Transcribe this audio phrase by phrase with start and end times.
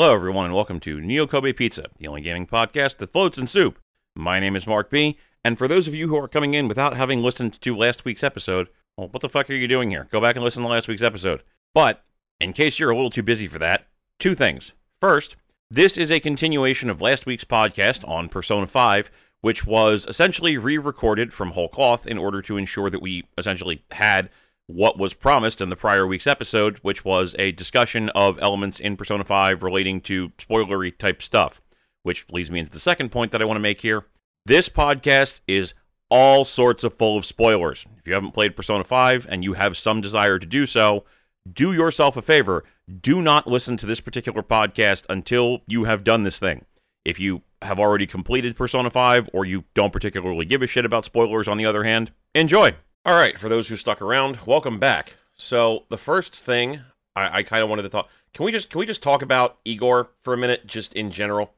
[0.00, 3.48] Hello, everyone, and welcome to Neo Kobe Pizza, the only gaming podcast that floats in
[3.48, 3.80] soup.
[4.14, 6.96] My name is Mark B, and for those of you who are coming in without
[6.96, 10.06] having listened to last week's episode, well, what the fuck are you doing here?
[10.12, 11.42] Go back and listen to last week's episode.
[11.74, 12.04] But,
[12.40, 13.88] in case you're a little too busy for that,
[14.20, 14.72] two things.
[15.00, 15.34] First,
[15.68, 19.10] this is a continuation of last week's podcast on Persona 5,
[19.40, 23.82] which was essentially re recorded from whole cloth in order to ensure that we essentially
[23.90, 24.30] had
[24.68, 28.96] what was promised in the prior week's episode, which was a discussion of elements in
[28.96, 31.60] Persona 5 relating to spoilery type stuff.
[32.02, 34.04] Which leads me into the second point that I want to make here.
[34.44, 35.74] This podcast is
[36.10, 37.86] all sorts of full of spoilers.
[37.98, 41.04] If you haven't played Persona 5 and you have some desire to do so,
[41.50, 42.62] do yourself a favor.
[43.00, 46.66] Do not listen to this particular podcast until you have done this thing.
[47.04, 51.06] If you have already completed Persona 5 or you don't particularly give a shit about
[51.06, 52.74] spoilers, on the other hand, enjoy.
[53.08, 55.16] All right, for those who stuck around, welcome back.
[55.34, 56.82] So the first thing
[57.16, 58.10] I, I kind of wanted to talk.
[58.34, 61.54] Can we just can we just talk about Igor for a minute, just in general?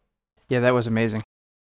[0.49, 1.25] Yeah, that was amazing.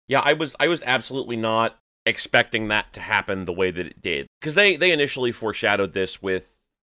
[0.08, 4.04] Yeah, I was I was absolutely not expecting that to happen the way that it
[4.04, 6.44] did because they they initially foreshadowed this with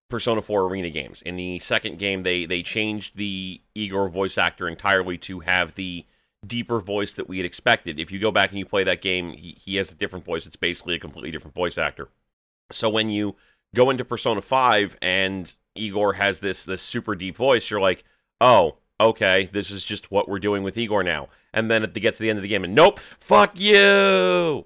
[0.10, 1.22] Persona 4 Arena games.
[1.22, 6.04] In the second game, they they changed the Igor voice actor entirely to have the
[6.48, 8.00] deeper voice that we had expected.
[8.00, 10.48] If you go back and you play that game, he, he has a different voice.
[10.48, 12.10] It's basically a completely different voice actor.
[12.72, 13.36] So when you
[13.76, 18.04] go into Persona 5 and Igor has this this super deep voice, you're like,
[18.42, 22.00] "Oh, okay, this is just what we're doing with Igor now." And then at the
[22.00, 24.66] get to the end of the game and nope, fuck you.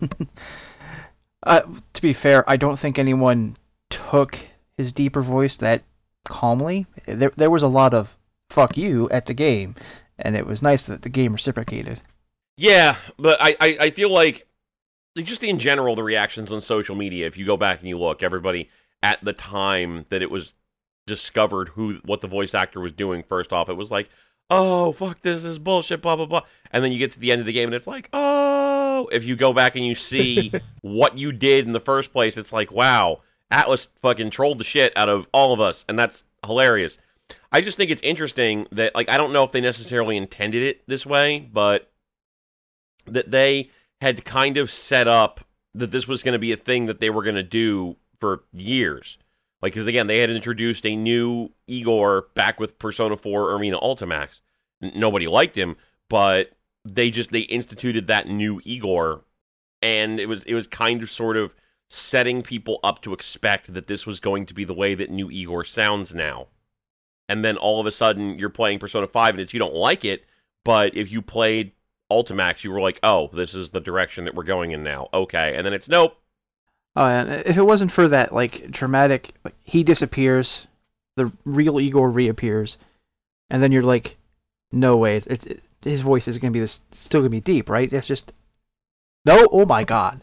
[1.42, 1.62] uh,
[1.92, 3.56] to be fair, I don't think anyone
[3.88, 4.38] took
[4.76, 5.82] his deeper voice that
[6.24, 6.86] calmly.
[7.06, 8.16] There there was a lot of
[8.50, 9.74] fuck you at the game,
[10.18, 12.00] and it was nice that the game reciprocated.
[12.56, 14.46] Yeah, but I, I, I feel like
[15.16, 18.22] just in general, the reactions on social media, if you go back and you look,
[18.22, 18.68] everybody
[19.02, 20.52] at the time that it was
[21.06, 24.08] discovered who what the voice actor was doing, first off, it was like,
[24.50, 26.42] oh fuck this, this is bullshit, blah blah blah.
[26.72, 28.70] And then you get to the end of the game and it's like, oh
[29.12, 30.52] if you go back and you see
[30.82, 33.20] what you did in the first place, it's like, wow,
[33.52, 36.98] Atlus fucking trolled the shit out of all of us, and that's hilarious.
[37.52, 40.82] I just think it's interesting that like I don't know if they necessarily intended it
[40.86, 41.90] this way, but
[43.06, 45.40] that they had kind of set up
[45.74, 48.44] that this was going to be a thing that they were going to do for
[48.52, 49.18] years.
[49.62, 54.40] Like, because again, they had introduced a new Igor back with Persona 4 Arena Ultimax.
[54.82, 55.76] N- nobody liked him,
[56.08, 56.52] but
[56.84, 59.22] they just they instituted that new Igor,
[59.82, 61.54] and it was it was kind of sort of
[61.88, 65.30] setting people up to expect that this was going to be the way that new
[65.30, 66.46] Igor sounds now.
[67.28, 70.04] And then all of a sudden, you're playing Persona 5 and it's you don't like
[70.04, 70.24] it,
[70.64, 71.72] but if you played
[72.10, 75.08] Ultimax, you were like, oh, this is the direction that we're going in now.
[75.14, 75.54] Okay.
[75.56, 76.16] And then it's nope.
[76.96, 80.66] Oh, and if it wasn't for that, like, dramatic, like, he disappears,
[81.16, 82.78] the real Igor reappears,
[83.48, 84.16] and then you're like,
[84.72, 87.68] no way, it's, it's it, his voice is gonna be this, still gonna be deep,
[87.68, 87.92] right?
[87.92, 88.32] It's just,
[89.24, 90.20] no, oh my god,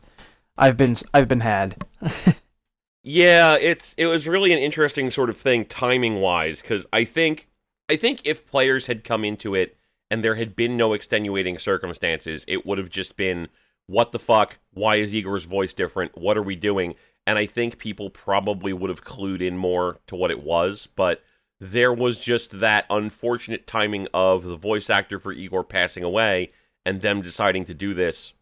[0.57, 1.81] I've been, I've been had.
[3.03, 7.47] yeah, it's, it was really an interesting sort of thing timing wise, because I think,
[7.89, 9.76] I think if players had come into it
[10.09, 13.47] and there had been no extenuating circumstances, it would have just been,
[13.87, 14.57] what the fuck?
[14.73, 16.17] Why is Igor's voice different?
[16.17, 16.95] What are we doing?
[17.25, 21.23] And I think people probably would have clued in more to what it was, but
[21.59, 26.51] there was just that unfortunate timing of the voice actor for Igor passing away
[26.85, 28.33] and them deciding to do this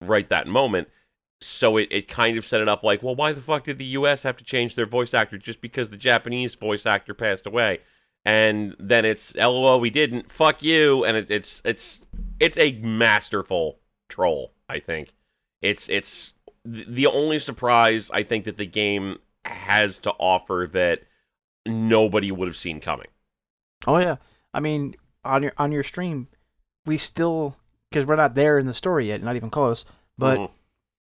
[0.00, 0.88] right that moment.
[1.40, 3.84] So it, it kind of set it up like, well, why the fuck did the
[3.86, 7.80] US have to change their voice actor just because the Japanese voice actor passed away?
[8.24, 10.30] And then it's lol we didn't.
[10.30, 11.04] Fuck you.
[11.04, 12.00] And it, it's it's
[12.40, 15.12] it's a masterful troll i think.
[15.62, 16.34] It's it's
[16.64, 21.02] the only surprise i think that the game has to offer that
[21.66, 23.08] nobody would have seen coming.
[23.86, 24.16] Oh yeah.
[24.52, 26.28] I mean on your on your stream
[26.86, 27.56] we still
[27.90, 29.84] because we're not there in the story yet not even close
[30.18, 30.52] but mm-hmm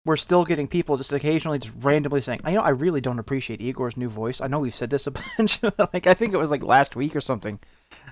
[0.05, 3.61] we're still getting people just occasionally just randomly saying, "I know I really don't appreciate
[3.61, 4.41] Igor's new voice.
[4.41, 5.61] I know we've said this a bunch.
[5.63, 7.59] like I think it was like last week or something.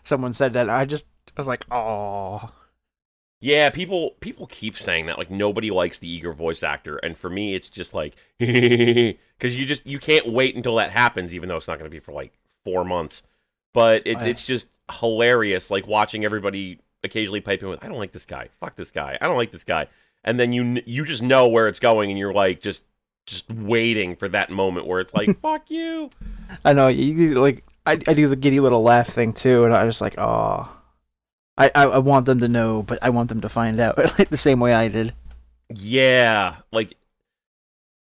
[0.03, 0.71] Someone said that.
[0.71, 1.07] I just
[1.37, 2.49] was like, "Oh."
[3.43, 7.31] Yeah, people people keep saying that like nobody likes the Igor voice actor, and for
[7.31, 11.57] me, it's just like because you just you can't wait until that happens, even though
[11.57, 13.23] it's not going to be for like four months.
[13.73, 17.99] But it's oh, it's just hilarious, like watching everybody occasionally pipe in with, "I don't
[17.99, 18.49] like this guy.
[18.61, 19.17] Fuck this guy.
[19.21, 19.87] I don't like this guy."
[20.25, 22.83] And then you you just know where it's going, and you're like just
[23.27, 26.11] just waiting for that moment where it's like fuck you.
[26.65, 29.87] I know you like I I do the giddy little laugh thing too, and I
[29.87, 30.77] just like oh.
[31.59, 34.31] I, I, I want them to know, but I want them to find out like
[34.31, 35.13] the same way I did.
[35.69, 36.97] Yeah, like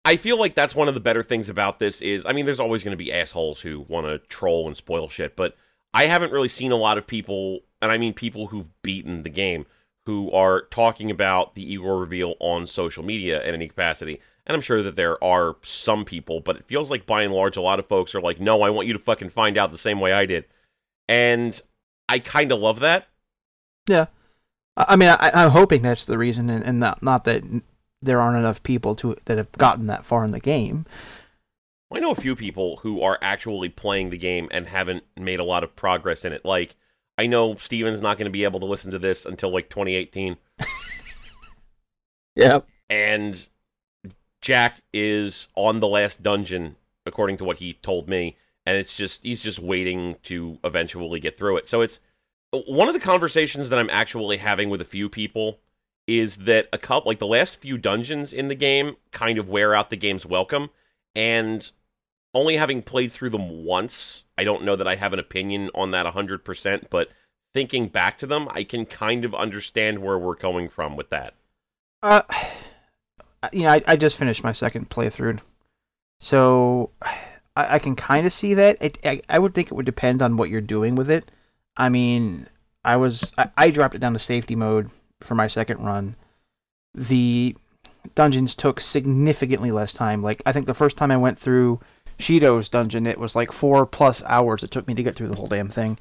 [0.05, 2.61] I feel like that's one of the better things about this is I mean there's
[2.61, 5.57] always going to be assholes who want to troll and spoil shit, but
[5.93, 9.29] I haven't really seen a lot of people and I mean people who've beaten the
[9.29, 9.65] game,
[10.07, 14.21] who are talking about the Igor reveal on social media in any capacity.
[14.45, 17.57] And I'm sure that there are some people, but it feels like by and large,
[17.57, 19.77] a lot of folks are like, no, I want you to fucking find out the
[19.77, 20.45] same way I did.
[21.09, 21.61] And
[22.07, 23.09] I kind of love that.
[23.89, 24.05] Yeah.
[24.77, 27.43] I mean, I, I'm hoping that's the reason, and, and not, not that
[28.01, 30.85] there aren't enough people to that have gotten that far in the game.
[31.93, 35.43] I know a few people who are actually playing the game and haven't made a
[35.43, 36.45] lot of progress in it.
[36.45, 36.77] Like,
[37.17, 40.37] I know Steven's not going to be able to listen to this until like 2018.
[42.37, 42.67] Yep.
[42.89, 43.47] And
[44.41, 46.75] Jack is on the last dungeon,
[47.05, 48.37] according to what he told me.
[48.65, 51.67] And it's just, he's just waiting to eventually get through it.
[51.67, 51.99] So it's
[52.51, 55.59] one of the conversations that I'm actually having with a few people
[56.05, 59.73] is that a couple, like the last few dungeons in the game, kind of wear
[59.73, 60.69] out the game's welcome.
[61.15, 61.69] And
[62.37, 65.91] only having played through them once, I don't know that I have an opinion on
[65.91, 67.09] that 100%, but
[67.51, 71.33] thinking back to them, I can kind of understand where we're coming from with that.
[72.03, 72.21] Uh,
[73.51, 75.39] yeah, I, I just finished my second playthrough,
[76.19, 77.15] so I,
[77.55, 78.77] I can kind of see that.
[78.81, 81.31] It, I, I would think it would depend on what you're doing with it.
[81.75, 82.45] I mean,
[82.85, 84.91] I was I, I dropped it down to safety mode
[85.21, 86.15] for my second run.
[86.93, 87.55] The
[88.13, 90.21] dungeons took significantly less time.
[90.21, 91.79] Like I think the first time I went through
[92.17, 95.35] Shido's dungeon, it was like four plus hours it took me to get through the
[95.35, 95.97] whole damn thing.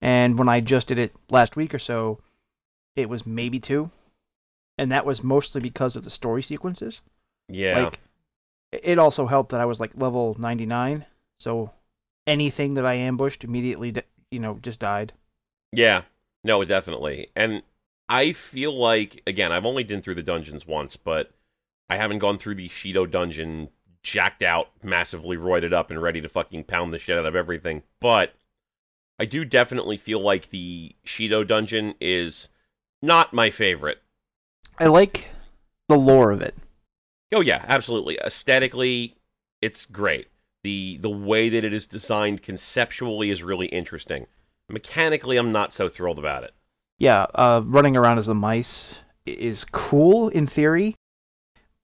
[0.00, 2.20] And when I just did it last week or so,
[2.96, 3.90] it was maybe two.
[4.78, 7.02] And that was mostly because of the story sequences.
[7.48, 7.84] Yeah.
[7.84, 7.98] Like
[8.72, 11.04] it also helped that I was like level 99,
[11.38, 11.70] so
[12.26, 13.94] anything that I ambushed immediately,
[14.30, 15.12] you know, just died.
[15.72, 16.02] Yeah.
[16.42, 17.28] No, definitely.
[17.36, 17.62] And
[18.08, 21.30] I feel like again, I've only been through the dungeons once, but
[21.88, 23.68] I haven't gone through the Shido dungeon
[24.02, 27.82] jacked out, massively roided up, and ready to fucking pound the shit out of everything.
[28.00, 28.34] But
[29.18, 32.48] I do definitely feel like the Shido dungeon is
[33.02, 33.98] not my favorite.
[34.78, 35.28] I like
[35.88, 36.54] the lore of it.
[37.32, 38.18] Oh yeah, absolutely.
[38.24, 39.16] Aesthetically,
[39.60, 40.28] it's great.
[40.62, 44.26] The the way that it is designed conceptually is really interesting.
[44.68, 46.52] Mechanically, I'm not so thrilled about it.
[46.98, 50.96] Yeah, uh, running around as the mice is cool in theory,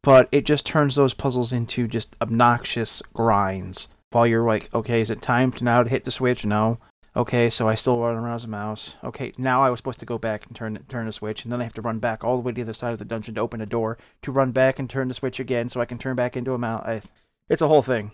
[0.07, 3.89] but it just turns those puzzles into just obnoxious grinds.
[4.13, 6.47] While you're like, okay, is it time to now to hit the switch?
[6.47, 6.79] No.
[7.17, 8.95] Okay, so I still run around as a mouse.
[9.03, 11.61] Okay, now I was supposed to go back and turn turn the switch, and then
[11.61, 13.35] I have to run back all the way to the other side of the dungeon
[13.35, 15.99] to open a door to run back and turn the switch again, so I can
[15.99, 17.13] turn back into a mouse.
[17.49, 18.13] It's a whole thing.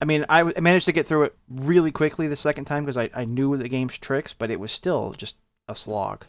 [0.00, 3.10] I mean, I, managed to get through it really quickly the second time because I,
[3.14, 5.36] I knew the game's tricks, but it was still just
[5.68, 6.26] a slog.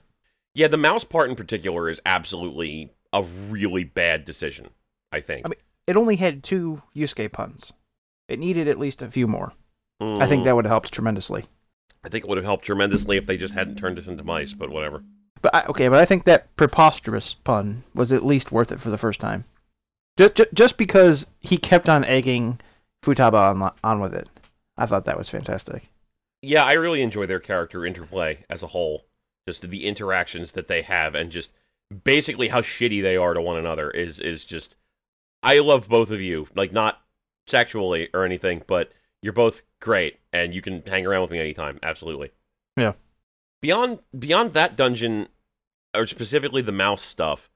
[0.54, 4.70] Yeah, the mouse part in particular is absolutely a really bad decision,
[5.12, 5.46] I think.
[5.46, 7.74] I mean, it only had two Yusuke puns.
[8.28, 9.54] It needed at least a few more.
[10.02, 11.46] Mm, I think that would have helped tremendously.
[12.04, 14.54] I think it would have helped tremendously if they just hadn't turned us into mice,
[14.54, 15.04] but whatever.
[15.42, 18.90] But I, okay, but I think that preposterous pun was at least worth it for
[18.90, 19.46] the first time.
[20.18, 22.60] Just, just because he kept on egging
[23.04, 24.28] Futaba on, on with it.
[24.78, 25.90] I thought that was fantastic.
[26.42, 29.06] Yeah, I really enjoy their character interplay as a whole.
[29.48, 31.52] Just the interactions that they have and just
[32.04, 34.76] basically how shitty they are to one another is is just
[35.44, 36.48] I love both of you.
[36.56, 37.02] Like not
[37.48, 38.92] sexually or anything, but
[39.22, 41.80] you're both great and you can hang around with me anytime.
[41.84, 42.32] Absolutely.
[42.76, 42.94] Yeah.
[43.62, 45.30] Beyond beyond that dungeon
[45.96, 47.50] or specifically the mouse stuff,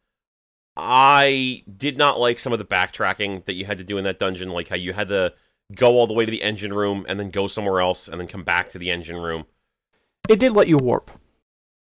[0.75, 4.19] I did not like some of the backtracking that you had to do in that
[4.19, 5.33] dungeon, like how you had to
[5.75, 8.27] go all the way to the engine room and then go somewhere else and then
[8.27, 9.45] come back to the engine room.
[10.29, 11.11] It did let you warp.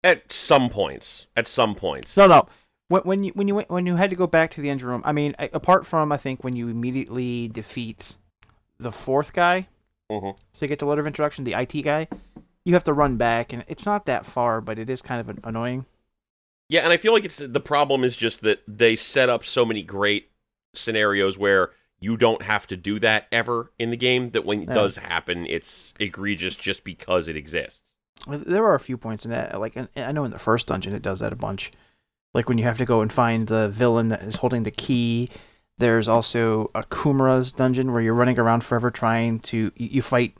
[0.04, 1.26] At some points.
[1.34, 2.16] At some points.
[2.16, 2.46] No, no.
[2.88, 4.88] When, when you when you went, when you had to go back to the engine
[4.88, 8.16] room, I mean, apart from I think when you immediately defeat
[8.78, 9.66] the fourth guy
[10.12, 10.36] Mhm.
[10.52, 12.06] to get the letter of introduction, the IT guy,
[12.66, 15.40] you have to run back, and it's not that far, but it is kind of
[15.44, 15.86] annoying.
[16.68, 19.64] Yeah, and I feel like it's the problem is just that they set up so
[19.64, 20.30] many great
[20.74, 21.70] scenarios where
[22.00, 24.74] you don't have to do that ever in the game that when it Yeah.
[24.74, 27.82] does happen it's egregious just because it exists.
[28.26, 31.02] There are a few points in that, like I know in the first dungeon it
[31.02, 31.72] does that a bunch.
[32.32, 35.30] Like when you have to go and find the villain that is holding the key.
[35.78, 40.36] There's also Okumura's dungeon where you're running around forever trying to you fight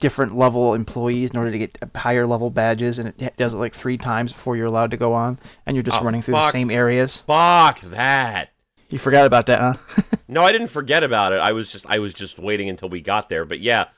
[0.00, 3.74] different level employees in order to get higher level badges, and it does it like
[3.74, 6.50] three times before you're allowed to go on, and you're just Oh, running through the
[6.50, 7.18] same areas.
[7.18, 8.50] Fuck that.
[8.90, 10.02] You forgot about that, huh?
[10.28, 11.40] No, I didn't forget about it.
[11.40, 13.44] I was just I was just waiting until we got there.
[13.44, 13.88] But yeah,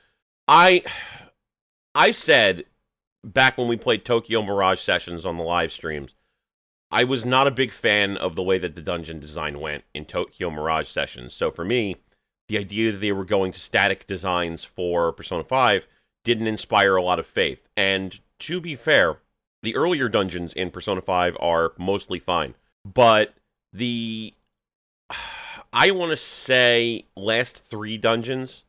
[0.49, 0.83] I
[1.95, 2.65] I said
[3.27, 6.15] back when we played Tokyo Mirage sessions on the live streams,
[6.91, 10.05] I was not a big fan of the way that the dungeon design went in
[10.05, 11.35] Tokyo Mirage sessions.
[11.35, 11.97] So for me,
[12.49, 15.89] the idea that they were going to static designs for Persona 5
[16.25, 17.67] didn't inspire a lot of faith.
[17.77, 19.19] And to be fair,
[19.63, 22.55] The earlier dungeons in Persona 5 are mostly fine,
[22.85, 23.35] but
[23.73, 24.33] the
[25.73, 28.63] I want to say last 3 dungeons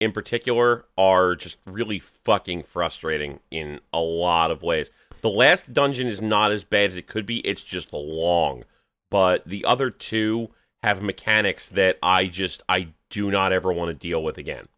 [0.00, 4.90] in particular are just really fucking frustrating in a lot of ways.
[5.20, 8.64] The last dungeon is not as bad as it could be, it's just long.
[9.10, 10.50] But the other two
[10.82, 14.68] have mechanics that I just I do not ever want to deal with again.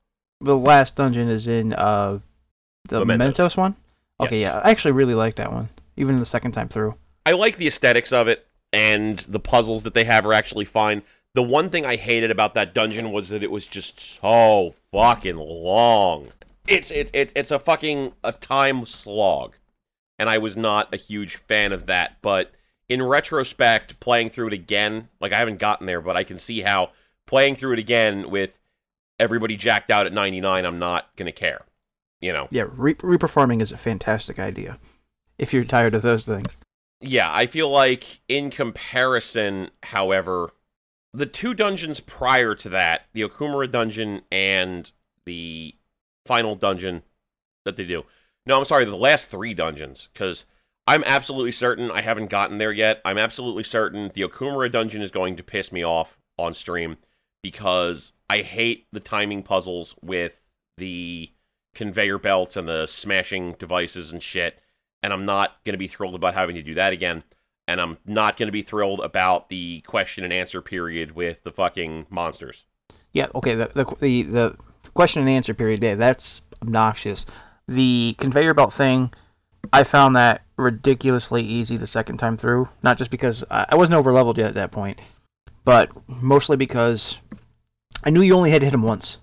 [0.41, 2.21] The last dungeon is in uh
[2.89, 3.07] the Mementos.
[3.09, 3.77] Mementos one.
[4.21, 4.53] Okay, Yes.
[4.55, 6.95] yeah, I actually really like that one, even the second time through.
[7.27, 11.03] I like the aesthetics of it, and the puzzles that they have are actually fine.
[11.34, 15.37] The one thing I hated about that dungeon was that it was just so fucking
[15.37, 16.32] long.
[16.66, 19.54] It's it, it it's a fucking a time slog,
[20.18, 22.16] and I was not a huge fan of that.
[22.20, 22.52] But
[22.88, 26.60] in retrospect, playing through it again, like I haven't gotten there, but I can see
[26.62, 26.90] how
[27.26, 28.58] playing through it again with
[29.20, 31.64] everybody jacked out at 99, I'm not gonna care.
[32.20, 32.49] You know.
[32.50, 34.78] Yeah, re- reperforming is a fantastic idea.
[35.38, 36.56] If you're tired of those things.
[37.00, 40.52] Yeah, I feel like in comparison, however,
[41.12, 44.90] the two dungeons prior to that, the Okumura dungeon and
[45.25, 45.75] the
[46.26, 47.02] final dungeon
[47.64, 48.05] that they do.
[48.47, 50.47] No, I'm sorry, the last three dungeons, because
[50.87, 53.00] I'm absolutely certain I haven't gotten there yet.
[53.05, 56.97] I'm absolutely certain the Okumura dungeon is going to piss me off on stream
[57.43, 60.43] because I hate the timing puzzles with
[60.79, 61.31] the
[61.75, 64.61] conveyor belts and the smashing devices and shit
[65.02, 67.23] and I'm not going to be thrilled about having to do that again.
[67.71, 71.53] And I'm not going to be thrilled about the question and answer period with the
[71.53, 72.65] fucking monsters.
[73.12, 74.57] Yeah, okay, the the the, the
[74.93, 77.27] question and answer period, yeah, that's obnoxious.
[77.69, 79.12] The conveyor belt thing,
[79.73, 82.69] I found that ridiculously easy the second time through.
[82.83, 85.00] Not just because I, I wasn't over leveled yet at that point,
[85.65, 87.21] but mostly because
[88.03, 89.19] I knew you only had to hit him once.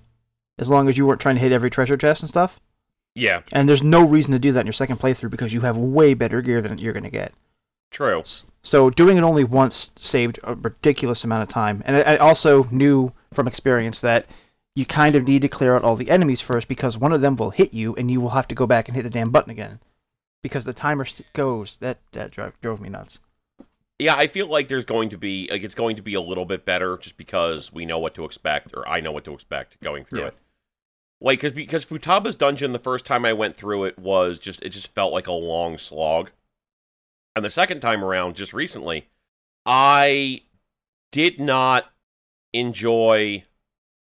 [0.58, 2.62] As long as you weren't trying to hit every treasure chest and stuff.
[3.14, 5.78] Yeah, And there's no reason to do that in your second playthrough because you have
[5.78, 7.34] way better gear than you're going to get.
[7.92, 8.24] True.
[8.64, 11.82] So doing it only once saved a ridiculous amount of time.
[11.86, 14.26] And I I also knew from experience that
[14.76, 17.36] you kind of need to clear out all the enemies first because one of them
[17.36, 19.52] will hit you and you will have to go back and hit the damn button
[19.52, 19.80] again.
[20.44, 21.78] Because the timer goes.
[21.78, 23.20] That that drove, drove me nuts.
[24.00, 26.46] Yeah, I feel like there's going to be like it's going to be a little
[26.46, 29.80] bit better just because we know what to expect, or I know what to expect
[29.82, 30.28] going through Yeah.
[30.28, 30.36] it.
[31.20, 34.70] Like, cause, because Futaba's dungeon the first time I went through it was just it
[34.70, 36.30] just felt like a long slog,
[37.38, 39.08] and the second time around, just recently,
[39.66, 40.40] I
[41.12, 41.86] did not
[42.54, 43.44] enjoy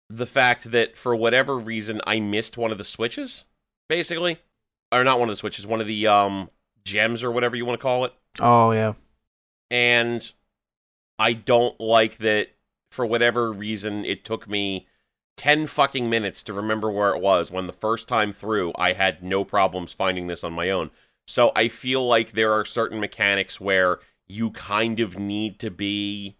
[0.09, 3.45] the fact that for whatever reason I missed one of the switches,
[3.89, 4.39] basically,
[4.93, 6.51] or not one of the switches, one of the um
[6.85, 8.93] gems or whatever you want to call it Oh yeah.
[9.71, 10.31] and
[11.19, 12.51] I don't like that
[12.93, 14.87] for whatever reason it took me
[15.37, 19.23] 10 fucking minutes to remember where it was when the first time through I had
[19.23, 20.91] no problems finding this on my own.
[21.27, 26.37] So I feel like there are certain mechanics where you kind of need to be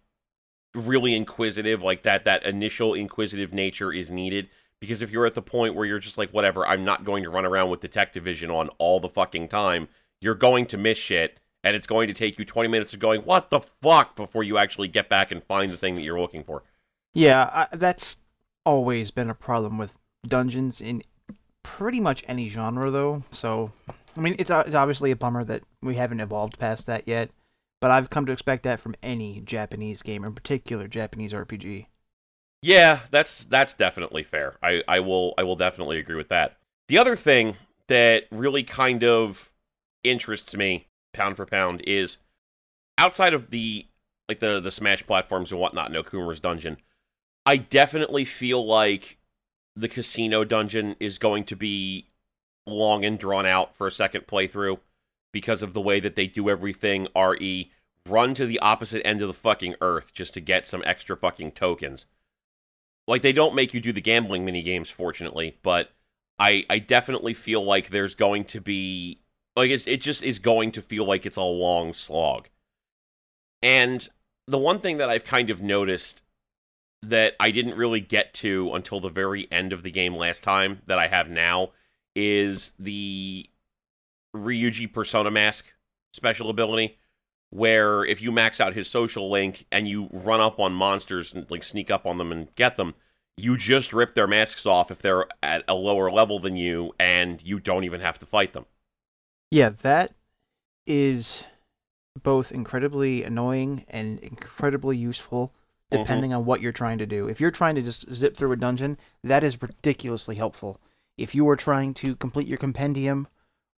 [0.73, 4.47] really inquisitive like that that initial inquisitive nature is needed
[4.79, 7.31] because if you're at the point where you're just like whatever I'm not going to
[7.31, 9.87] run around with detective vision on all the fucking time
[10.21, 13.21] you're going to miss shit and it's going to take you 20 minutes of going
[13.21, 16.43] what the fuck before you actually get back and find the thing that you're looking
[16.43, 16.61] for
[17.13, 18.19] Yeah, I, that's
[18.63, 19.91] always been a problem with
[20.27, 21.01] dungeons in
[21.63, 23.23] pretty much any genre, though.
[23.31, 23.71] So,
[24.17, 27.29] I mean, it's, uh, it's obviously a bummer that we haven't evolved past that yet,
[27.79, 31.85] but I've come to expect that from any Japanese game, in particular Japanese RPG.
[32.63, 34.55] Yeah, that's that's definitely fair.
[34.63, 36.57] I, I will I will definitely agree with that.
[36.87, 37.55] The other thing
[37.87, 39.51] that really kind of
[40.03, 42.17] interests me, pound for pound, is
[42.97, 43.85] outside of the
[44.27, 46.77] like the the Smash platforms and whatnot no Okumura's dungeon,
[47.45, 49.19] I definitely feel like
[49.75, 52.07] the casino dungeon is going to be
[52.67, 54.79] long and drawn out for a second playthrough
[55.31, 57.07] because of the way that they do everything.
[57.15, 57.71] Re
[58.07, 61.51] run to the opposite end of the fucking earth just to get some extra fucking
[61.51, 62.05] tokens
[63.07, 65.91] like they don't make you do the gambling mini games fortunately but
[66.39, 69.19] i i definitely feel like there's going to be
[69.55, 72.47] like it's, it just is going to feel like it's a long slog
[73.61, 74.09] and
[74.47, 76.21] the one thing that i've kind of noticed
[77.01, 80.81] that i didn't really get to until the very end of the game last time
[80.85, 81.69] that i have now
[82.17, 83.47] is the
[84.35, 85.65] ryuji persona mask
[86.13, 86.97] special ability
[87.51, 91.49] where if you max out his social link and you run up on monsters and
[91.51, 92.95] like sneak up on them and get them,
[93.37, 97.41] you just rip their masks off if they're at a lower level than you and
[97.43, 98.65] you don't even have to fight them.
[99.51, 100.11] Yeah, that
[100.87, 101.45] is
[102.23, 105.53] both incredibly annoying and incredibly useful
[105.91, 106.01] mm-hmm.
[106.01, 107.27] depending on what you're trying to do.
[107.27, 110.81] If you're trying to just zip through a dungeon, that is ridiculously helpful.
[111.17, 113.27] If you are trying to complete your compendium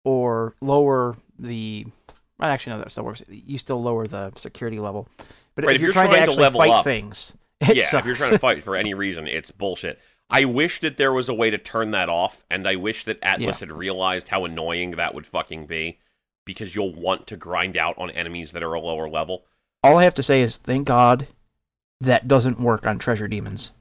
[0.05, 1.87] or lower the
[2.39, 3.23] well, actually no, that still works.
[3.29, 5.09] You still lower the security level,
[5.55, 8.03] but Right, if, you're, trying, to actually level fight up- things, it yeah, sucks.
[8.03, 9.99] if you're trying to fight for any reason, it's bullshit.
[10.31, 13.21] I wish that there was a way to turn that off, and I wish that
[13.23, 15.99] Atlus had realized how annoying that would fucking be,
[16.45, 19.45] because you'll want to grind out on enemies that are a lower level.
[19.83, 21.27] All I have to say is thank God
[22.03, 23.73] that doesn't work on Treasure Demons.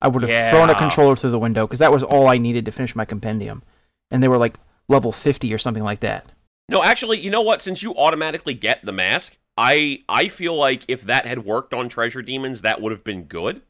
[0.00, 2.64] I would have thrown a controller through the window because that was all I needed
[2.66, 3.62] to finish my compendium,
[4.10, 4.56] and they were like
[4.88, 6.26] level 50 or something like that.
[6.68, 7.62] No, actually, you know what?
[7.62, 11.88] Since you automatically get the mask, I I feel like if that had worked on
[11.88, 13.62] Treasure Demons, that would have been good.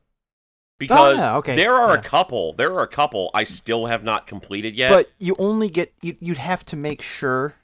[0.78, 2.00] Because Oh, yeah, okay, there are yeah.
[2.00, 4.90] a couple, there are a couple I still have not completed yet.
[4.90, 7.56] But you only get you, you'd have to make sure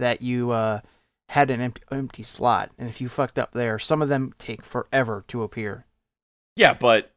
[0.00, 0.80] that you uh,
[1.28, 4.64] had an empty, empty slot, and if you fucked up there, some of them take
[4.64, 5.84] forever to appear.
[6.56, 7.12] yeah, but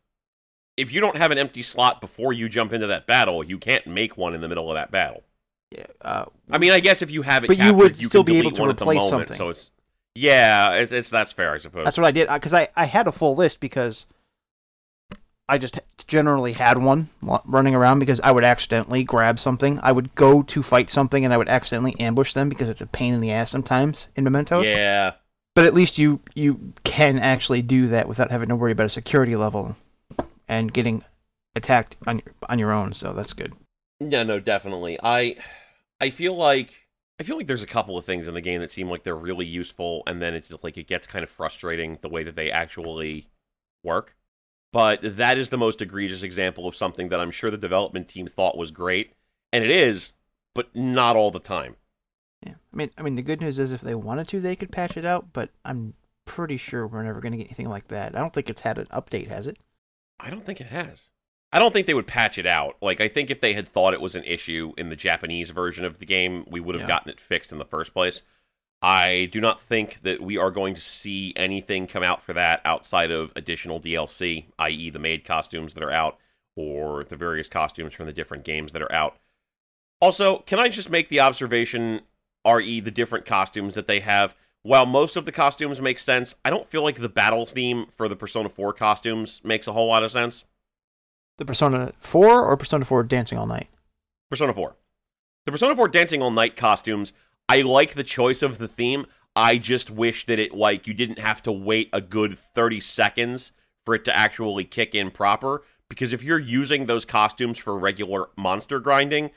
[0.78, 3.86] if you don't have an empty slot before you jump into that battle, you can't
[3.88, 5.24] make one in the middle of that battle.
[5.72, 8.24] Yeah, uh, I mean, I guess if you have it But you would you still
[8.24, 9.28] can be able to at the replace moment.
[9.28, 9.36] something.
[9.38, 9.72] So it's
[10.16, 11.84] yeah, it's, it's that's fair, I suppose.
[11.84, 14.06] that's what I did because I, I had a full list because
[15.50, 17.10] I just generally had one
[17.46, 19.80] running around because I would accidentally grab something.
[19.84, 22.88] I would go to fight something and I would accidentally ambush them because it's a
[22.88, 24.66] pain in the ass sometimes in mementos.
[24.66, 25.14] yeah,
[25.54, 28.90] But at least you you can actually do that without having to worry about a
[28.90, 29.76] security level
[30.48, 31.04] and getting
[31.56, 32.94] attacked on your on your own.
[32.94, 33.54] So that's good.
[34.00, 35.00] No, no, definitely.
[35.02, 35.38] I
[36.00, 36.88] I feel like
[37.20, 39.16] I feel like there's a couple of things in the game that seem like they're
[39.16, 42.36] really useful, and then it's just like it gets kind of frustrating the way that
[42.36, 43.28] they actually
[43.84, 44.16] work.
[44.72, 48.28] But that is the most egregious example of something that I'm sure the development team
[48.28, 49.14] thought was great,
[49.52, 50.14] and it is,
[50.54, 51.76] but not all the time.
[52.46, 52.54] Yeah.
[52.72, 54.96] I mean I mean the good news is if they wanted to they could patch
[54.98, 58.16] it out, but I'm pretty sure we're never going to get anything like that.
[58.16, 59.58] I don't think it's had an update, has it?
[60.20, 61.10] I don't think it has.
[61.52, 62.76] I don't think they would patch it out.
[62.82, 65.86] Like I think if they had thought it was an issue in the Japanese version
[65.86, 66.88] of the game, we would have Yeah.
[66.88, 68.24] gotten it fixed in the first place.
[68.82, 72.62] I do not think that we are going to see anything come out for that
[72.64, 76.20] outside of additional DLC, i.e., the maid costumes that are out
[76.56, 79.18] or the various costumes from the different games that are out.
[80.00, 82.02] Also, can I just make the observation,
[82.46, 84.36] re the different costumes that they have?
[84.68, 88.10] While most of the costumes make sense, I don't feel like the battle theme for
[88.10, 90.44] the Persona 4 costumes makes a whole lot of sense.
[91.38, 93.70] The Persona 4 or Persona 4 Dancing All Night?
[94.30, 94.76] Persona 4.
[95.46, 97.14] The Persona 4 Dancing All Night costumes,
[97.48, 99.06] I like the choice of the theme.
[99.38, 103.54] I just wish that it like you didn't have to wait a good 30 seconds
[103.86, 108.32] for it to actually kick in proper because if you're using those costumes for regular
[108.36, 109.32] monster grinding,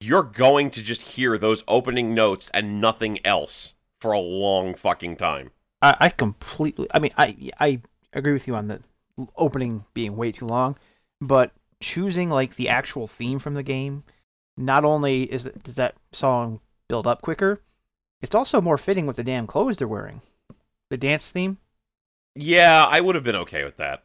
[0.00, 5.16] you're going to just hear those opening notes and nothing else for a long fucking
[5.16, 5.52] time.
[5.82, 6.88] I, I completely.
[6.92, 8.82] I mean, I I agree with you on the
[9.36, 10.76] opening being way too long,
[11.20, 14.04] but choosing like the actual theme from the game,
[14.56, 17.62] not only is it, does that song build up quicker,
[18.22, 20.22] it's also more fitting with the damn clothes they're wearing.
[20.90, 21.58] The dance theme,
[22.34, 24.04] Yeah, I would have been okay with that.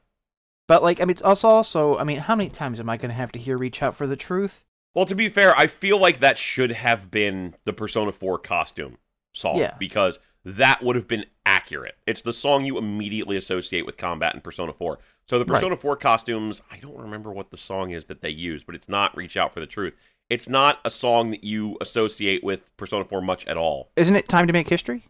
[0.65, 1.97] but like I mean, it's also also.
[1.97, 4.15] I mean, how many times am I gonna have to hear "Reach Out for the
[4.15, 4.63] Truth"?
[4.93, 8.97] Well, to be fair, I feel like that should have been the Persona 4 costume
[9.38, 9.76] song Yeah.
[9.80, 11.95] because that would have been accurate.
[12.06, 15.00] It's the song you immediately associate with combat in Persona 4.
[15.28, 15.60] So the Right.
[15.60, 18.88] Persona 4 costumes, I don't remember what the song is that they use, but it's
[18.88, 19.95] not Reach Out for the Truth.
[20.30, 23.91] It's not a song that you associate with Persona 4 much at all.
[23.95, 25.06] Isn't it time to make history?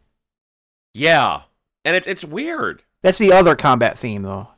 [0.93, 1.41] Yeah.
[1.85, 2.83] And it, it's weird.
[3.03, 4.49] That's the other combat theme, though.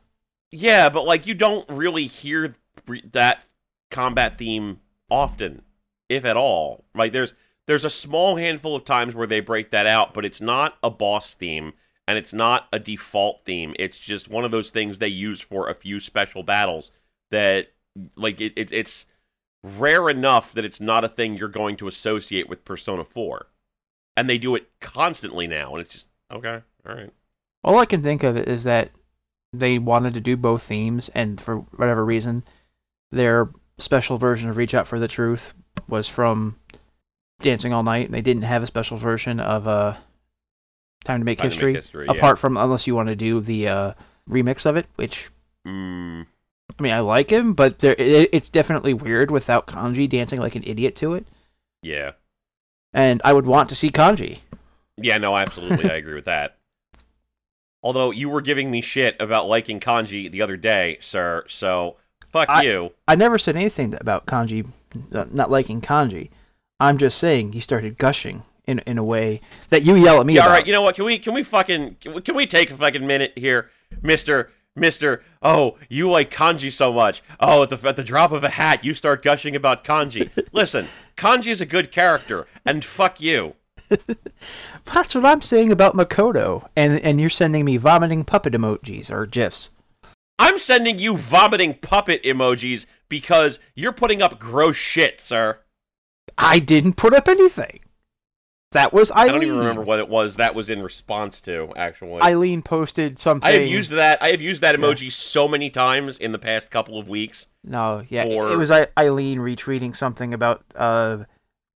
[0.50, 2.54] Yeah, but like you don't really hear
[3.12, 3.44] that
[3.90, 4.80] combat theme
[5.10, 5.62] often,
[6.08, 6.84] if at all.
[6.94, 7.34] Like there's
[7.66, 10.90] there's a small handful of times where they break that out, but it's not a
[10.90, 11.72] boss theme
[12.08, 13.74] and it's not a default theme.
[13.78, 16.90] It's just one of those things they use for a few special battles
[17.30, 17.68] that
[18.16, 19.06] like it, it it's
[19.62, 23.46] rare enough that it's not a thing you're going to associate with Persona 4.
[24.16, 27.12] And they do it constantly now and it's just okay, all right.
[27.62, 28.90] All I can think of is that
[29.52, 32.44] they wanted to do both themes, and for whatever reason,
[33.10, 35.54] their special version of Reach Out for the Truth
[35.88, 36.56] was from
[37.42, 39.96] Dancing All Night, and they didn't have a special version of uh,
[41.04, 42.12] Time to Make Time to Make History, History, yeah.
[42.12, 43.92] apart from unless you want to do the uh,
[44.28, 45.30] remix of it, which
[45.66, 46.24] Mm,
[46.78, 50.54] I mean I like him, but there it, it's definitely weird without Kanji dancing like
[50.54, 51.26] an idiot to it,
[51.82, 52.12] yeah.
[52.94, 54.38] and I would want to see Kanji.
[54.96, 55.90] Yeah, no, absolutely.
[55.90, 56.56] I agree with that.
[57.82, 61.96] Although you were giving me shit about liking kanji the other day, sir, so
[62.30, 62.92] fuck I- you.
[63.08, 64.66] I never said anything about Kanji
[65.10, 66.30] not liking Kanji.
[66.80, 70.34] I'm just saying he started gushing in in a way that you yell at me
[70.34, 70.94] Yeah, all right, you know what?
[70.94, 73.70] Can we can we fucking can we, can we take a fucking minute here,
[74.02, 75.22] Mister Mister?
[75.42, 77.22] Oh, you like kanji so much.
[77.38, 80.30] Oh, at the at the drop of a hat, you start gushing about kanji.
[80.52, 83.54] Listen, kanji is a good character, and fuck you.
[84.84, 89.26] That's what I'm saying about Makoto, and and you're sending me vomiting puppet emojis or
[89.26, 89.70] gifs.
[90.38, 95.58] I'm sending you vomiting puppet emojis because you're putting up gross shit, sir.
[96.38, 97.80] I didn't put up anything.
[98.72, 99.28] That was Eileen.
[99.28, 101.72] I don't even remember what it was that was in response to.
[101.74, 103.50] Actually, Eileen posted something.
[103.50, 104.22] I have used that.
[104.22, 105.10] I have used that emoji yeah.
[105.10, 107.48] so many times in the past couple of weeks.
[107.64, 108.52] No, yeah, for...
[108.52, 111.24] it was Eileen retweeting something about uh,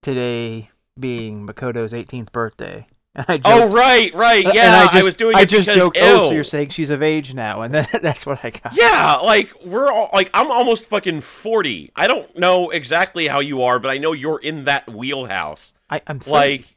[0.03, 2.87] today being Makoto's 18th birthday.
[3.29, 4.81] Joked, oh right, right, yeah.
[4.81, 5.35] I, just, I, was doing.
[5.37, 5.95] I just because, joked.
[5.95, 6.03] Ew.
[6.03, 8.75] Oh, so you're saying she's of age now, and then that's what I got.
[8.75, 11.93] Yeah, like we're all like I'm almost fucking forty.
[11.95, 15.71] I don't know exactly how you are, but I know you're in that wheelhouse.
[15.89, 16.31] I, am 30.
[16.31, 16.75] like,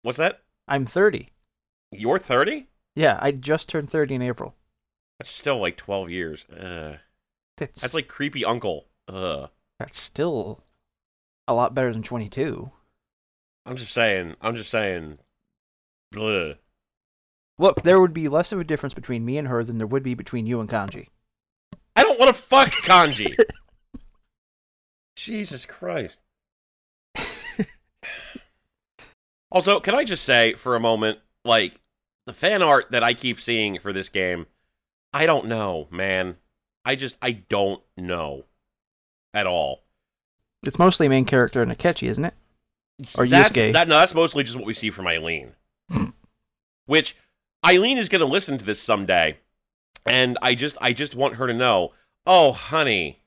[0.00, 0.40] what's that?
[0.68, 1.32] I'm thirty.
[1.90, 2.68] You're thirty?
[2.96, 4.54] Yeah, I just turned thirty in April.
[5.18, 6.46] That's still like twelve years.
[6.48, 6.96] Uh,
[7.58, 8.86] that's that's like creepy uncle.
[9.06, 10.64] Uh, that's still
[11.46, 12.70] a lot better than twenty two.
[13.66, 14.36] I'm just saying.
[14.40, 15.18] I'm just saying.
[17.58, 20.02] Look, there would be less of a difference between me and her than there would
[20.02, 21.08] be between you and Kanji.
[21.94, 23.34] I don't want to fuck Kanji.
[25.16, 26.18] Jesus Christ.
[29.50, 31.74] also, can I just say for a moment, like
[32.26, 34.46] the fan art that I keep seeing for this game,
[35.12, 36.36] I don't know, man.
[36.84, 38.44] I just I don't know
[39.34, 39.82] at all.
[40.64, 42.34] It's mostly main character and Akechi, isn't it?
[43.16, 43.72] Or that's, Yusuke?
[43.72, 45.52] That, no, that's mostly just what we see from Eileen.
[46.92, 47.16] Which
[47.64, 49.38] Eileen is going to listen to this someday,
[50.04, 51.94] and I just I just want her to know.
[52.26, 53.22] Oh, honey,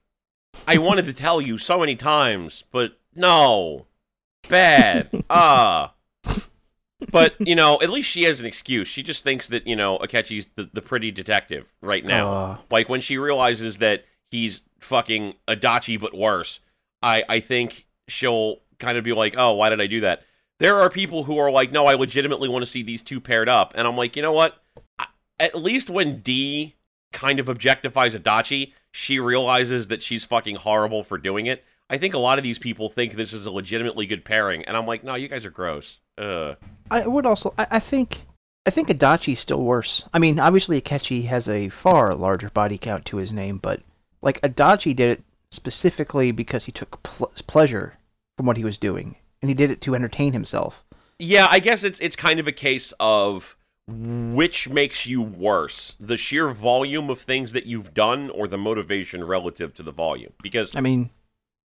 [0.67, 3.87] I wanted to tell you so many times, but no,
[4.47, 5.09] bad.
[5.31, 5.95] Ah.
[6.27, 6.33] uh.
[7.11, 8.87] But you know, at least she has an excuse.
[8.87, 12.31] She just thinks that you know Akechi's the, the pretty detective right now.
[12.31, 12.57] Uh.
[12.69, 16.59] Like when she realizes that he's fucking Adachi but worse.
[17.01, 20.21] I I think she'll kind of be like, oh, why did I do that?
[20.59, 23.49] There are people who are like, no, I legitimately want to see these two paired
[23.49, 23.73] up.
[23.75, 24.61] And I'm like, you know what?
[25.39, 26.75] At least when D
[27.11, 31.63] kind of objectifies Adachi, she realizes that she's fucking horrible for doing it.
[31.89, 34.75] I think a lot of these people think this is a legitimately good pairing, and
[34.75, 35.99] I'm like, no, you guys are gross.
[36.17, 38.23] I would also, I, I think,
[38.65, 40.03] I think Adachi's still worse.
[40.13, 43.81] I mean, obviously Akechi has a far larger body count to his name, but
[44.21, 47.97] like Adachi did it specifically because he took pl- pleasure
[48.37, 50.83] from what he was doing, and he did it to entertain himself.
[51.19, 53.55] Yeah, I guess it's it's kind of a case of
[53.87, 59.23] which makes you worse, the sheer volume of things that you've done, or the motivation
[59.23, 60.33] relative to the volume.
[60.41, 61.11] Because I mean,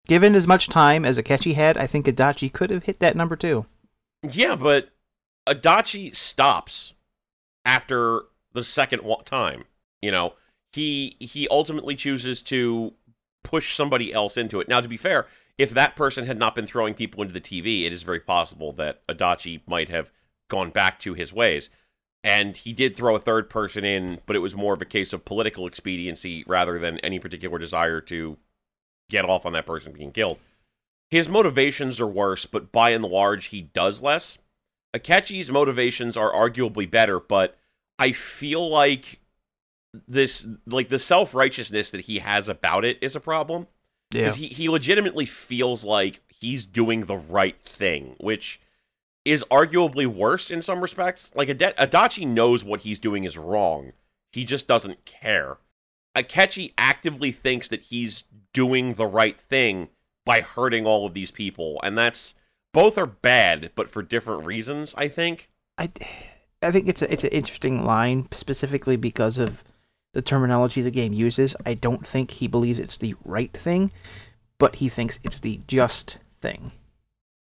[0.06, 3.34] given as much time as Akechi had, I think Adachi could have hit that number
[3.34, 3.64] too.
[4.30, 4.90] Yeah, but
[5.48, 6.92] Adachi stops
[7.64, 9.64] after the second time.
[10.02, 10.34] You know,
[10.74, 12.92] he he ultimately chooses to
[13.42, 14.68] push somebody else into it.
[14.68, 15.26] Now, to be fair,
[15.60, 18.72] if that person had not been throwing people into the TV, it is very possible
[18.72, 20.10] that Adachi might have
[20.48, 21.68] gone back to his ways.
[22.24, 25.12] And he did throw a third person in, but it was more of a case
[25.12, 28.38] of political expediency rather than any particular desire to
[29.10, 30.38] get off on that person being killed.
[31.10, 34.38] His motivations are worse, but by and large, he does less.
[34.96, 37.58] Akechi's motivations are arguably better, but
[37.98, 39.20] I feel like
[40.08, 43.66] this, like the self righteousness that he has about it, is a problem
[44.10, 44.48] because yeah.
[44.48, 48.60] he, he legitimately feels like he's doing the right thing, which
[49.24, 51.30] is arguably worse in some respects.
[51.34, 53.92] Like Ad- Adachi knows what he's doing is wrong.
[54.32, 55.58] He just doesn't care.
[56.16, 59.88] Akechi actively thinks that he's doing the right thing
[60.24, 62.34] by hurting all of these people, and that's
[62.72, 64.94] both are bad, but for different reasons.
[64.96, 65.48] I think.
[65.78, 65.90] I,
[66.62, 69.62] I think it's a, it's an interesting line specifically because of
[70.12, 71.54] the terminology the game uses.
[71.64, 73.90] I don't think he believes it's the right thing,
[74.58, 76.72] but he thinks it's the just thing.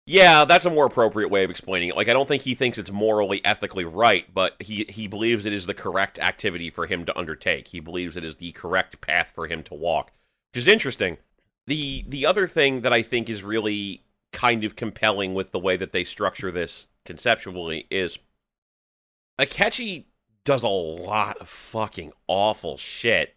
[0.06, 1.96] Yeah, that's a more appropriate way of explaining it.
[1.96, 5.54] Like I don't think he thinks it's morally ethically right, but he he believes it
[5.54, 7.68] is the correct activity for him to undertake.
[7.68, 10.12] He believes it is the correct path for him to walk.
[10.52, 11.18] Which is interesting.
[11.68, 15.78] The the other thing that I think is really kind of compelling with the way
[15.78, 18.18] that they structure this conceptually is
[19.40, 20.06] Akechi
[20.44, 23.36] does a lot of fucking awful shit.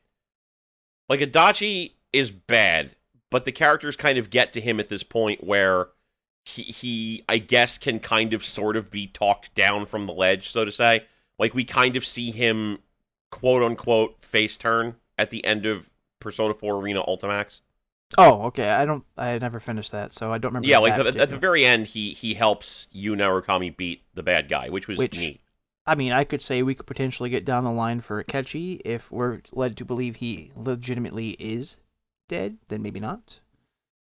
[1.08, 2.96] Like Adachi is bad,
[3.30, 5.88] but the characters kind of get to him at this point where
[6.44, 10.50] he he I guess can kind of sort of be talked down from the ledge,
[10.50, 11.04] so to say.
[11.38, 12.78] Like we kind of see him
[13.30, 17.60] quote unquote face turn at the end of Persona 4 Arena Ultimax.
[18.18, 18.68] Oh, okay.
[18.68, 19.04] I don't.
[19.16, 20.68] I never finished that, so I don't remember.
[20.68, 24.48] Yeah, like the, at the very end, he he helps Yu Narukami beat the bad
[24.48, 25.40] guy, which was which, neat.
[25.87, 29.11] I mean, I could say we could potentially get down the line for Akechi if
[29.11, 31.77] we're led to believe he legitimately is
[32.29, 32.59] dead.
[32.68, 33.40] Then maybe not.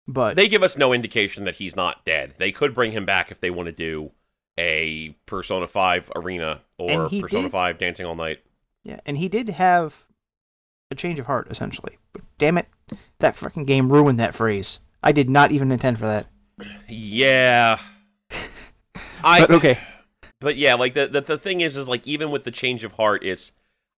[0.09, 2.35] But they give us no indication that he's not dead.
[2.39, 4.11] They could bring him back if they want to do
[4.59, 8.41] a Persona 5 Arena or Persona did- 5 Dancing All Night.
[8.83, 10.07] Yeah, and he did have
[10.91, 11.99] a change of heart essentially.
[12.13, 12.67] But damn it,
[13.19, 14.81] that fucking game ruined that phrase.
[15.03, 16.27] I did not even intend for that.
[16.89, 17.79] Yeah.
[19.23, 19.79] I But okay,
[20.41, 22.93] But yeah, like the, the the thing is, is like even with the change of
[22.93, 23.53] heart, it's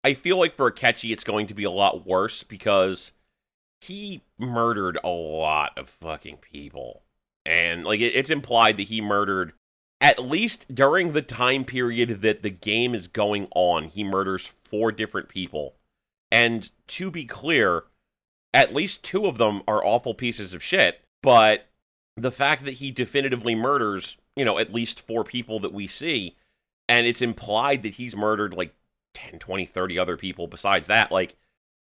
[0.03, 3.11] I feel like for Akechi, it's going to be a lot worse because
[3.81, 7.03] he murdered a lot of fucking people,
[7.45, 9.53] and like it, it's implied that he murdered
[9.99, 14.91] at least during the time period that the game is going on, he murders four
[14.91, 15.75] different people,
[16.31, 17.83] and to be clear,
[18.51, 21.67] at least two of them are awful pieces of shit, but
[22.17, 26.35] the fact that he definitively murders, you know, at least four people that we see
[26.91, 28.75] and it's implied that he's murdered like
[29.13, 31.35] 10 20 30 other people besides that like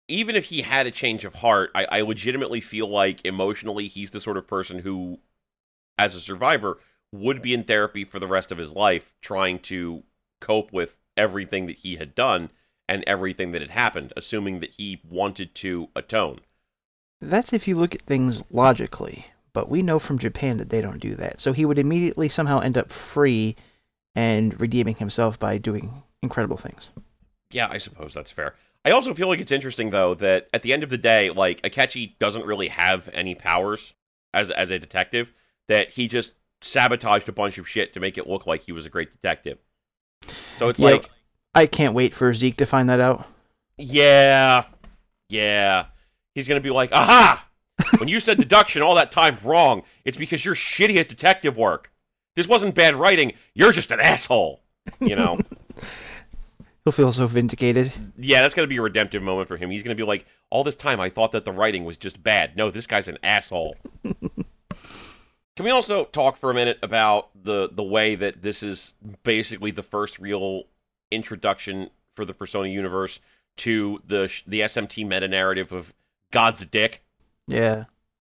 [0.07, 4.11] even if he had a change of heart I, I legitimately feel like emotionally he's
[4.11, 5.19] the sort of person who
[5.97, 6.79] as a survivor
[7.11, 10.03] would be in therapy for the rest of his life trying to
[10.41, 12.49] cope with everything that he had done
[12.89, 16.39] and everything that had happened assuming that he wanted to atone
[17.21, 19.27] that's if you look at things logically.
[19.53, 21.39] But we know from Japan that they don't do that.
[21.39, 23.55] So he would immediately somehow end up free
[24.15, 26.91] and redeeming himself by doing incredible things.
[27.51, 28.55] Yeah, I suppose that's fair.
[28.85, 31.61] I also feel like it's interesting though that at the end of the day, like
[31.61, 33.93] Akechi doesn't really have any powers
[34.33, 35.31] as as a detective.
[35.69, 38.85] That he just sabotaged a bunch of shit to make it look like he was
[38.85, 39.59] a great detective.
[40.57, 40.87] So it's Yeah.
[40.91, 41.09] like,
[41.55, 43.25] I can't wait for Zeke to find that out.
[43.77, 44.65] yeah,
[45.29, 45.85] yeah,
[46.35, 47.45] he's gonna be like, aha!
[47.97, 51.91] When you said deduction all that time wrong, it's because you're shitty at detective work.
[52.35, 53.33] This wasn't bad writing.
[53.53, 54.61] You're just an asshole.
[54.99, 55.39] You know.
[56.83, 57.93] He'll feel so vindicated.
[58.17, 59.69] Yeah, that's gonna be a redemptive moment for him.
[59.69, 62.57] He's gonna be like, all this time I thought that the writing was just bad.
[62.57, 63.77] No, this guy's an asshole.
[65.55, 69.71] Can we also talk for a minute about the the way that this is basically
[69.71, 70.63] the first real
[71.11, 73.19] introduction for the Persona universe
[73.57, 75.93] to the sh- the SMT meta narrative of
[76.31, 77.03] God's a dick?
[77.47, 77.85] Yeah.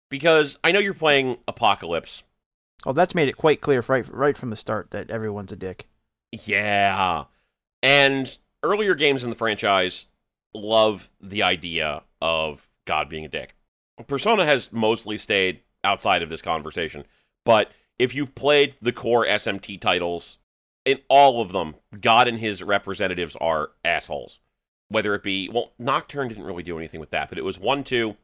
[0.09, 2.23] Because I know you're playing Apocalypse.
[2.85, 5.87] Oh, that's made it quite clear right right from the start that everyone's a dick.
[6.31, 7.25] Yeah.
[7.81, 10.05] And earlier games in the franchise
[10.53, 13.55] love the idea of God being a dick.
[14.07, 17.03] Persona has mostly stayed outside of this conversation,
[17.45, 20.37] but if you've played the core SMT titles,
[20.85, 24.39] in all of them, God and his representatives are assholes.
[24.89, 27.83] Whether it be, well, Nocturne didn't really do anything with that, but it was 1
[27.83, 28.15] 2,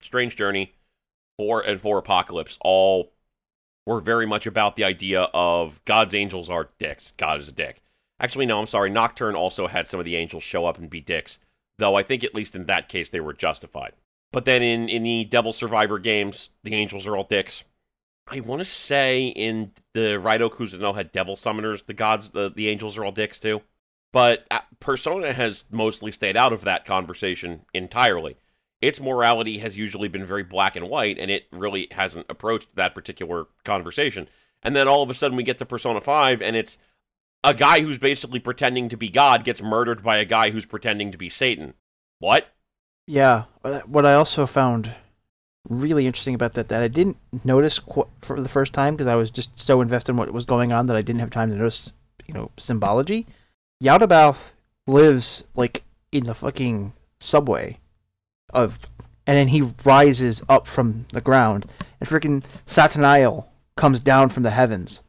[0.00, 0.74] Strange Journey,
[1.38, 3.12] 4, and 4 Apocalypse, all
[3.86, 7.12] were very much about the idea of God's angels are dicks.
[7.16, 7.82] God is a dick.
[8.20, 8.90] Actually, no, I'm sorry.
[8.90, 11.38] Nocturne also had some of the angels show up and be dicks,
[11.78, 13.92] though I think at least in that case they were justified.
[14.32, 17.64] But then in, in the Devil Survivor games, the angels are all dicks.
[18.30, 22.98] I want to say in the Raidou Kuzunoha devil summoners, the gods, the, the angels
[22.98, 23.62] are all dicks too.
[24.12, 28.36] But uh, Persona has mostly stayed out of that conversation entirely.
[28.80, 32.94] Its morality has usually been very black and white, and it really hasn't approached that
[32.94, 34.28] particular conversation.
[34.62, 36.78] And then all of a sudden we get to Persona 5, and it's
[37.42, 41.12] a guy who's basically pretending to be God gets murdered by a guy who's pretending
[41.12, 41.74] to be Satan.
[42.20, 42.48] What?
[43.06, 43.44] Yeah.
[43.86, 44.90] What I also found
[45.68, 49.16] really interesting about that that I didn't notice qu- for the first time because I
[49.16, 51.56] was just so invested in what was going on that I didn't have time to
[51.56, 51.92] notice,
[52.26, 53.26] you know, symbology.
[53.82, 54.50] Yaldabaoth
[54.86, 57.78] lives like in the fucking subway
[58.50, 58.78] of
[59.26, 61.66] and then he rises up from the ground
[62.00, 65.02] and freaking Satanael comes down from the heavens.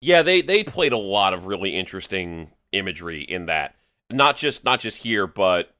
[0.00, 3.74] Yeah, they they played a lot of really interesting imagery in that.
[4.10, 5.74] Not just not just here, but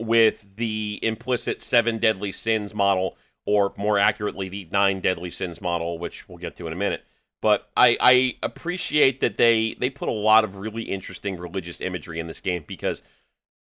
[0.00, 5.98] with the implicit seven deadly sins model, or more accurately, the nine deadly sins model,
[5.98, 7.04] which we'll get to in a minute.
[7.42, 12.18] But I, I appreciate that they they put a lot of really interesting religious imagery
[12.18, 13.02] in this game because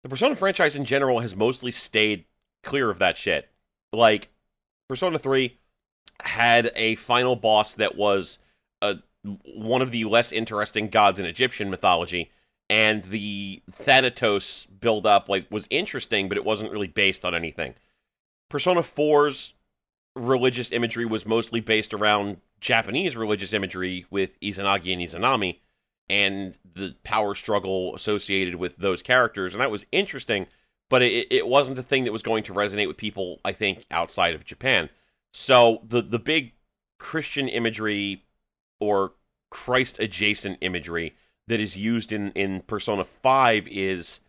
[0.02, 2.26] the Persona franchise in general has mostly stayed
[2.66, 3.48] clear of that shit.
[3.92, 4.28] Like
[4.88, 5.56] Persona 3
[6.22, 8.38] had a final boss that was
[8.82, 8.98] a
[9.54, 12.30] one of the less interesting gods in Egyptian mythology,
[12.68, 17.74] and the Thanatos build up like was interesting, but it wasn't really based on anything.
[18.50, 19.54] Persona 4's
[20.14, 25.58] religious imagery was mostly based around Japanese religious imagery with Izanagi and Izanami
[26.08, 30.46] and the power struggle associated with those characters, and that was interesting,
[30.88, 33.84] but it, it wasn't a thing that was going to resonate with people, I think,
[33.90, 34.88] outside of Japan.
[35.32, 36.52] So the the big
[36.98, 38.24] Christian imagery
[38.80, 39.12] or
[39.50, 41.14] Christ adjacent imagery
[41.48, 44.20] that is used in, in Persona 5 is,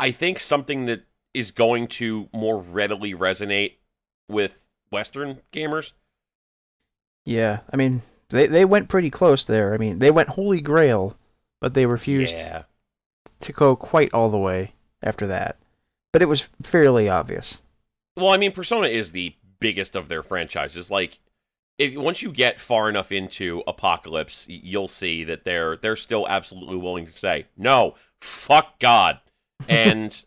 [0.00, 3.74] I think, something that is going to more readily resonate
[4.28, 5.92] with Western gamers.
[7.24, 9.72] Yeah, I mean, They they went pretty close there.
[9.74, 11.16] I mean, they went Holy Grail,
[11.60, 12.64] but they refused Yeah.
[13.40, 15.56] to go quite all the way after that.
[16.12, 17.60] But it was fairly obvious.
[18.16, 20.90] Well, I mean, Persona is the biggest of their franchises.
[20.90, 21.18] Like,
[21.78, 26.76] if once you get far enough into Apocalypse, you'll see that they're they're still absolutely
[26.76, 29.20] willing to say no, fuck God,
[29.68, 30.24] and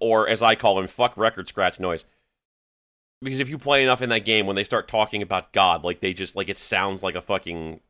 [0.00, 2.04] or as I call him, fuck record scratch noise.
[3.22, 6.00] Because if you play enough in that game, when they start talking about God, like
[6.00, 7.80] they just like it sounds like a fucking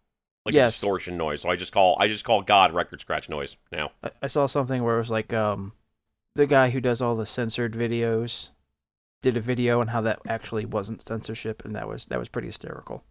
[0.47, 1.41] like a distortion noise.
[1.43, 3.91] So I just call I just call God record scratch noise now.
[4.03, 5.73] I, I saw something where it was like um,
[6.35, 8.49] the guy who does all the censored videos
[9.23, 12.49] did a video on how that actually wasn't censorship, and that was that was pretty
[12.49, 13.03] hysterical.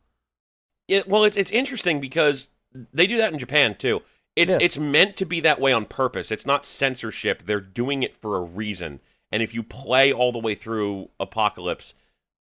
[0.88, 2.48] It, well, it's it's interesting because
[2.94, 4.02] they do that in Japan too.
[4.36, 4.58] It's Yeah.
[4.62, 6.32] it's meant to be that way on purpose.
[6.32, 7.44] It's not censorship.
[7.46, 9.00] They're doing it for a reason.
[9.32, 11.94] And if you play all the way through Apocalypse,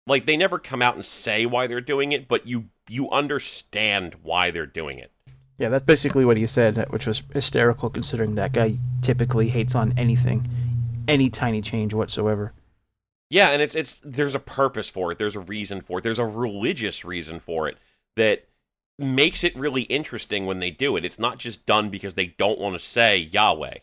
[0.08, 4.16] like they never come out and say why they're doing it, but you you understand
[4.24, 5.12] why they're doing it.
[5.58, 9.94] Yeah, that's basically what he said, which was hysterical considering that guy typically hates on
[9.96, 10.46] anything,
[11.12, 12.54] any tiny change whatsoever.
[13.30, 15.18] Yeah, and it's it's there's a purpose for it.
[15.18, 16.02] There's a reason for it.
[16.02, 17.78] There's a religious reason for it
[18.16, 18.48] that
[19.00, 21.06] makes it really interesting when they do it.
[21.06, 23.76] It's not just done because they don't want to say Yahweh.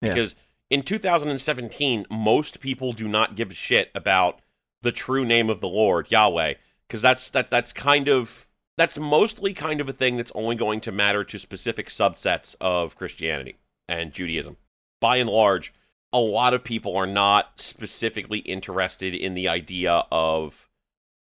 [0.00, 0.14] Yeah.
[0.14, 0.34] Because
[0.70, 4.40] in 2017, most people do not give a shit about
[4.82, 6.54] the true name of the Lord, Yahweh,
[6.86, 10.80] because that's that that's kind of that's mostly kind of a thing that's only going
[10.80, 13.56] to matter to specific subsets of Christianity
[13.88, 14.56] and Judaism.
[15.00, 15.72] By and large,
[16.12, 20.68] a lot of people are not specifically interested in the idea of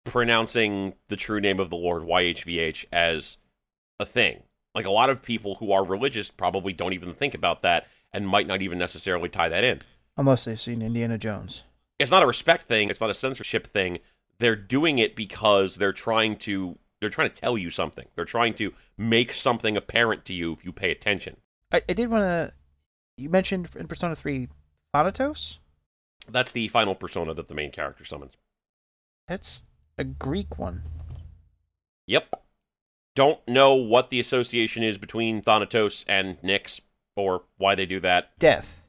[0.04, 3.38] pronouncing the true name of the Lord, YHVH, as
[4.00, 4.44] a thing.
[4.74, 8.28] Like a lot of people who are religious probably don't even think about that and
[8.28, 9.82] might not even necessarily tie that in.
[10.18, 11.64] Unless they've seen Indiana Jones.
[12.00, 14.00] It's not a respect thing, it's not a censorship thing.
[14.40, 18.08] They're doing it because they're trying to they're trying to tell you something.
[18.16, 21.38] They're trying to make something apparent to you if you pay attention.
[21.72, 22.54] I, I did want to.
[23.18, 24.50] You mentioned in Persona 3
[24.96, 25.60] Thanatos?
[26.30, 28.32] That's the final persona that the main character summons.
[29.28, 29.66] That's
[29.98, 30.84] a Greek one.
[32.08, 32.42] Yep.
[33.14, 36.80] Don't know what the association is between Thanatos and Nyx
[37.18, 38.40] or why they do that.
[38.40, 38.84] Death.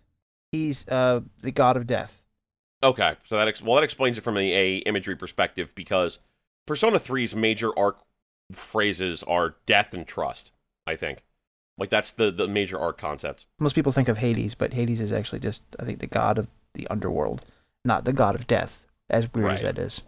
[0.53, 2.23] He's uh, the god of death.
[2.85, 6.21] Okay, so that ex- well that explains it from a, a imagery perspective because
[6.67, 7.99] Persona 3's major arc
[8.53, 10.53] phrases are death and trust.
[10.87, 11.25] I think,
[11.79, 13.47] like that's the the major arc concepts.
[13.59, 16.49] Most people think of Hades, but Hades is actually just, I think, the god of
[16.75, 17.45] the underworld,
[17.85, 20.03] not the god of death, as weird as that is.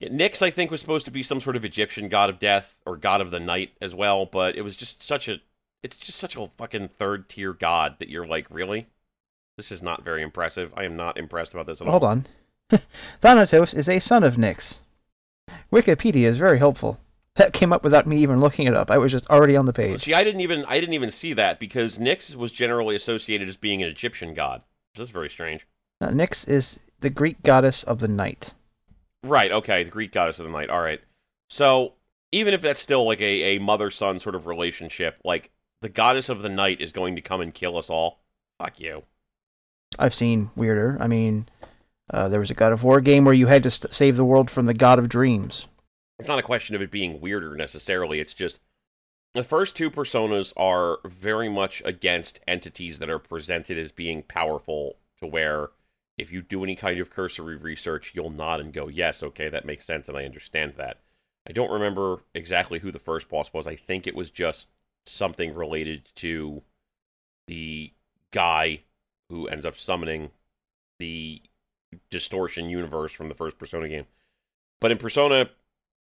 [0.00, 2.76] Yeah, Nyx, I think, was supposed to be some sort of Egyptian god of death
[2.84, 5.40] or god of the night as well, but it was just such a
[5.82, 8.86] it's just such a fucking third tier god that you're like, really?
[9.56, 10.72] This is not very impressive.
[10.76, 11.92] I am not impressed about this at all.
[11.92, 12.26] Hold on.
[13.20, 14.80] Thanatos is a son of Nyx.
[15.72, 16.98] Wikipedia is very helpful.
[17.36, 18.90] That came up without me even looking it up.
[18.90, 20.02] I was just already on the page.
[20.02, 23.56] See, I didn't even I didn't even see that because Nyx was generally associated as
[23.56, 24.62] being an Egyptian god.
[24.96, 25.66] That's very strange.
[26.00, 28.54] Uh, Nyx is the Greek goddess of the night.
[29.22, 30.70] Right, okay, the Greek goddess of the night.
[30.70, 31.00] All right.
[31.48, 31.94] So,
[32.32, 35.50] even if that's still like a, a mother son sort of relationship, like
[35.82, 38.20] the goddess of the night is going to come and kill us all.
[38.58, 39.02] Fuck you.
[39.98, 40.96] I've seen weirder.
[41.00, 41.48] I mean,
[42.10, 44.24] uh, there was a God of War game where you had to st- save the
[44.24, 45.66] world from the God of Dreams.
[46.18, 48.20] It's not a question of it being weirder necessarily.
[48.20, 48.60] It's just
[49.34, 54.96] the first two personas are very much against entities that are presented as being powerful
[55.20, 55.70] to where
[56.16, 59.66] if you do any kind of cursory research, you'll nod and go, yes, okay, that
[59.66, 61.00] makes sense, and I understand that.
[61.46, 63.66] I don't remember exactly who the first boss was.
[63.66, 64.70] I think it was just
[65.04, 66.62] something related to
[67.46, 67.92] the
[68.32, 68.80] guy
[69.28, 70.30] who ends up summoning
[70.98, 71.42] the
[72.10, 74.06] distortion universe from the first Persona game.
[74.80, 75.50] But in Persona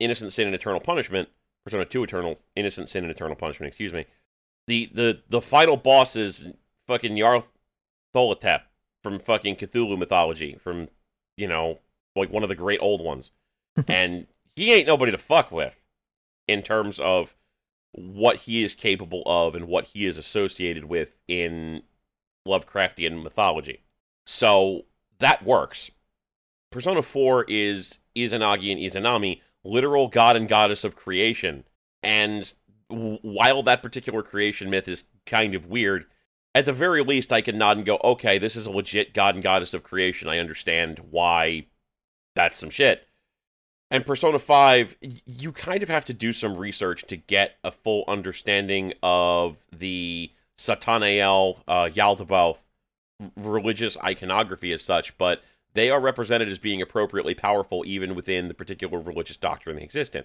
[0.01, 1.29] Innocent Sin and Eternal Punishment,
[1.65, 4.07] Persona 2 Eternal Innocent Sin and Eternal Punishment, excuse me.
[4.67, 6.47] The the the final boss is
[6.87, 7.47] fucking Yarl
[8.15, 8.63] Tholotep
[9.03, 10.89] from fucking Cthulhu mythology, from
[11.37, 11.81] you know,
[12.17, 13.31] like one of the great old ones.
[13.89, 14.27] and
[14.57, 15.81] he ain't nobody to fuck with
[16.47, 17.35] in terms of
[17.93, 21.83] what he is capable of and what he is associated with in
[22.47, 23.83] Lovecraftian mythology.
[24.27, 24.85] So
[25.19, 25.91] that works.
[26.71, 31.65] Persona 4 is Izanagi and Izanami, literal god and goddess of creation.
[32.03, 32.53] And
[32.89, 36.07] while that particular creation myth is kind of weird,
[36.55, 39.35] at the very least, I can nod and go, okay, this is a legit god
[39.35, 40.29] and goddess of creation.
[40.29, 41.67] I understand why
[42.35, 43.09] that's some shit.
[43.91, 44.97] And Persona 5,
[45.27, 50.33] you kind of have to do some research to get a full understanding of the
[50.59, 52.65] Satanael, uh, Yaldabaoth
[53.37, 55.43] religious iconography as such, but
[55.75, 60.15] they are represented as being appropriately powerful even within the particular religious doctrine they exist
[60.17, 60.25] in.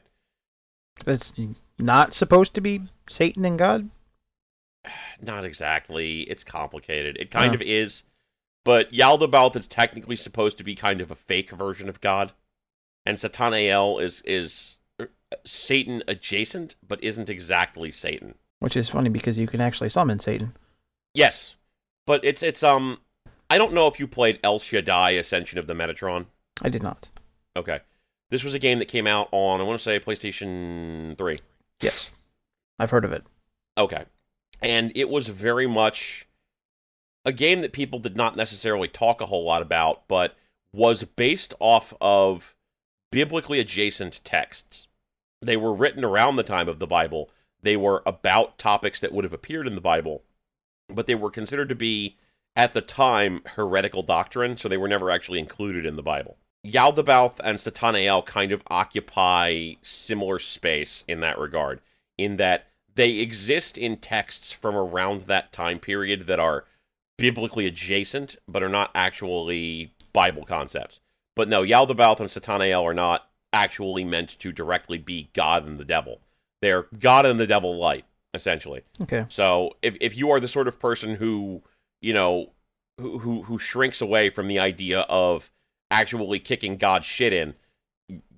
[1.06, 1.34] That's
[1.78, 3.90] not supposed to be Satan and God.
[5.22, 6.22] Not exactly.
[6.22, 7.18] It's complicated.
[7.18, 7.56] It kind Oh.
[7.56, 8.04] of is.
[8.66, 12.34] But Yaldabaoth is technically supposed to be kind of a fake version of God.
[13.06, 15.06] And Satanael is is uh,
[15.46, 18.36] Satan adjacent, but isn't exactly Satan.
[18.60, 20.56] Which is funny because you can actually summon Satan.
[21.14, 21.56] Yes.
[22.06, 23.00] But it's it's um
[23.50, 26.26] I don't know if you played El Shaddai Ascension of the Metatron.
[26.62, 27.10] I did not.
[27.56, 27.80] Okay.
[28.30, 31.40] This was a game that came out on I want to say PlayStation 3.
[31.82, 32.12] Yes.
[32.78, 33.24] I've heard of it.
[33.78, 34.06] Okay.
[34.62, 36.28] And it was very much
[37.26, 40.36] a game that people did not necessarily talk a whole lot about, but
[40.74, 42.56] was based off of
[43.12, 44.88] biblically adjacent texts.
[45.42, 47.30] They were written around the time of the Bible.
[47.62, 50.24] They were about topics that would have appeared in the Bible,
[50.88, 52.18] but they were considered to be,
[52.56, 56.38] at the time, heretical doctrine, so they were never actually included in the Bible.
[56.66, 61.80] Yaldabaoth and Satanael kind of occupy similar space in that regard,
[62.18, 66.66] in that they exist in texts from around that time period that are
[67.18, 71.00] biblically adjacent, but are not actually Bible concepts.
[71.36, 75.86] But no, Yaldabaoth and Satanael are not actually meant to directly be God and the
[75.86, 76.20] devil.
[76.62, 78.82] They're God and the devil light, essentially.
[79.02, 79.26] Okay.
[79.30, 81.64] So if if you are the sort of person who,
[82.02, 82.52] you know,
[83.00, 85.52] who who, who shrinks away from the idea of
[85.92, 87.56] actually kicking God's shit in,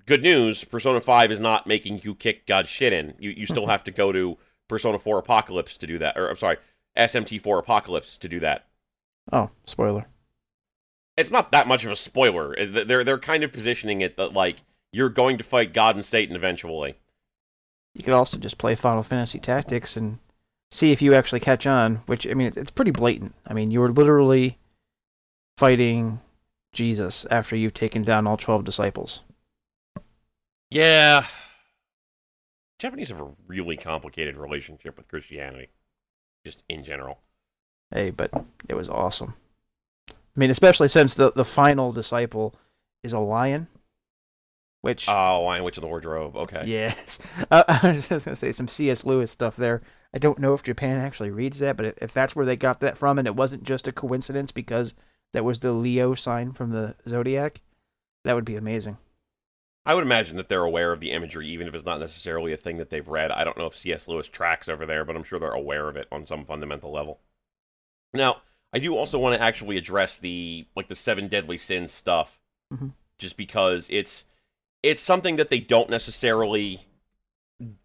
[0.06, 3.14] good news, Persona 5 is not making you kick God's shit in.
[3.18, 4.38] You you still have to go to
[4.68, 6.16] Persona 4 Apocalypse to do that.
[6.16, 6.58] Or I'm sorry,
[6.96, 8.66] SMT4 Apocalypse to do that.
[9.32, 10.06] Oh, spoiler.
[11.16, 12.56] It's not that much of a spoiler.
[12.66, 14.56] They're they're kind of positioning it that like
[14.92, 16.96] you're going to fight God and Satan eventually.
[17.94, 20.18] You could also just play Final Fantasy Tactics and
[20.72, 21.96] see if you actually catch on.
[22.06, 23.34] Which I mean, it's, pretty blatant.
[23.46, 24.58] I mean, you're literally
[25.58, 26.20] fighting
[26.72, 29.20] Jesus after you've taken down all twelve disciples.
[30.70, 31.26] Yeah.
[32.78, 35.68] Japanese have a really complicated relationship with Christianity,
[36.44, 37.20] just in general.
[37.92, 38.32] Hey, but
[38.68, 39.34] it was awesome.
[40.10, 42.54] I mean, especially since the the final disciple
[43.02, 43.68] is a lion,
[44.80, 46.34] which Oh, Lion Witch in the Wardrobe.
[46.34, 46.62] Okay.
[46.64, 47.18] yes,
[47.50, 49.04] uh, I was just gonna say some C.S.
[49.04, 49.82] Lewis stuff there.
[50.14, 52.98] I don't know if Japan actually reads that, but if that's where they got that
[52.98, 54.94] from, and it wasn't just a coincidence because
[55.32, 57.60] that was the Leo sign from the zodiac,
[58.24, 58.98] that would be amazing.
[59.84, 62.56] I would imagine that they're aware of the imagery, even if it's not necessarily a
[62.56, 63.32] thing that they've read.
[63.32, 64.06] I don't know if C.S.
[64.06, 67.20] Lewis tracks over there, but I'm sure they're aware of it on some fundamental level.
[68.14, 68.42] Now,
[68.72, 72.38] I do also want to actually address the like the seven deadly sins stuff,
[72.72, 72.92] Mhm.
[73.18, 74.24] just because it's
[74.82, 76.86] it's something that they don't necessarily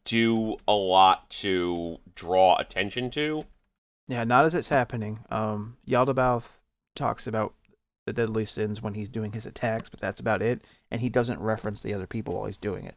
[0.06, 3.46] do a lot to draw attention to.
[4.08, 5.20] Yeah, not as it's happening.
[5.30, 6.58] Um, Yaldabaoth
[6.96, 7.54] talks about
[8.06, 11.40] the deadly sins when he's doing his attacks, but that's about it, and he doesn't
[11.40, 12.96] reference the other people while he's doing it.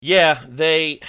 [0.00, 1.00] Yeah, they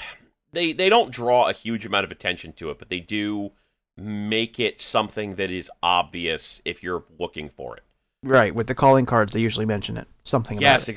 [0.54, 3.52] they they don't draw a huge amount of attention to it, but they do
[3.98, 7.84] make it something that is obvious if you're looking for it.
[8.24, 10.08] Right, with the calling cards, they usually mention it.
[10.24, 10.92] Something Yes, about it.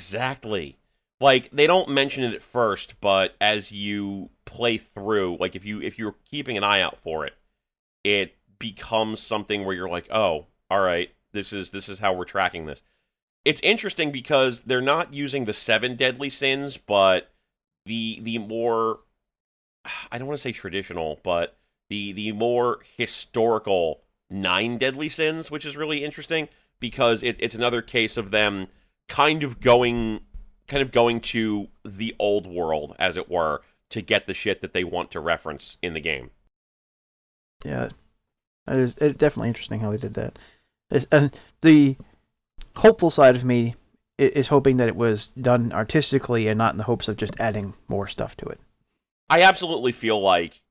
[1.20, 5.80] Like they don't mention it at first, but as you play through, like if you
[5.80, 7.34] if you're keeping an eye out for it,
[8.04, 12.24] it becomes something where you're like, "Oh, all right, this is this is how we're
[12.24, 12.82] tracking this."
[13.46, 17.32] It's interesting because they're not using the seven deadly sins, but
[17.86, 19.00] the the more
[20.12, 21.56] I don't want to say traditional, but
[21.88, 26.48] the the more historical nine deadly sins, which is really interesting
[26.80, 28.66] because it, it's another case of them
[29.08, 30.20] kind of going
[30.66, 34.72] kind of going to the old world as it were to get the shit that
[34.72, 36.30] they want to reference in the game
[37.64, 37.90] Yeah,
[38.68, 40.38] it is, it's definitely interesting how they did that.
[40.90, 41.96] It's, and the
[42.76, 43.74] hopeful side of me
[44.18, 47.74] is hoping that it was done artistically and not in the hopes of just adding
[47.88, 48.58] more stuff to it.
[49.28, 50.62] i absolutely feel like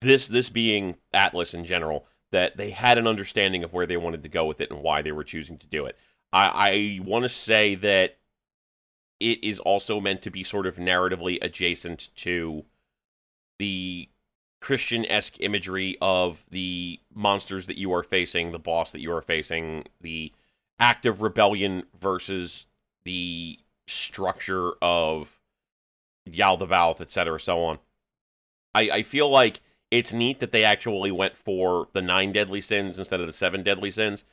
[0.00, 4.22] this this being Atlus in general that they had an understanding of where they wanted
[4.24, 5.96] to go with it and why they were choosing to do it
[6.32, 8.16] i i want to say that
[9.24, 12.64] it is also meant to be sort of narratively adjacent to
[13.58, 14.08] the
[14.60, 19.22] Christian esque imagery of the monsters that you are facing, the boss that you are
[19.22, 20.30] facing, the
[20.78, 22.66] act of rebellion versus
[23.04, 25.38] the structure of
[26.28, 27.78] Yaldabaoth, etc., so on.
[28.74, 32.98] I, I feel like it's neat that they actually went for the nine deadly sins
[32.98, 34.24] instead of the seven deadly sins,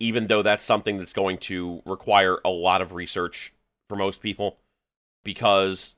[0.00, 3.52] even though that's something that's going to require a lot of research
[3.90, 4.56] for most people
[5.24, 5.96] because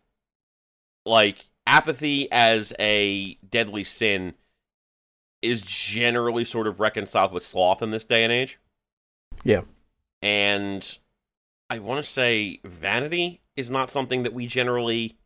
[1.07, 4.33] like apathy as a deadly sin
[5.43, 8.59] is generally sort of reconciled with sloth in this day and age.
[9.45, 9.63] Yeah.
[10.23, 10.99] And
[11.69, 15.19] I want to say vanity is not something that we generally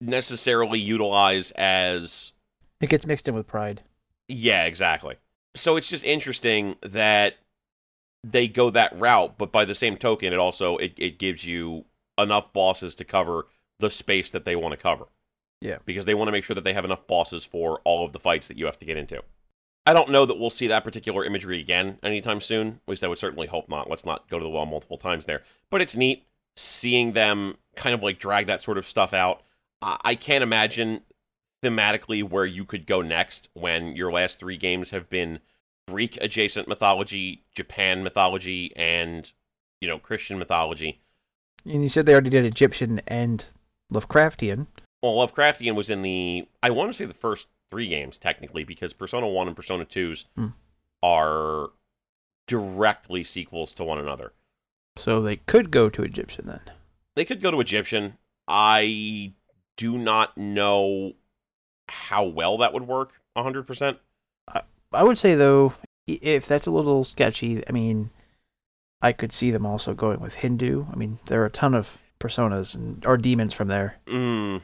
[0.00, 2.32] necessarily utilize as
[2.80, 3.82] It gets mixed in with Pride.
[4.28, 5.16] yeah, exactly.
[5.56, 7.34] So it's just interesting that
[8.22, 11.84] they go that route, but by the same token, it also it, it gives you
[12.18, 13.46] enough bosses to cover
[13.80, 15.06] the space that they want to cover.
[15.60, 15.78] Yeah.
[15.84, 18.20] Because they want to make sure that they have enough bosses for all of the
[18.20, 19.22] fights that you have to get into.
[19.86, 22.80] I don't know that we'll see that particular imagery again anytime soon.
[22.86, 23.90] At least I would certainly hope not.
[23.90, 25.42] Let's not go to the well multiple times there.
[25.70, 29.42] But it's neat seeing them kind of like drag that sort of stuff out.
[29.82, 31.02] I, I can't imagine
[31.62, 35.40] thematically where you could go next when your last three games have been
[35.88, 39.30] Greek adjacent mythology, Japan mythology, and
[39.80, 41.00] you know Christian mythology.
[41.64, 43.44] And you said they already did Egyptian and
[43.92, 44.66] Lovecraftian.
[45.02, 48.92] Well, Lovecraftian was in the I want to say the first three games technically because
[48.92, 50.48] Persona One and Persona 2s Hmm.
[51.02, 51.70] are
[52.46, 54.32] directly sequels to one another.
[54.96, 56.60] So they could go to Egyptian then.
[57.16, 58.18] They could go to Egyptian.
[58.46, 59.32] I
[59.76, 61.14] do not know
[61.88, 63.98] how well that would work 100%.
[64.92, 65.72] I would say though,
[66.06, 68.10] if that's a little sketchy, I mean,
[69.04, 70.86] I could see them also going with Hindu.
[70.90, 73.96] I mean, there are a ton of personas and or demons from there.
[74.06, 74.62] Mm.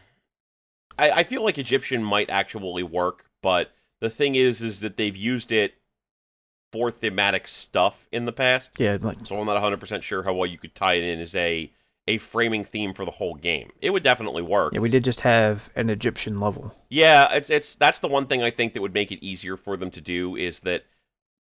[0.99, 3.71] I, I feel like Egyptian might actually work, but
[4.01, 5.75] the thing is, is that they've used it
[6.73, 8.73] for thematic stuff in the past.
[8.79, 11.37] Yeah, like So I'm not 100% sure how well you could tie it in as
[11.37, 11.71] a
[12.09, 13.71] a framing theme for the whole game.
[13.83, 14.73] It would definitely work.
[14.73, 16.75] yeah, we did just have an Egyptian level.
[16.89, 19.77] Yeah, it's it's that's the one thing I think that would make it easier for
[19.77, 20.85] them to do is that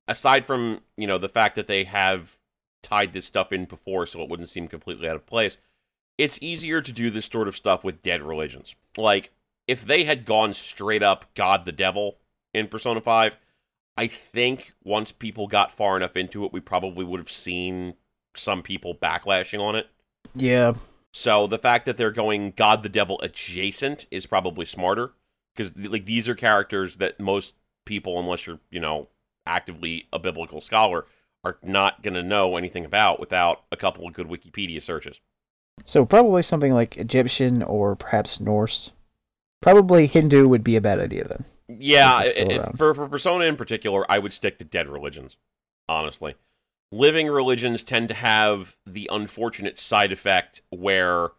[0.06, 2.36] aside from, you know, the fact that they have
[2.82, 5.58] tied this stuff in before so it wouldn't seem completely out of place,
[6.18, 8.74] it's easier to do this sort of stuff with dead religions.
[8.96, 9.32] Like
[9.66, 12.18] if they had gone straight up God the Devil
[12.52, 13.36] in Persona 5,
[13.96, 17.94] I think once people got far enough into it, we probably would have seen
[18.34, 19.88] some people backlashing on it.
[20.34, 20.74] Yeah,
[21.12, 25.12] So the fact that they're going God the Devil adjacent is probably smarter
[25.54, 27.54] because like these are characters that most
[27.84, 29.08] people, unless you're you know
[29.46, 31.06] actively a biblical scholar,
[31.44, 35.20] are not going to know anything about without a couple of good Wikipedia searches.
[35.84, 38.90] so probably something like Egyptian or perhaps Norse.
[39.62, 41.44] Probably Hindu would be a bad idea then.
[41.68, 44.64] Yeah, If it's still it- it- for for Persona in particular, I would stick to
[44.64, 45.36] dead religions.
[45.88, 46.34] Honestly,
[46.92, 51.30] living religions tend to have the unfortunate side effect where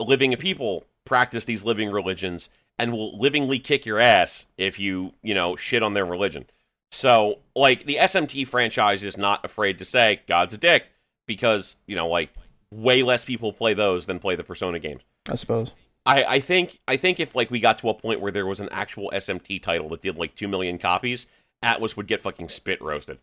[0.00, 5.34] living people practice these living religions and will livingly kick your ass if you you
[5.34, 6.46] know shit on their religion.
[6.90, 10.86] So, like the SMT franchise is not afraid to say God's a dick
[11.26, 12.30] because you know like
[12.72, 15.02] way less people play those than play the Persona games.
[15.30, 15.72] I suppose.
[16.06, 18.60] I, I think I think if like we got to a point where there was
[18.60, 21.26] an actual SMT title that did like two million copies,
[21.62, 23.18] Atlus would get fucking spit roasted.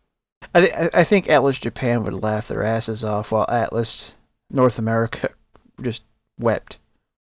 [0.54, 4.14] I, th- I think Atlus Japan would laugh their asses off while Atlus
[4.52, 5.32] North America
[5.82, 6.04] just
[6.40, 6.78] wept.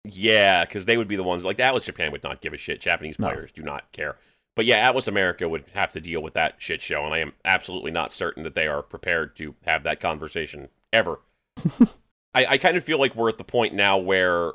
[0.03, 2.81] Yeah, because they would be the ones like Atlus Japan would not give a shit.
[2.81, 3.29] Japanese No.
[3.29, 4.17] players do not care.
[4.55, 7.33] But yeah, Atlus America would have to deal with that shit show, and I am
[7.43, 11.19] absolutely not certain that they are prepared to have that conversation ever.
[12.33, 14.53] I, I kind of feel like we're at the point now where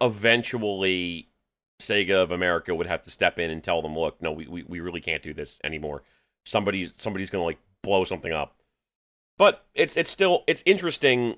[0.00, 1.28] eventually
[1.80, 4.62] Sega of America would have to step in and tell them, look, no, we, we,
[4.62, 6.02] we really can't do this anymore.
[6.46, 8.56] Somebody's somebody's gonna like blow something up.
[9.36, 11.36] But it's it's still it's interesting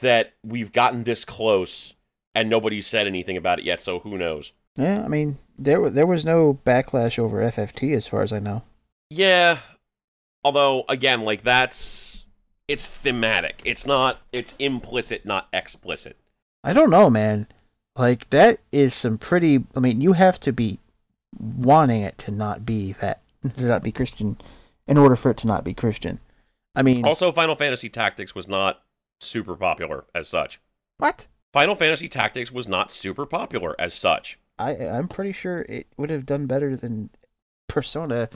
[0.00, 1.94] that we've gotten this close
[2.34, 4.52] and nobody's said anything about it yet, so who knows?
[4.76, 8.62] Yeah, I mean there there was no backlash over FFT as far as I know.
[9.10, 9.58] Yeah.
[10.44, 12.24] Although again, like that's
[12.68, 13.62] it's thematic.
[13.64, 16.16] It's not it's implicit, not explicit.
[16.64, 17.46] I don't know, man.
[17.96, 19.64] Like that is some pretty.
[19.74, 20.78] I mean, you have to be
[21.38, 23.20] wanting it to not be that
[23.56, 24.36] to not be Christian
[24.86, 26.20] in order for it to not be Christian.
[26.74, 28.82] I mean, Also, Final Fantasy Tactics was not
[29.20, 30.60] super popular as such.
[30.98, 31.26] what?
[31.52, 34.38] Final Fantasy Tactics was not super popular as such.
[34.58, 37.10] I I'm pretty sure it would have done better than
[37.68, 38.28] Persona.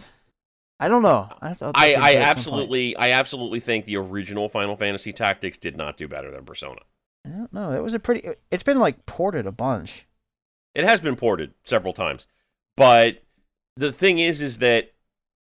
[0.78, 1.28] I don't know.
[1.42, 2.16] I, I, I could at some point.
[2.16, 6.80] absolutely I absolutely think the original Final Fantasy Tactics did not do better than Persona.
[7.26, 7.72] I don't know.
[7.72, 8.28] It was a pretty.
[8.50, 10.06] It's been like ported a bunch.
[10.74, 12.26] It has been ported several times.
[12.76, 13.22] But
[13.76, 14.92] the thing is is that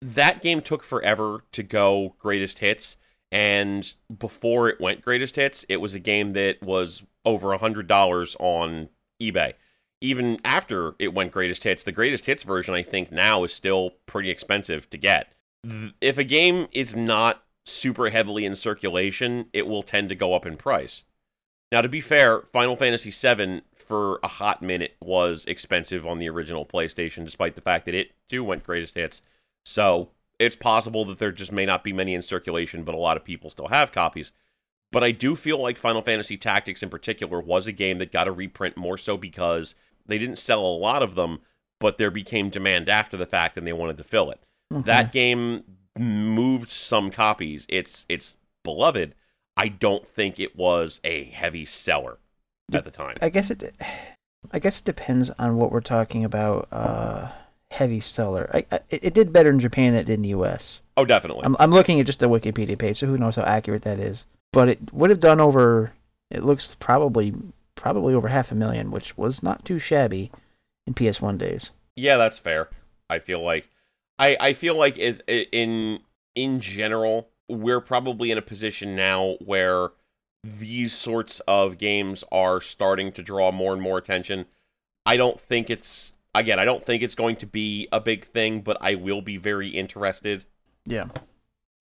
[0.01, 2.97] that game took forever to go greatest hits
[3.31, 8.35] and before it went greatest hits, it was a game that was over a $100
[8.39, 8.89] on
[9.21, 9.53] eBay.
[10.01, 13.91] Even after it went greatest hits, the greatest hits version I think now is still
[14.05, 15.33] pretty expensive to get.
[15.99, 20.45] If a game is not super heavily in circulation, it will tend to go up
[20.45, 21.03] in price.
[21.71, 26.29] Now, to be fair, Final Fantasy VII for a hot minute was expensive on the
[26.29, 29.21] original PlayStation, despite the fact that it too went greatest hits.
[29.65, 33.17] So it's possible that there just may not be many in circulation, but a lot
[33.17, 34.31] of people still have copies.
[34.91, 38.27] But I do feel like Final Fantasy Tactics in particular was a game that got
[38.27, 39.75] a reprint more so because
[40.09, 41.39] They didn't sell a lot of them,
[41.79, 44.41] but there became demand after the fact and they wanted to fill it.
[44.73, 44.83] Okay.
[44.83, 45.63] That game
[45.97, 47.65] moved some copies.
[47.69, 49.15] It's it's beloved.
[49.57, 52.17] I don't think it was a heavy seller
[52.71, 53.15] at the time.
[53.21, 53.73] I guess it.
[54.51, 56.67] I guess it depends on what we're talking about.
[56.71, 57.29] Uh,
[57.71, 58.49] heavy seller.
[58.53, 60.79] I, I, it did better in Japan than it did in the U.S.
[60.97, 61.43] Oh, definitely.
[61.45, 64.27] I'm, I'm looking at just the Wikipedia page, so who knows how accurate that is.
[64.53, 65.91] But it would have done over.
[66.31, 67.33] It looks probably
[67.79, 70.31] probably over half a million, which was not too shabby
[70.85, 71.71] in PS1 days.
[71.95, 72.69] Yeah, that's fair.
[73.09, 73.69] I feel like
[74.19, 75.99] I I feel like is in
[76.35, 79.89] in general we're probably in a position now where
[80.43, 84.45] these sorts of games are starting to draw more and more attention.
[85.05, 88.61] I don't think it's again, I don't think it's going to be a big thing,
[88.61, 90.45] but I will be very interested
[90.85, 91.07] Yeah.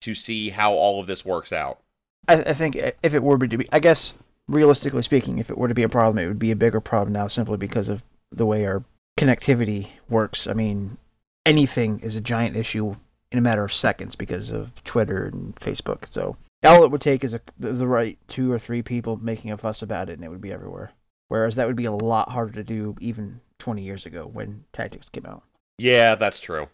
[0.01, 1.79] to see how all of this works out.
[2.27, 4.15] I, I think if it were to be, I guess
[4.49, 7.13] realistically speaking, if it were to be a problem, it would be a bigger problem
[7.13, 8.83] now simply because of the way our
[9.17, 10.47] connectivity works.
[10.47, 10.97] I mean,
[11.45, 12.95] anything is a giant issue
[13.31, 16.11] in a matter of seconds because of Twitter and Facebook.
[16.11, 19.51] So all it would take is a, the, the right two or three people making
[19.51, 20.91] a fuss about it, and it would be everywhere.
[21.27, 25.07] Whereas that would be a lot harder to do even 20 years ago when Tactics
[25.09, 25.43] came out.
[25.77, 26.67] Yeah, that's true.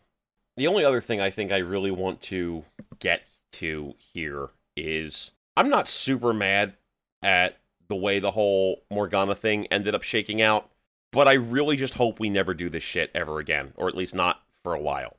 [0.57, 2.63] The only other thing I think I really want to
[2.99, 3.23] get
[3.53, 6.73] to here is I'm not super mad
[7.21, 7.57] at
[7.87, 10.69] the way the whole Morgana thing ended up shaking out,
[11.11, 14.15] but I really just hope we never do this shit ever again, or at least
[14.15, 15.17] not for a while.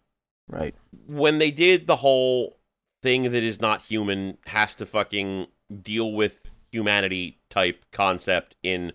[0.49, 0.75] Right.
[1.07, 2.59] When they did the whole
[3.03, 5.47] thing that is not human has to fucking
[5.83, 8.93] deal with humanity type concept in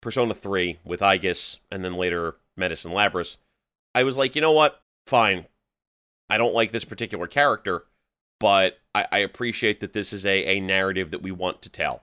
[0.00, 3.36] Persona 3 with Aegis and then later Metis and Labrys,
[3.94, 4.82] I was like, you know what?
[5.06, 5.46] Fine.
[6.28, 7.84] I don't like this particular character,
[8.40, 12.02] but I, I appreciate that this is a, a narrative that we want to tell.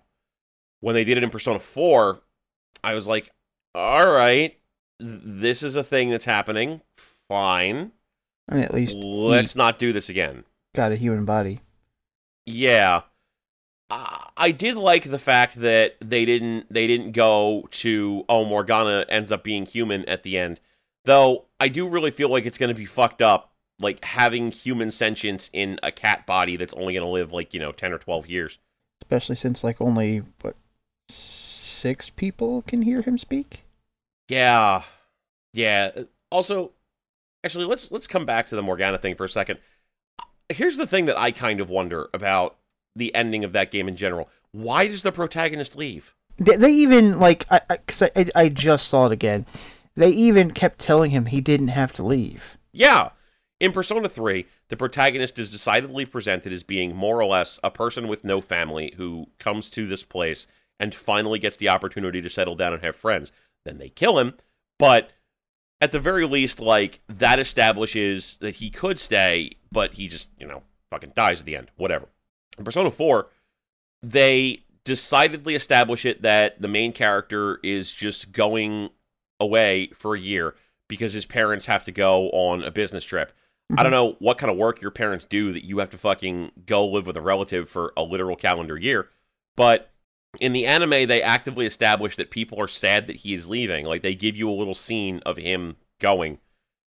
[0.84, 2.22] When they did it in Persona 4,
[2.84, 3.32] I was like,
[3.74, 4.60] all right,
[5.00, 6.82] this is a thing that's happening.
[7.30, 7.94] Fine.
[8.50, 10.44] I mean, at least Let's not do this again.
[10.76, 11.62] got a human body.
[12.46, 13.04] Yeah.
[13.90, 19.06] I I did like the fact that they didn't they didn't go to oh Morgana
[19.08, 20.60] ends up being human at the end.
[21.06, 24.92] Though I do really feel like it's going to be fucked up like having human
[24.92, 27.98] sentience in a cat body that's only going to live like, you know, 10 or
[28.00, 28.60] 12 years.
[29.02, 30.56] especially since like only what
[31.10, 33.64] six people can hear him speak.
[34.30, 34.84] Yeah.
[35.54, 35.92] Yeah.
[36.32, 36.72] Also,
[37.44, 39.60] actually let's let's come back to the Morgana thing for a second.
[40.50, 42.56] Here's the thing that I kind of wonder about
[42.96, 44.30] the ending of that game in general.
[44.52, 46.14] Why does the protagonist leave?
[46.38, 49.46] They, they even like I, I, cause I, I I just saw it again.
[49.96, 52.58] They even kept telling him he didn't have to leave.
[52.72, 53.10] Yeah.
[53.60, 58.08] In Persona 3, the protagonist is decidedly presented as being more or less a person
[58.08, 60.48] with no family who comes to this place
[60.80, 63.32] and finally gets the opportunity to settle down and have friends.
[63.66, 64.34] Then they kill him,
[64.78, 65.12] but
[65.80, 70.48] at the very least, like, that establishes that he could stay, but he just, you
[70.48, 71.72] know, fucking dies at the end.
[71.76, 72.08] Whatever.
[72.58, 73.28] In Persona 4,
[74.02, 78.90] they decidedly establish it that the main character is just going
[79.40, 80.56] away for a year
[80.88, 83.32] because his parents have to go on a business trip.
[83.72, 83.92] I don't mm-hmm.
[83.92, 87.08] know what kind of work your parents do that you have to fucking go live
[87.08, 89.10] with a relative for a literal calendar year,
[89.56, 89.93] but
[90.40, 93.86] in the anime they actively establish that people are sad that he is leaving.
[93.86, 96.40] Like they give you a little scene of him going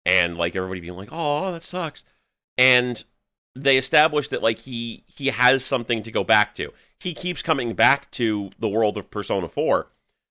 [0.04, 2.04] and like everybody being like, "Oh, that sucks."
[2.58, 3.02] And
[3.54, 6.72] they establish that like he he has something to go back to.
[6.98, 9.88] He keeps coming back to the world of Persona 4,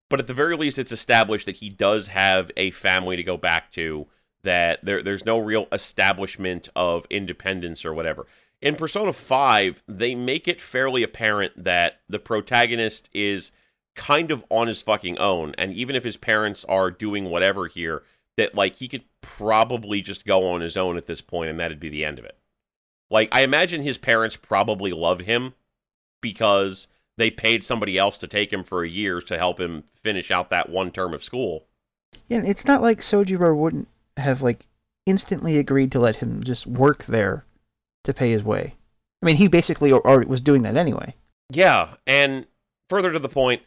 [0.10, 3.38] but at the very least it's established that he does have a family to go
[3.38, 4.08] back to
[4.44, 8.26] that there there's no real establishment of independence or whatever.
[8.62, 13.52] In Persona 5, they make it fairly apparent that the protagonist is
[13.96, 18.04] kind of on his fucking own and even if his parents are doing whatever here
[18.38, 21.80] that like he could probably just go on his own at this point and that'd
[21.80, 22.38] be the end of it.
[23.10, 25.54] Like I imagine his parents probably love him
[26.22, 26.88] because
[27.18, 30.50] they paid somebody else to take him for a year to help him finish out
[30.52, 31.66] that one term of school.
[32.28, 34.66] Yeah, and it's not like Sojiro wouldn't have like
[35.06, 37.46] instantly agreed to let him just work there
[38.04, 38.76] to pay his way.
[39.22, 41.16] I mean, he basically already was doing that anyway.
[41.52, 42.46] Yeah, and
[42.90, 43.62] further to the point,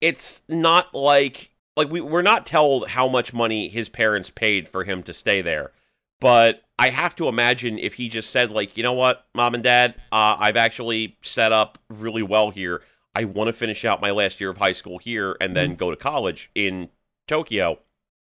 [0.00, 4.84] it's not like like we we're not told how much money his parents paid for
[4.84, 5.72] him to stay there.
[6.20, 9.62] But I have to imagine if he just said like, you know what, mom and
[9.62, 12.82] dad, uh, I've actually set up really well here.
[13.14, 15.90] I want to finish out my last year of high school here and then go
[15.90, 16.88] to college in
[17.26, 17.78] Tokyo.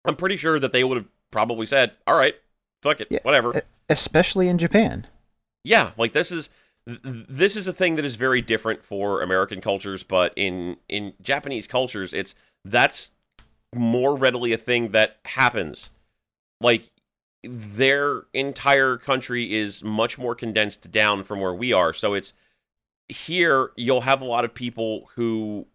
[0.03, 2.35] I'm pretty sure that they would have probably said, "All right,
[2.81, 3.19] fuck it, Yeah.
[3.23, 5.07] whatever." Especially in Japan.
[5.66, 6.49] Yeah like this is
[6.86, 11.68] this is a thing that is very different for american cultures but in in japanese
[11.68, 13.11] cultures it's that's
[13.76, 15.89] more readily a thing that happens.
[16.61, 16.89] Like
[17.43, 21.93] their entire country is much more condensed down from where we are.
[21.93, 22.34] So it's
[23.07, 25.68] here you'll have a lot of people who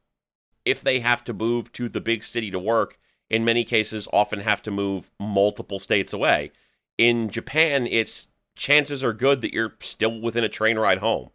[0.64, 2.98] if they have to move to the big city to work,
[3.30, 6.52] in many cases often have to move multiple states away.
[6.98, 8.28] In Japan, it's
[8.60, 11.30] chances are good that you're still within a train ride home.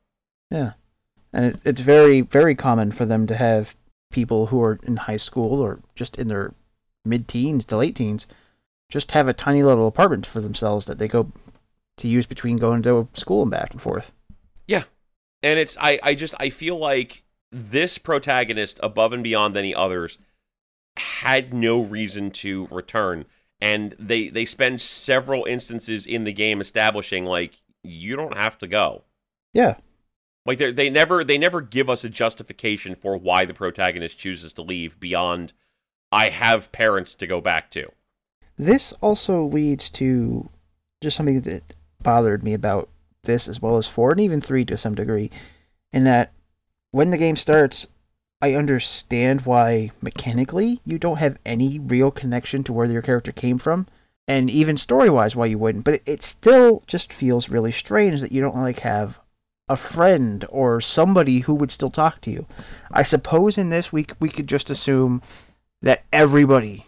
[0.52, 0.74] Yeah.
[1.34, 3.76] And it, it's very, very common for them to have
[4.12, 6.54] people who are in high school or just in their
[7.04, 8.28] mid teens to late teens
[8.90, 11.32] just have a tiny little apartment for themselves that they go
[11.98, 14.12] to use between going to school and back and forth.
[14.68, 14.84] Yeah.
[15.42, 20.20] And it's I, I just I feel like this protagonist above and beyond any others
[20.98, 23.26] had no reason to return
[23.62, 28.68] and they they spend several instances in the game establishing like you don't have to
[28.68, 29.04] go.
[29.54, 29.76] Yeah.
[30.46, 34.54] Like they they never they never give us a justification for why the protagonist chooses
[34.54, 35.54] to leave beyond
[36.12, 37.92] I have parents to go back to.
[38.58, 40.50] This also leads to
[41.02, 41.64] just something that
[42.02, 42.90] bothered me about
[43.24, 45.32] this as well as 4 and even 3 to some degree
[45.92, 46.32] in that
[46.92, 47.88] when the game starts
[48.46, 53.58] I understand why mechanically you don't have any real connection to where your character came
[53.58, 53.88] from,
[54.28, 55.84] and even story wise why you wouldn't.
[55.84, 59.20] But it, it still just feels really strange that you don't like have
[59.68, 62.46] a friend or somebody who would still talk to you.
[62.92, 65.24] I suppose in this we we could just assume
[65.82, 66.86] that everybody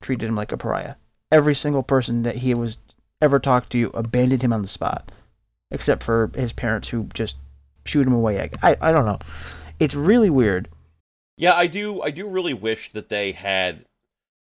[0.00, 0.94] treated him like a pariah.
[1.30, 2.78] Every single person that he was
[3.20, 5.12] ever talked to abandoned him on the spot,
[5.70, 7.36] except for his parents who just
[7.84, 8.50] shoot him away.
[8.62, 9.18] I I don't know.
[9.78, 10.70] It's really weird.
[11.36, 12.00] Yeah, I do.
[12.02, 13.86] I do really wish that they had.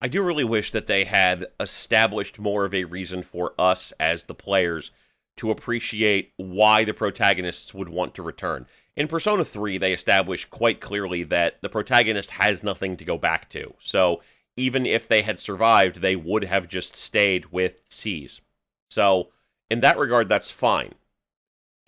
[0.02, 4.24] I do really wish that they had established more of a reason for us as
[4.24, 4.92] the players
[5.38, 8.66] to appreciate why the protagonists would want to return.
[8.96, 13.50] In Persona 3, they established quite clearly that the protagonist has nothing to go back
[13.52, 13.74] to.
[13.80, 14.22] So
[14.58, 18.42] even if they had survived, they would have just stayed with SEES.
[18.90, 19.30] So
[19.70, 20.96] in that regard, that's fine.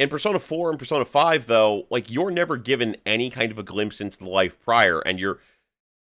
[0.01, 3.63] In Persona 4 and Persona 5, though, like you're never given any kind of a
[3.63, 5.37] glimpse into the life prior, and you're.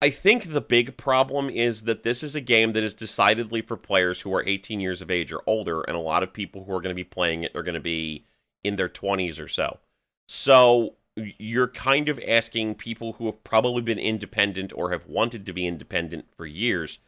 [0.02, 3.78] I think the big problem is that this is a game that is decidedly for
[3.78, 6.74] players who are 18 years of age or older, and a lot of people who
[6.74, 8.26] are going to be playing it are going to be
[8.62, 9.80] in their 20s or so.
[10.28, 15.54] So you're kind of asking people who have probably been independent or have wanted to
[15.54, 17.00] be independent for years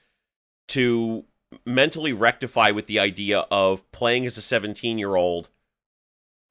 [0.69, 1.25] to
[1.65, 5.49] mentally rectify with the idea of playing as a 17 year old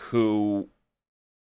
[0.02, 0.68] who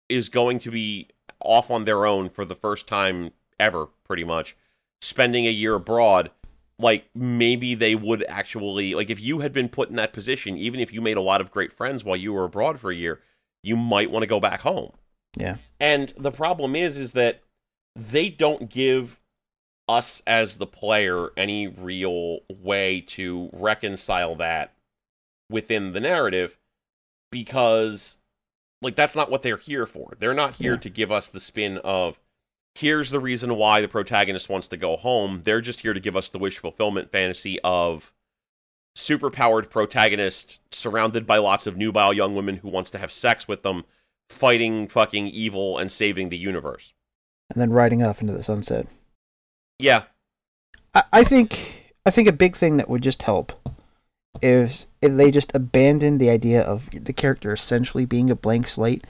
[0.08, 1.08] is going to be
[1.40, 4.56] off on their own for the first time ever, pretty much,
[5.00, 6.30] spending a year abroad,
[6.78, 10.80] like maybe they would actually like if you had been put in that position, even
[10.80, 13.20] if you made a lot of great friends while you were abroad for a year,
[13.62, 14.92] you might want to go back home.
[15.36, 15.56] Yeah.
[15.80, 17.42] And the problem is is that
[17.96, 19.20] they don't give
[19.88, 24.72] us as the player any real way to reconcile that
[25.50, 26.58] within the narrative
[27.30, 28.16] because
[28.84, 30.12] like that's not what they're here for.
[30.18, 30.80] They're not here yeah.
[30.80, 32.18] to give us the spin of
[32.74, 35.42] here's the reason why the protagonist wants to go home.
[35.44, 38.12] They're just here to give us the wish fulfillment fantasy of
[38.96, 43.62] superpowered protagonist surrounded by lots of nubile young women who wants to have sex with
[43.62, 43.84] them,
[44.28, 46.92] fighting fucking evil and saving the universe.
[47.50, 48.86] And then riding off into the sunset.
[49.78, 50.04] Yeah.
[50.94, 53.52] I, I think I think a big thing that would just help
[54.44, 59.06] is if they just abandon the idea of the character essentially being a blank slate.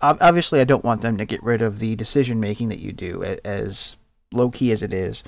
[0.00, 3.22] Obviously, I don't want them to get rid of the decision making that you do,
[3.22, 3.96] as
[4.32, 5.22] low key as it is.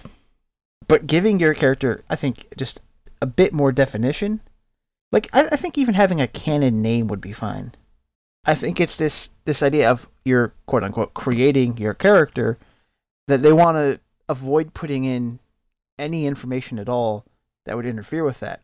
[0.88, 2.80] But giving your character, I think, just
[3.20, 4.40] a bit more definition.
[5.12, 7.72] Like, I, I think even having a canon name would be fine.
[8.46, 12.58] I think it's this this idea of you're quote unquote creating your character
[13.28, 15.38] that they want to avoid putting in
[15.98, 17.24] any information at all
[17.66, 18.60] that would interfere with that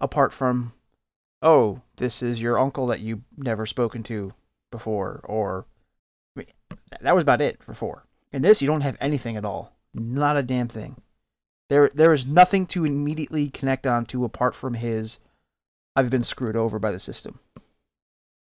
[0.00, 0.72] apart from,
[1.42, 4.32] oh, this is your uncle that you've never spoken to
[4.70, 5.66] before, or
[6.36, 6.46] I mean,
[7.00, 8.04] that was about it for four.
[8.32, 10.96] In this, you don't have anything at all, not a damn thing.
[11.68, 15.18] There, there is nothing to immediately connect on to apart from his.
[15.96, 17.40] I've been screwed over by the system.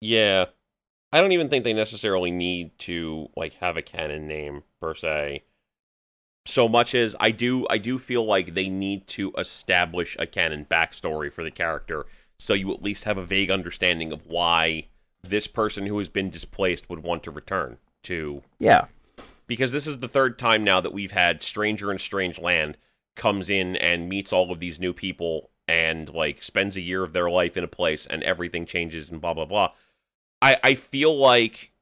[0.00, 0.46] Yeah,
[1.12, 5.42] I don't even think they necessarily need to like have a canon name per se
[6.46, 10.66] so much as I do I do feel like they need to establish a canon
[10.70, 12.06] backstory for the character
[12.38, 14.86] so you at least have a vague understanding of why
[15.22, 18.86] this person who has been displaced would want to return to Yeah.
[19.46, 22.76] Because this is the third time now that we've had Stranger in Strange Land
[23.16, 27.12] comes in and meets all of these new people and like spends a year of
[27.12, 29.72] their life in a place and everything changes and blah blah blah.
[30.40, 31.72] I, I feel like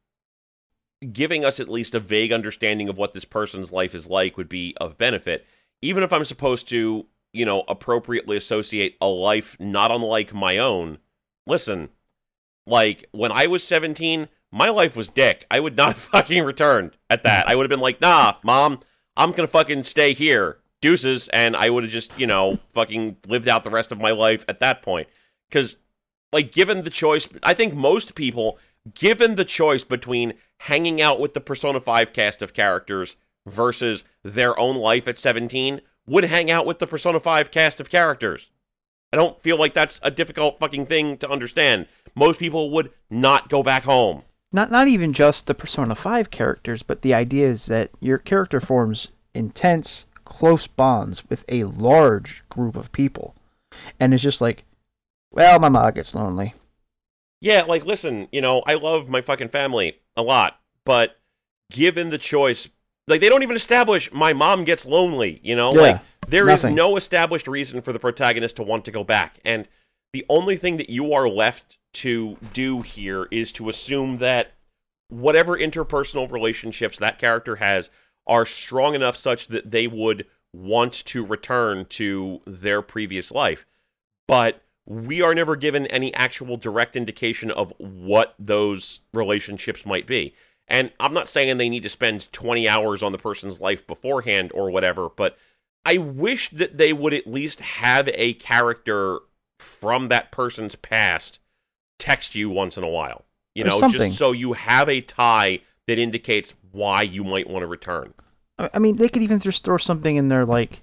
[1.13, 4.49] giving us at least a vague understanding of what this person's life is like would
[4.49, 5.47] be of benefit.
[5.81, 10.99] even if I'm supposed to, you know, appropriately associate a life not unlike my own,
[11.47, 11.91] listen,
[12.67, 15.47] like when I was 17, my life was dick.
[15.51, 17.49] I would not fucking return at that.
[17.49, 18.81] I would have been like, nah, mom,
[19.17, 20.59] I'm gonna fucking stay here.
[20.81, 24.13] Deuces, and I would have just, you know, fucking lived out the rest of my
[24.13, 25.09] life at that point.
[25.49, 25.77] Because,
[26.33, 28.59] like, given the choice, I think most people,
[28.95, 33.17] given the choice between hanging out with the Persona 5 cast of characters
[33.47, 37.91] versus their own life at 17, would hang out with the Persona 5 cast of
[37.91, 38.51] characters.
[39.13, 41.87] I don't feel like that's a difficult fucking thing to understand.
[42.15, 44.23] Most people would not go back home.
[44.53, 48.61] Not not even just the Persona 5 characters, but the idea is that your character
[48.61, 53.35] forms intense, close bonds with a large group of people.
[54.01, 54.65] And it's just like,
[55.31, 56.55] well, my mom gets lonely.
[57.41, 61.19] Yeah, like listen, you know, I love my fucking family a lot, but
[61.71, 62.69] given the choice,
[63.07, 65.73] like they don't even establish my mom gets lonely, you know?
[65.73, 66.75] Yeah, like there is nothing.
[66.75, 69.39] no established reason for the protagonist to want to go back.
[69.45, 69.69] And
[70.13, 74.53] the only thing that you are left to do here is to assume that
[75.09, 77.89] whatever interpersonal relationships that character has
[78.27, 83.67] are strong enough such that they would want to return to their previous life.
[84.27, 90.35] But we are never given any actual direct indication of what those relationships might be.
[90.67, 94.51] And I'm not saying they need to spend 20 hours on the person's life beforehand
[94.55, 95.37] or whatever, but
[95.85, 99.21] I wish that they would at least have a character
[99.59, 101.39] from that person's past
[101.99, 103.25] text you once in a while.
[103.55, 104.11] You Or know, something.
[104.11, 108.15] just so you have a tie that indicates why you might want to return.
[108.59, 110.83] I I mean, they could even just throw something in there like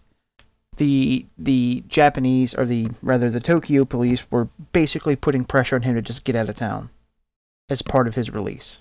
[0.77, 5.95] the the Japanese or the rather the Tokyo police were basically putting pressure on him
[5.95, 6.89] to just get out of town
[7.69, 8.77] as part of his release.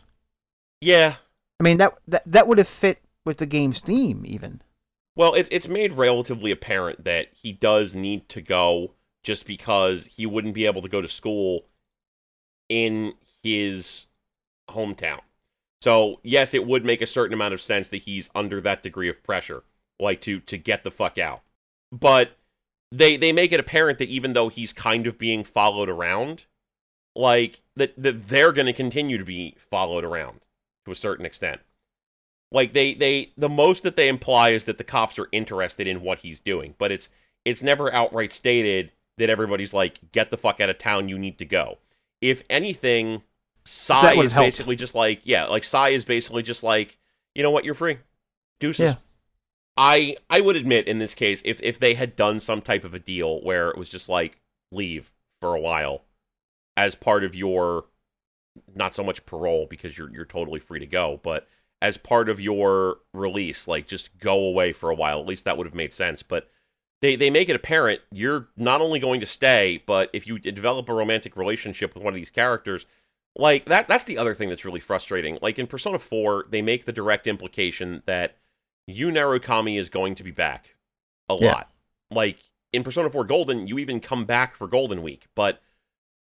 [0.80, 1.16] Yeah,
[1.60, 4.60] I mean, that that that would have fit with the game's theme even.
[5.16, 8.92] Well, it's it's made relatively apparent that he does need to go
[9.22, 11.64] just because he wouldn't be able to go to school
[12.68, 14.06] in his
[14.68, 15.20] hometown.
[15.80, 19.08] So, yes, it would make a certain amount of sense that he's under that degree
[19.08, 19.62] of pressure,
[20.00, 21.42] like to to get the fuck out.
[22.00, 22.36] But
[22.90, 26.44] they they make it apparent that even though he's kind of being followed around,
[27.14, 30.40] like that that they're going to continue to be followed around
[30.84, 31.60] to a certain extent
[32.52, 36.00] like they they the most that they imply is that the cops are interested in
[36.00, 37.08] what he's doing but it's
[37.44, 41.38] it's never outright stated that everybody's like get the fuck out of town you need
[41.38, 41.78] to go
[42.20, 43.22] if anything
[43.64, 44.46] Sae is helped.
[44.46, 46.98] basically just like yeah like Sae is basically just like
[47.34, 47.98] you know what you're free
[48.60, 48.94] deuces Yeah.
[49.76, 52.94] I I would admit in this case if if they had done some type of
[52.94, 56.02] a deal where it was just like leave for a while
[56.76, 57.86] as part of your
[58.74, 61.48] not so much parole because you're you're totally free to go, but
[61.82, 65.20] as part of your release, like just go away for a while.
[65.20, 66.22] At least that would have made sense.
[66.22, 66.48] But
[67.02, 70.88] they they make it apparent you're not only going to stay, but if you develop
[70.88, 72.86] a romantic relationship with one of these characters,
[73.36, 75.38] like that that's the other thing that's really frustrating.
[75.42, 78.36] Like in Persona 4, they make the direct implication that
[78.86, 80.74] Yu Narukami is going to be back
[81.28, 81.54] a Yeah.
[81.54, 81.70] lot.
[82.10, 82.38] Like
[82.72, 85.62] in Persona 4 Golden, you even come back for Golden Week, but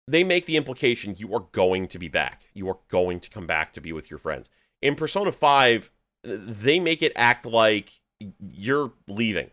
[0.09, 2.45] they make the implication you are going to be back.
[2.55, 4.49] You are going to come back to be with your friends.
[4.83, 5.91] In Persona 5,
[6.25, 8.01] they make it act like
[8.41, 9.51] you're leaving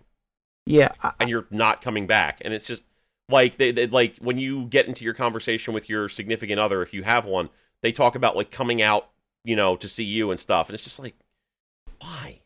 [0.65, 2.39] Yeah, I, and you're not coming back.
[2.41, 2.83] And it's just
[3.29, 6.93] like they, they like when you get into your conversation with your significant other, if
[6.93, 7.49] you have one,
[7.81, 9.09] they talk about like coming out,
[9.43, 10.67] you know, to see you and stuff.
[10.69, 11.15] And it's just like,
[11.99, 12.42] why?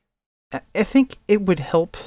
[0.52, 1.98] I- think it would help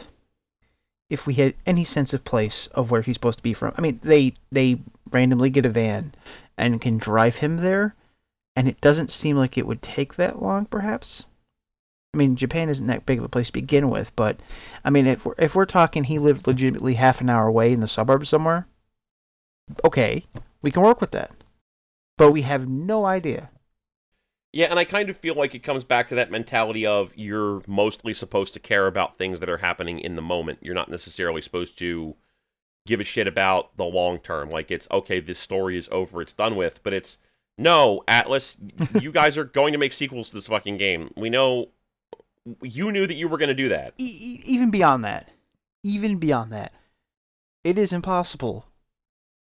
[1.11, 3.74] if we had any sense of place of where he's supposed to be from.
[3.76, 4.80] I mean, they they
[5.11, 6.14] randomly get a van
[6.57, 7.95] and can drive him there,
[8.57, 11.26] and it doesn't seem like it would take that long, perhaps.
[12.14, 14.41] I mean, Japan isn't that big of a place to begin with, but
[14.84, 17.80] I mean, if we're if we're talking he lived legitimately half an hour away in
[17.80, 18.66] the suburbs somewhere,
[19.84, 20.24] okay,
[20.62, 21.30] we can work with that.
[22.16, 23.51] But we have no idea.
[24.53, 27.62] Yeah, and I kind of feel like it comes back to that mentality of you're
[27.66, 30.59] mostly supposed to care about things that are happening in the moment.
[30.61, 32.16] You're not necessarily supposed to
[32.86, 34.51] give a shit about the long term.
[34.51, 37.18] Like it's okay, this story is over, it's done with, but it's
[37.59, 38.57] no, Atlus,
[39.03, 41.12] you guys are going to make sequels to this fucking game.
[41.16, 41.68] We know
[42.62, 43.94] you knew that you were going to do that.
[43.98, 45.30] E- even beyond that,
[45.82, 46.72] even beyond that,
[47.62, 48.66] it is impossible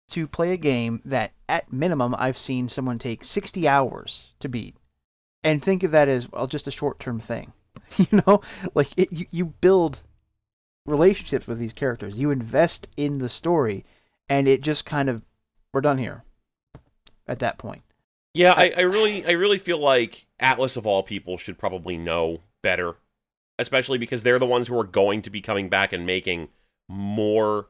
[0.10, 4.76] to play a game that, at minimum, I've seen someone take 60 hours to beat,
[5.44, 7.54] and think of that as well just a short-term thing.
[7.98, 8.42] You know,
[8.76, 10.02] like it, you, you build
[10.86, 13.86] relationships with these characters, you invest in the story,
[14.30, 15.22] and it just kind of
[15.74, 16.24] we're done here.
[17.28, 17.84] At that point,
[18.34, 22.42] Yeah, I, I really I really feel like Atlus of all people should probably know
[22.62, 22.96] better.
[23.60, 26.50] especially because they're the ones who are going to be coming back and making
[26.90, 27.68] more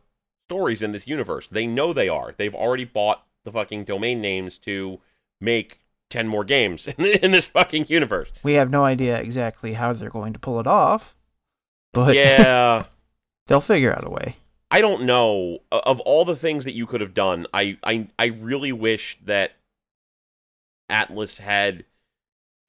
[0.49, 1.47] stories in this universe.
[1.47, 2.33] They know they are.
[2.37, 5.01] They've already bought the fucking domain names to
[5.41, 5.81] make
[6.13, 8.29] 10 more games in this fucking universe.
[8.43, 11.15] We have no idea exactly how they're going to pull it off,
[11.91, 12.83] but Yeah.
[13.47, 14.37] they'll figure out a way.
[14.71, 17.45] I don't know of all the things that you could have done.
[17.53, 19.53] I I I really wish that
[20.91, 21.85] Atlus had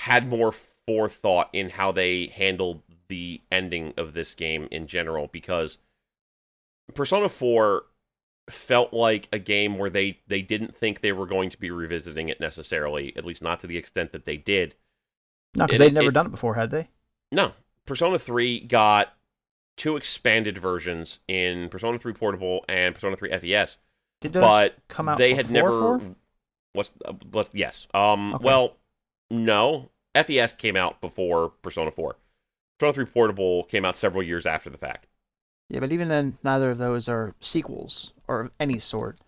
[0.01, 5.79] had more forethought in how they handled the ending of this game in general because
[6.95, 7.85] Persona 4
[8.51, 12.29] felt like a game where they they didn't think they were going to be revisiting
[12.29, 14.75] it necessarily, at least not to the extent that they did.
[15.57, 16.89] No, because they'd never it- done it before, had they?
[17.33, 17.53] No,
[17.87, 19.15] Persona 3 got
[19.77, 23.77] two expanded versions in Persona 3 Portable and Persona 3 FES.
[24.21, 25.71] Did those but come out they had never.
[25.71, 26.01] four?
[26.73, 26.93] What's
[27.31, 27.87] what's yes?
[27.95, 28.35] Um.
[28.35, 28.45] Okay.
[28.45, 28.77] Well,
[29.31, 29.91] no.
[30.15, 32.17] FES came out before Persona 4.
[32.79, 35.07] Persona 3 Portable came out several years after the fact.
[35.75, 39.19] Yeah, but even then, neither of those are sequels or of any sort.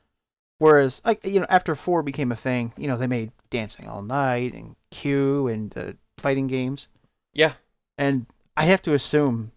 [0.58, 4.00] Whereas, like you know, after four became a thing, you know, they made Dancing All
[4.00, 6.86] Night and Q and uh, fighting games,
[7.34, 7.54] Yeah.
[7.98, 8.26] and
[8.56, 9.50] I have to assume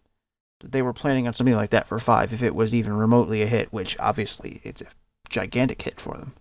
[0.62, 3.44] that they were planning on something like that for five, if it was even remotely
[3.44, 3.72] a hit.
[3.72, 4.88] Which obviously, it's a
[5.30, 6.34] gigantic hit for them.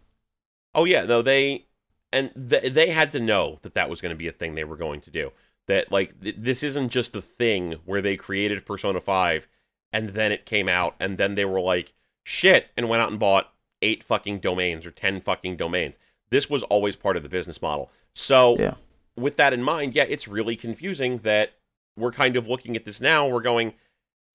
[0.75, 1.05] Oh yeah.
[1.05, 1.67] No, they
[2.11, 4.65] and th- they had to know that that was going to be a thing they
[4.65, 5.31] were going to do.
[5.67, 9.47] That like th- this isn't just a thing where they created Persona 5
[9.93, 13.19] and then it came out and then they were like shit and went out and
[13.19, 15.97] bought eight fucking domains or 10 fucking domains.
[16.31, 17.91] This was always part of the business model.
[18.15, 18.75] So Yeah.
[19.17, 21.53] with that in mind, yeah, it's really confusing that
[21.97, 23.27] we're kind of looking at this now.
[23.27, 23.75] We're going,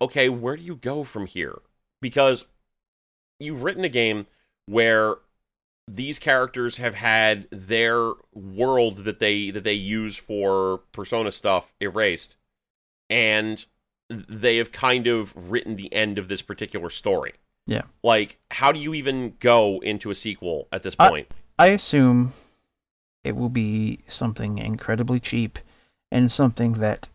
[0.01, 1.61] okay, where do you go from here?
[2.01, 2.45] Because
[3.39, 4.27] you've written a game
[4.65, 5.17] where
[5.87, 12.37] these characters have had their world that they that they use for persona stuff erased
[13.09, 13.65] and
[14.29, 17.33] they have kind of written the end of this particular story
[17.67, 17.83] Yeah.
[18.03, 21.27] like how do you even go into a sequel at this point
[21.59, 22.33] I assume
[23.23, 25.59] it will be something incredibly cheap
[26.11, 27.07] and something that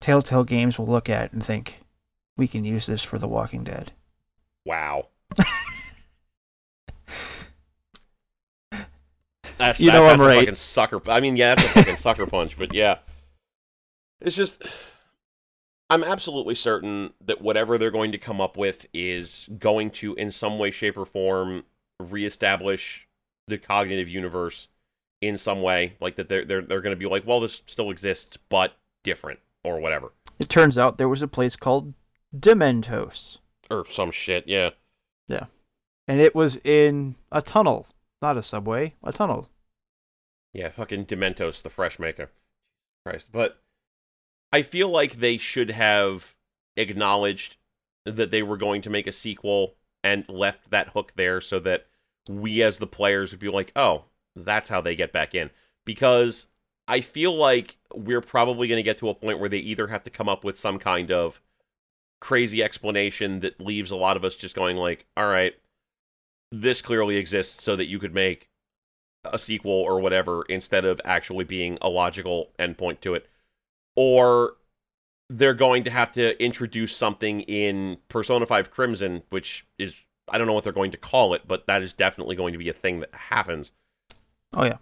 [0.00, 1.80] Telltale Games will look at and think,
[2.36, 3.92] we can use this for The Walking Dead.
[4.64, 5.06] wow
[9.58, 10.38] that's You that- know that's I'm a right.
[10.40, 12.98] fucking sucker i mean yeah that's a fucking sucker punch but yeah
[14.20, 14.62] it's just
[15.90, 20.30] i'm absolutely certain that whatever they're going to come up with is going to in
[20.30, 21.64] some way shape or form
[22.00, 23.06] reestablish
[23.48, 24.68] the cognitive universe
[25.20, 27.90] in some way like that they're they're, they're going to be like well this still
[27.90, 31.94] exists but different or whatever It turns out there was a place called
[32.38, 33.38] Dementos,
[33.70, 34.70] or some shit yeah
[35.28, 35.46] Yeah,
[36.06, 37.86] and it was in a tunnel,
[38.20, 39.48] not a subway, a tunnel.
[40.52, 42.30] Yeah, fucking Dementos, the fresh maker.
[43.04, 43.28] Christ.
[43.32, 43.58] But
[44.52, 46.34] I feel like they should have
[46.76, 47.56] acknowledged
[48.04, 49.74] that they were going to make a sequel
[50.04, 51.86] and left that hook there so that
[52.28, 55.50] we as the players would be like, oh, that's how they get back in.
[55.84, 56.46] Because
[56.88, 60.04] I feel like we're probably going to get to a point where they either have
[60.04, 61.40] to come up with some kind of
[62.20, 65.54] crazy explanation that leaves a lot of us just going like, all right,
[66.52, 68.48] this clearly exists so that you could make
[69.24, 73.28] a sequel or whatever instead of actually being a logical endpoint to it.
[73.96, 74.54] Or
[75.28, 79.92] they're going to have to introduce something in Persona 5 Crimson, which is,
[80.28, 82.58] I don't know what they're going to call it, but that is definitely going to
[82.58, 83.72] be a thing that happens
[84.56, 84.78] Oh yeah,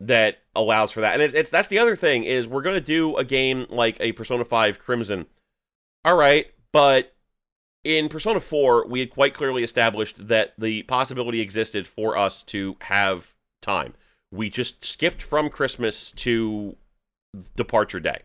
[0.00, 1.14] that allows for that.
[1.14, 3.96] And it, it's that's the other thing is we're going to do a game like
[4.00, 5.26] a Persona 5 Crimson.
[6.04, 7.14] All right, but
[7.84, 12.76] in Persona 4, we had quite clearly established that the possibility existed for us to
[12.80, 13.94] have time.
[14.32, 16.76] We just skipped from Christmas to
[17.56, 18.22] departure day.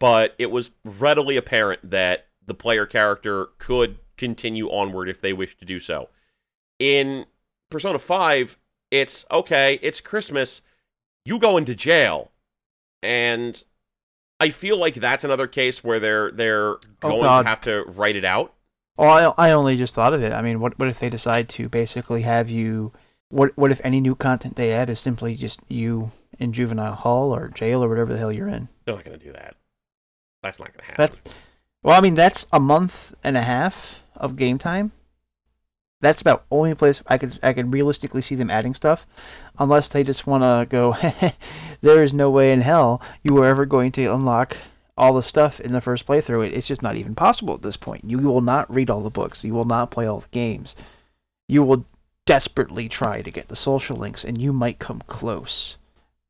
[0.00, 5.56] But it was readily apparent that the player character could continue onward if they wish
[5.58, 6.08] to do so.
[6.78, 7.26] In
[7.70, 8.58] Persona 5,
[8.90, 10.62] it's okay, it's Christmas,
[11.24, 12.30] you go into jail.
[13.02, 13.62] And
[14.40, 17.42] I feel like that's another case where they're they're oh, going God.
[17.42, 18.54] to have to write it out.
[18.96, 20.32] Oh, I, I only just thought of it.
[20.32, 22.92] I mean, what what if they decide to basically have you?
[23.30, 27.34] What what if any new content they add is simply just you in juvenile hall
[27.34, 28.68] or jail or whatever the hell you're in?
[28.84, 29.56] They're not going to do that.
[30.42, 30.96] That's not going to happen.
[30.98, 31.20] That's
[31.82, 34.92] well, I mean, that's a month and a half of game time.
[36.00, 39.06] That's about only place I could I could realistically see them adding stuff,
[39.58, 40.96] unless they just want to go.
[41.80, 44.56] there is no way in hell you are ever going to unlock
[44.96, 46.52] all the stuff in the first playthrough.
[46.52, 48.04] It's just not even possible at this point.
[48.04, 49.44] You will not read all the books.
[49.44, 50.76] You will not play all the games.
[51.48, 51.84] You will
[52.26, 55.76] desperately try to get the social links, and you might come close.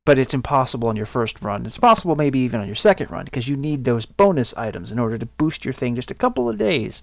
[0.05, 1.65] But it's impossible on your first run.
[1.65, 4.99] It's possible maybe even on your second run because you need those bonus items in
[4.99, 7.01] order to boost your thing just a couple of days.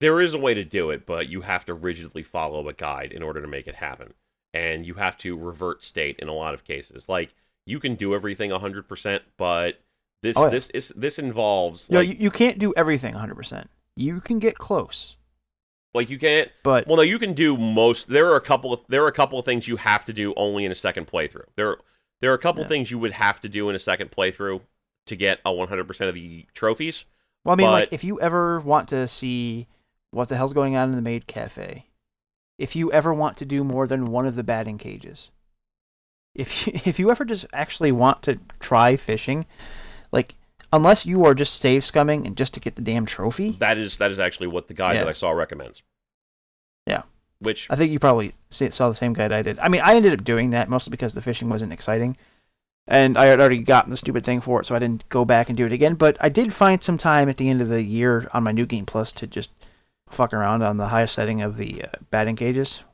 [0.00, 3.12] There is a way to do it, but you have to rigidly follow a guide
[3.12, 4.14] in order to make it happen.
[4.52, 7.08] And you have to revert state in a lot of cases.
[7.08, 7.34] Like
[7.66, 9.80] you can do everything 100%, but
[10.22, 10.50] this Oh, yeah.
[10.50, 13.66] this is this involves No, like, you, you can't do everything 100%.
[13.96, 15.16] You can get close,
[15.94, 18.08] like you can't but Well, no, you can do most.
[18.08, 20.34] There are a couple of there are a couple of things you have to do
[20.36, 21.46] only in a second playthrough.
[21.56, 21.78] There
[22.20, 22.68] there are a couple Yeah.
[22.68, 24.60] things you would have to do in a second playthrough
[25.06, 27.04] to get a 100% of the trophies.
[27.44, 29.66] well, I mean, like if you ever want to see
[30.10, 31.86] what the hell's going on in the maid cafe,
[32.58, 35.30] if you ever want to do more than one of the batting cages,
[36.34, 39.46] if you, if you ever just actually want to try fishing,
[40.12, 40.34] like
[40.72, 43.96] unless you are just save scumming and just to get the damn trophy, That is
[43.96, 45.04] that is actually what the guide Yeah.
[45.04, 45.82] that I saw recommends.
[46.86, 47.02] Yeah.
[47.40, 49.58] Which I think you probably saw the same guide I did.
[49.58, 52.18] I mean, I ended up doing that mostly because the fishing wasn't exciting,
[52.86, 55.48] and I had already gotten the stupid thing for it, so I didn't go back
[55.48, 55.94] and do it again.
[55.94, 58.66] But I did find some time at the end of the year on my new
[58.66, 59.50] game plus to just
[60.10, 62.84] fuck around on the highest setting of the uh, batting cages,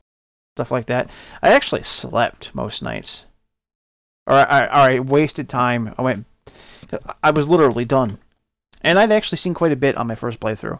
[0.55, 1.09] stuff like that.
[1.43, 3.25] I actually slept most nights,
[4.27, 5.93] or I, or I wasted time.
[5.97, 6.25] I went,
[7.21, 8.17] I was literally done,
[8.81, 10.79] and I'd actually seen quite a bit on my first playthrough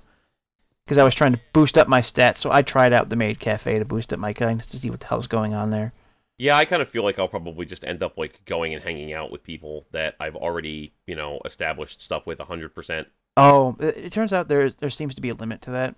[0.88, 2.38] because I was trying to boost up my stats.
[2.38, 5.02] So I tried out the Maid Cafe to boost up my kindness to see what
[5.02, 5.92] the hell's going on there.
[6.38, 9.12] yeah, I kind of feel like I'll probably just end up like going and hanging
[9.12, 13.06] out with people that I've already, you know, established stuff with 100%.
[13.36, 15.96] Oh, it, it turns out there there seems to be a limit to that.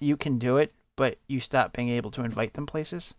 [0.00, 3.14] You can do it, but you stop being able to invite them places.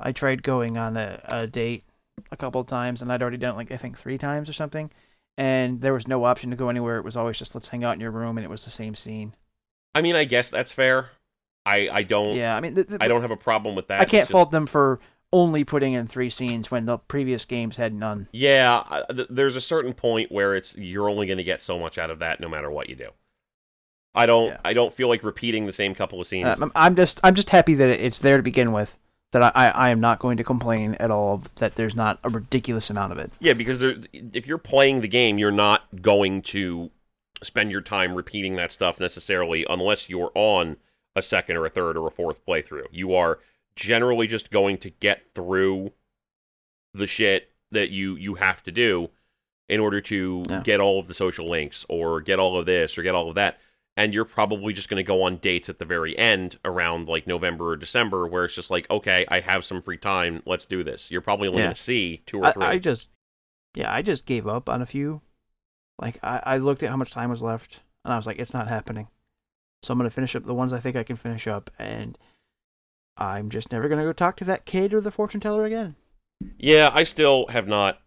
[0.00, 1.84] I tried going on a, a date
[2.32, 4.54] a couple of times, and I'd already done it like I think three times or
[4.54, 4.90] something,
[5.38, 6.96] and there was no option to go anywhere.
[6.98, 8.96] It was always just let's hang out in your room, and it was the same
[8.96, 9.34] scene.
[9.94, 11.10] I mean, I guess that's fair.
[11.66, 14.00] I I don't Yeah, I mean, the, the, I don't have a problem with that.
[14.00, 15.00] I can't just- fault them for
[15.32, 18.28] only putting in three scenes when the previous games had none.
[18.32, 21.98] Yeah, th- there's a certain point where it's you're only going to get so much
[21.98, 23.10] out of that no matter what you do.
[24.14, 24.58] I don't Yeah.
[24.64, 26.46] I don't feel like repeating the same couple of scenes.
[26.46, 28.96] Uh, I'm- I'm just I'm just happy that it's there to begin with.
[29.32, 32.28] That I, I, I am not going to complain at all that there's not a
[32.28, 33.32] ridiculous amount of it.
[33.40, 36.92] yeah, because there, if you're playing the game, you're not going to
[37.42, 40.76] spend your time repeating that stuff necessarily unless you're on
[41.16, 42.86] a second or a third or a fourth playthrough.
[42.90, 43.38] You are
[43.76, 45.92] generally just going to get through
[46.92, 49.10] the shit that you you have to do
[49.68, 50.60] in order to Yeah.
[50.62, 53.34] get all of the social links or get all of this or get all of
[53.34, 53.58] that.
[53.96, 57.26] And you're probably just going to go on dates at the very end around like
[57.26, 60.42] November or December where it's just like, okay, I have some free time.
[60.46, 61.10] Let's do this.
[61.10, 61.66] You're probably only Yeah.
[61.66, 62.64] going to see two or I, three.
[62.64, 63.08] I just
[63.74, 65.20] yeah I just gave up on a few.
[65.98, 68.54] Like I, I looked at how much time was left and I was like it's
[68.54, 69.08] not happening.
[69.82, 72.16] So I'm gonna finish up the ones I think I can finish up and
[73.16, 75.94] I'm just never gonna go talk to that kid or the fortune teller again.
[76.58, 78.00] yeah, I still have not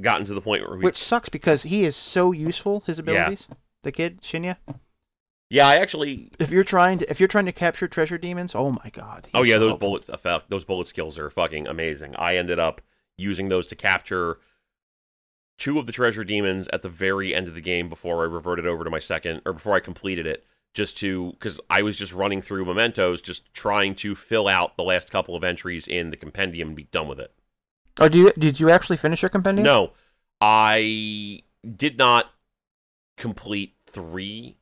[0.00, 0.84] gotten to the point where we.
[0.84, 3.48] Which sucks because he is so useful his abilities.
[3.82, 4.56] The kid Shinya.
[5.50, 6.30] yeah, I actually.
[6.38, 9.28] If you're trying to if you're trying to capture treasure demons, oh my god.
[9.34, 9.88] Oh yeah, so those helpful.
[9.88, 12.14] bullet effect, those bullet skills are fucking amazing.
[12.16, 12.80] I ended up
[13.16, 14.38] using those to capture
[15.58, 18.66] two of the treasure demons at the very end of the game before I reverted
[18.66, 20.44] over to my second or before I completed it.
[20.74, 24.82] Just to because I was just running through mementos, just trying to fill out the
[24.82, 27.32] last couple of entries in the compendium and be done with it.
[27.98, 29.64] Oh, do you, did you actually finish your compendium?
[29.64, 29.92] No,
[30.38, 31.42] I
[31.76, 32.30] did not
[33.16, 34.58] complete three,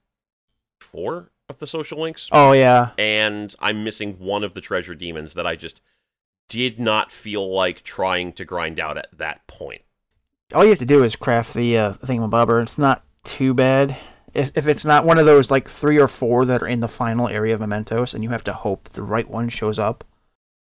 [0.81, 2.29] four of the social links.
[2.31, 2.91] Oh yeah.
[2.97, 5.81] and I'm missing one of the treasure demons that I just
[6.49, 9.83] did not feel like trying to grind out at that point.
[10.53, 12.63] All you have to do is craft the uh, thingamabobber.
[12.63, 13.97] It's not too bad.
[14.35, 16.89] If, if it's not one of those like three or four that are in the
[16.89, 20.05] final area of mementos, and you have to hope the right one shows up.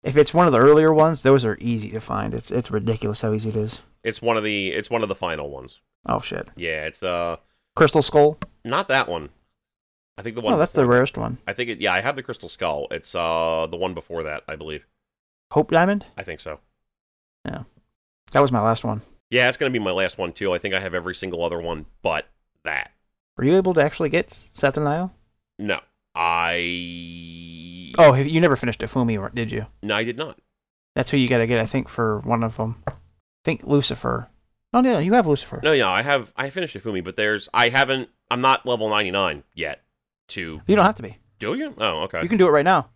[0.03, 2.33] If it's one of the earlier ones, those are easy to find.
[2.33, 3.81] It's it's ridiculous how easy it is.
[4.03, 5.79] It's one of the it's one of the final ones.
[6.05, 6.47] Oh shit.
[6.55, 7.37] Yeah, it's uh
[7.75, 8.37] Crystal skull.
[8.65, 9.29] not that one.
[10.17, 10.87] I think the one Oh, that's the that.
[10.87, 11.37] rarest one.
[11.47, 12.87] I think it yeah, I have the crystal skull.
[12.91, 14.85] It's uh the one before that, I believe.
[15.51, 16.05] Hope diamond.
[16.17, 16.59] I think so.
[17.45, 17.63] Yeah,
[18.31, 19.01] that was my last one.
[19.29, 20.53] Yeah, it's going to be my last one too.
[20.53, 22.25] I think I have every single other one but
[22.63, 22.91] that.
[23.37, 25.11] Were you able to actually get Satanael?
[25.57, 25.79] No.
[26.15, 29.65] I Oh, have- you never finished Hifumi, or- did you?
[29.83, 30.37] No, I did not.
[30.95, 32.81] That's who you gotta get, I think, for one of them.
[32.87, 32.93] I
[33.43, 34.27] think Lucifer.
[34.73, 35.59] Oh no, no, you have Lucifer.
[35.63, 39.43] No, yeah, I have I finished Hifumi, but there's I haven't I'm not level 99
[39.55, 39.81] yet
[40.29, 41.17] to You don't have to be.
[41.39, 41.73] Do you?
[41.77, 42.21] Oh, okay.
[42.21, 42.89] You can do it right now.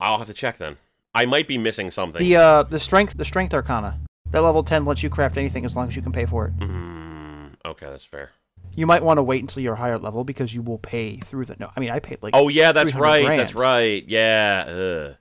[0.00, 0.76] I'll have to check then.
[1.14, 2.20] I might be missing something.
[2.20, 3.98] The uh, the strength, the strength arcana.
[4.30, 6.58] That level ten lets you craft anything as long as you can pay for it.
[6.58, 8.30] Mm, okay, that's fair.
[8.76, 11.56] You might want to wait until you're higher level because you will pay through the.
[11.58, 12.34] No, I mean I paid like.
[12.36, 13.24] Oh yeah, that's right.
[13.24, 13.40] grand.
[13.40, 14.04] That's right.
[14.06, 14.64] Yeah.
[14.68, 15.16] Ugh.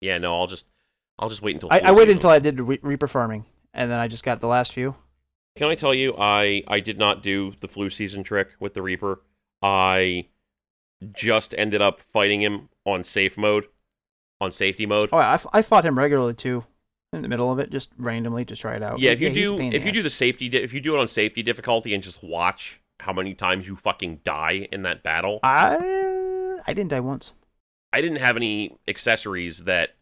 [0.00, 0.18] Yeah.
[0.18, 0.66] No, I'll just
[1.18, 1.68] I'll just wait until.
[1.70, 4.48] I, I waited until I did re- Reaper farming, and then I just got the
[4.48, 4.94] last few.
[5.56, 8.82] Can I tell you, I I did not do the flu season trick with the
[8.82, 9.22] Reaper.
[9.62, 10.26] I
[11.12, 13.66] just ended up fighting him on safe mode,
[14.40, 15.10] on safety mode.
[15.12, 16.64] Oh, I, I fought him regularly too,
[17.14, 18.98] in the middle of it, just randomly to try it out.
[18.98, 21.08] Yeah, if you a do if you do the safety if you do it on
[21.08, 25.40] safety difficulty and just watch how many times you fucking die in that battle.
[25.42, 27.32] I I didn't die once.
[27.92, 29.94] I didn't have any accessories that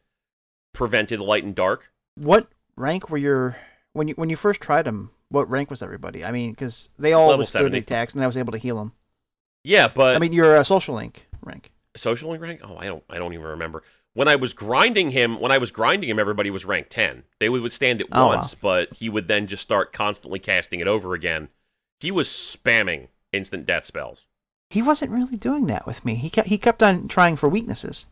[0.72, 1.90] prevented light and dark.
[2.16, 3.56] What rank were your
[3.92, 5.10] when you when you first tried them?
[5.28, 6.24] What rank was everybody?
[6.24, 7.72] I mean, because they all Level withstood 70.
[7.72, 8.92] the attacks, and I was able to heal them.
[9.64, 11.70] Yeah, but I mean, your uh, social link rank.
[11.96, 12.60] social link rank?
[12.64, 13.82] Oh, I don't I don't even remember.
[14.14, 17.22] When I was grinding him, when I was grinding him, everybody was rank 10.
[17.40, 18.36] They would withstand it Oh, wow.
[18.36, 21.48] once, but he would then just start constantly casting it over again.
[22.00, 24.26] He was spamming instant death spells.
[24.68, 26.14] He wasn't really doing that with me.
[26.14, 28.06] He kept he kept on trying for weaknesses.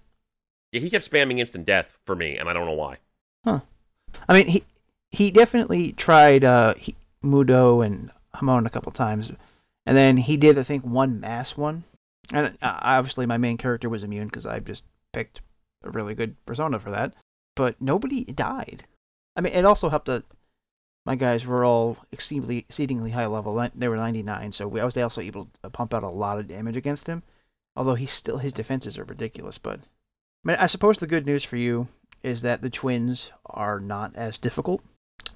[0.73, 2.99] Yeah, he kept spamming instant death for me, and I don't know why.
[3.45, 3.61] Huh.
[4.29, 4.65] I mean, he
[5.11, 6.95] he definitely tried uh, he,
[7.25, 9.33] Mudo and Hamaon a couple times,
[9.87, 11.85] and then he did I think one mass one.
[12.33, 15.41] And uh, obviously, my main character was immune because I just picked
[15.83, 17.15] a really good persona for that.
[17.57, 18.85] But nobody died.
[19.37, 20.25] I mean, it also helped that
[21.07, 23.67] my guys were all exceedingly exceedingly high level.
[23.75, 26.49] They were 99, so we, I was also able to pump out a lot of
[26.49, 27.23] damage against him.
[27.75, 29.59] Although he's still his defenses are ridiculous.
[29.59, 29.83] But I
[30.45, 31.89] mean, I suppose the good news for you
[32.23, 34.83] is that the twins are not as difficult.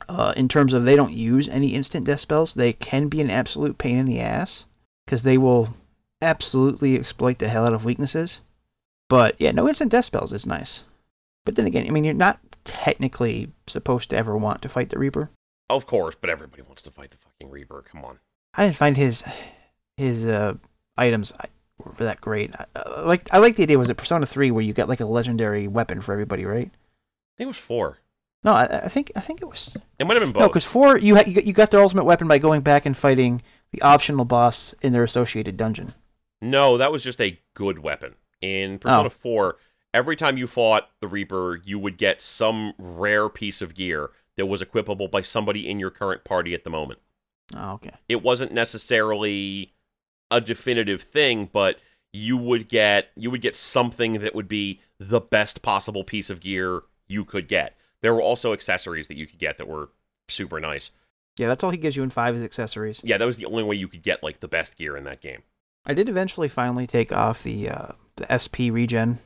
[0.09, 3.31] Uh, in terms of they don't use any instant death spells, they can be an
[3.31, 4.67] absolute pain in the ass
[5.07, 5.69] because they will
[6.21, 8.41] absolutely exploit the hell out of weaknesses.
[9.09, 10.85] But yeah, no instant death spells is nice.
[11.45, 14.99] But then again, I mean, you're not technically supposed to ever want to fight the
[14.99, 15.31] Reaper.
[15.71, 17.85] Of course, but everybody wants to fight the fucking Reaper.
[17.91, 18.19] Come on.
[18.55, 19.25] I didn't find his
[19.97, 20.55] his uh,
[20.97, 21.47] items uh,
[21.79, 22.55] were that great.
[22.55, 25.01] I, I like I like the idea was it Persona 3 where you get like
[25.01, 26.71] a legendary weapon for everybody, right?
[26.71, 27.99] I think it was four.
[28.45, 30.99] No, I, I think I think it was It might have been No, because four,
[30.99, 34.25] you, ha- got- you got their ultimate weapon by going back and fighting the optional
[34.25, 35.95] boss in their associated dungeon.
[36.43, 38.15] No, that was just a good weapon.
[38.45, 39.11] In Persona Oh.
[39.11, 39.57] 4,
[39.95, 44.47] every time you fought the Reaper, you would get some rare piece of gear that
[44.47, 47.01] was equipable by somebody in your current party at the moment.
[47.57, 47.93] Oh, okay.
[48.09, 49.73] It wasn't necessarily
[50.31, 51.79] a definitive thing, but
[52.13, 56.41] you would get you would get something that would be the best possible piece of
[56.41, 57.77] gear you could get.
[58.03, 59.91] There were also accessories that you could get that were
[60.29, 60.91] super nice.
[61.39, 63.01] Yeah, that's all he gives you in five is accessories.
[63.03, 65.21] Yeah, that was the only way you could get like the best gear in that
[65.21, 65.43] game.
[65.87, 69.19] I did eventually finally take off the uh, the SP regen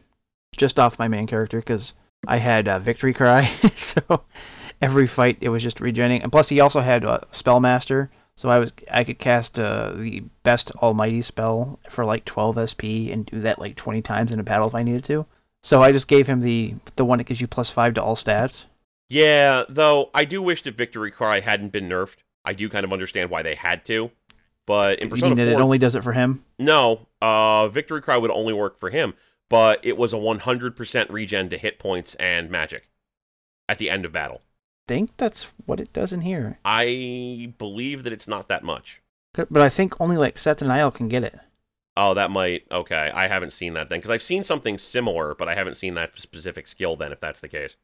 [0.56, 1.94] just off my main character because
[2.26, 3.44] I had uh, Victory Cry,
[3.76, 4.22] so
[4.80, 6.22] every fight it was just regenning.
[6.22, 10.24] And plus, he also had uh, Spellmaster, so I was I could cast uh, the
[10.42, 14.44] best Almighty spell for like 12 SP and do that like 20 times in a
[14.44, 15.26] battle if I needed to.
[15.62, 18.16] So I just gave him the the one that gives you plus five to all
[18.16, 18.64] stats.
[19.08, 22.18] Yeah, though I do wish that Victory Cry hadn't been nerfed.
[22.44, 24.10] I do kind of understand why they had to.
[24.66, 26.44] But in you Persona mean that 4, it only does it for him?
[26.58, 29.14] no, uh, Victory Cry would only work for him,
[29.48, 32.90] but it was a 100% regen to hit points and magic
[33.68, 34.42] at the end of battle.
[34.86, 36.58] think that's what it does in here.
[36.64, 39.02] I believe that it's not that much.
[39.34, 41.38] But I think only like Satanael can get it.
[41.96, 42.64] Oh, that might.
[42.70, 45.94] Okay, I haven't seen that then because I've seen something similar, but I haven't seen
[45.94, 47.12] that specific skill then.
[47.12, 47.74] If that's the case,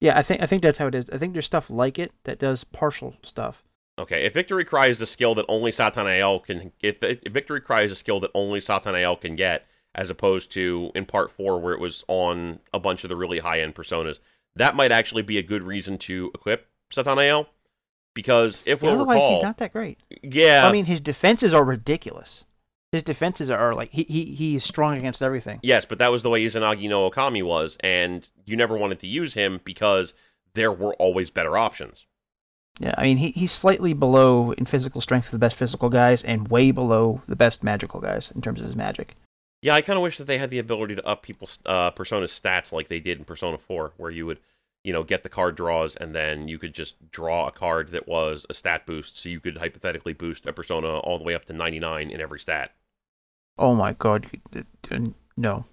[0.00, 1.08] Yeah, I think I think that's how it is.
[1.10, 3.64] I think there's stuff like it that does partial stuff.
[3.98, 4.24] Okay.
[4.24, 7.92] If Victory Cry is a skill that only Satanael can, if, if Victory Cry is
[7.92, 11.80] a skill that only Satanael can get, as opposed to in Part Four where it
[11.80, 14.18] was on a bunch of the really high end personas,
[14.56, 17.46] that might actually be a good reason to equip Satanael.
[18.14, 19.98] Because if Yeah, we'll otherwise, recall, he's not that great.
[20.22, 22.44] yeah, I mean, his defenses are ridiculous.
[22.92, 25.58] His defenses are like he, he he's strong against everything.
[25.64, 29.08] Yes, but that was the way Izanagi no Okami was, and you never wanted to
[29.08, 30.14] use him because
[30.54, 32.06] there were always better options.
[32.80, 36.24] Yeah, I mean he, he's slightly below in physical strength of the best physical guys,
[36.24, 39.16] and way below the best magical guys in terms of his magic.
[39.64, 42.26] Yeah, I kind of wish that they had the ability to up people's uh, Persona
[42.26, 44.38] stats like they did in Persona 4, where you would,
[44.82, 48.06] you know, get the card draws and then you could just draw a card that
[48.06, 51.46] was a stat boost, so you could hypothetically boost a Persona all the way up
[51.46, 52.72] to 99 in every stat.
[53.56, 54.98] Oh my god, uh,
[55.38, 55.64] no.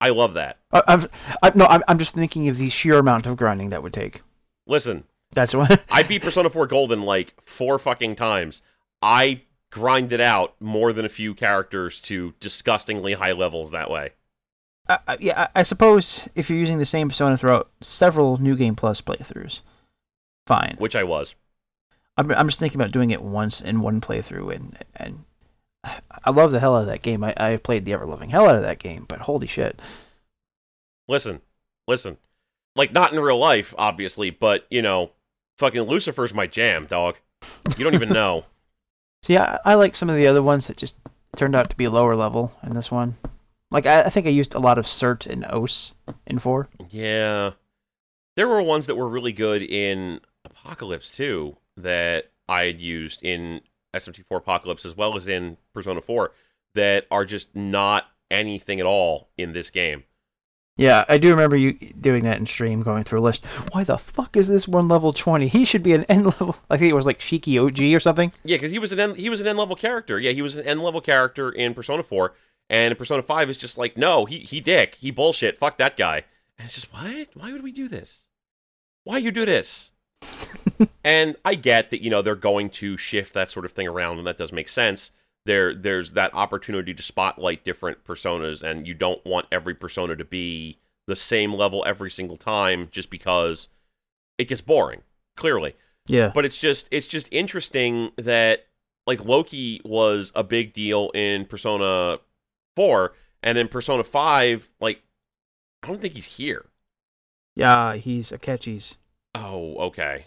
[0.00, 0.60] I love that.
[0.72, 1.06] I, I'm,
[1.42, 4.22] I, no, I'm, I'm just thinking of the sheer amount of grinding that would take.
[4.66, 5.04] Listen,
[5.34, 5.84] That's what.
[5.90, 8.62] I beat Persona 4 Golden like four fucking times.
[9.02, 14.10] I grinded out more than a few characters to disgustingly high levels that way.
[14.88, 18.56] I, I- yeah, I I suppose if you're using the same persona throughout several new
[18.56, 19.60] game plus playthroughs,
[20.46, 20.76] fine.
[20.78, 21.34] which I was.
[22.16, 25.24] I'm, I'm just thinking about doing it once in one playthrough, and and
[26.24, 27.24] I love the hell out of that game.
[27.24, 29.80] I I played the ever loving hell out of that game, but holy shit,
[31.08, 31.40] Listen,
[31.86, 32.16] listen.
[32.76, 35.10] Like not in real life, obviously, but you know,
[35.58, 37.16] Fucking Lucifer's my jam, dog.
[37.76, 38.44] You don't even know.
[39.22, 40.96] See, I, I like some of the other ones that just
[41.36, 43.16] turned out to be lower level in this one.
[43.70, 45.92] Like I, I think I used a lot of Cert and Os
[46.26, 46.68] in four.
[46.90, 47.52] Yeah.
[48.36, 53.62] There were ones that were really good in Apocalypse too that I had used in
[53.94, 56.32] SMT4 Apocalypse as well as in Persona 4
[56.74, 60.04] that are just not anything at all in this game.
[60.76, 63.46] Yeah, I do remember you doing that in stream, going through a list.
[63.70, 65.46] Why the fuck is this one level twenty?
[65.46, 66.56] He should be an N level.
[66.68, 68.32] I think it was like Shiki-Ouji or something.
[68.42, 70.18] Yeah, because he was an N, he was an N level character.
[70.18, 72.34] Yeah, he was an N level character in Persona 4,
[72.70, 75.96] and in Persona 5 is just like, no, he he dick, he bullshit, fuck that
[75.96, 76.24] guy.
[76.58, 77.28] And it's just what?
[77.34, 78.24] Why would we do this?
[79.04, 79.92] Why you do this?
[81.04, 84.18] and I get that you know they're going to shift that sort of thing around,
[84.18, 85.12] and that does make sense.
[85.46, 90.24] There, there's that opportunity to spotlight different personas, and you don't want every persona to
[90.24, 93.68] be the same level every single time, just because
[94.38, 95.02] it gets boring.
[95.36, 95.74] Clearly,
[96.06, 96.30] Yeah.
[96.34, 98.66] but it's just it's just interesting that
[99.06, 102.18] like Loki was a big deal in Persona
[102.76, 103.12] 4
[103.42, 105.02] and in Persona 5 like
[105.82, 106.64] I don't think he's here.
[107.56, 108.96] Yeah, he's a Akechi's.
[109.34, 110.26] Oh, okay.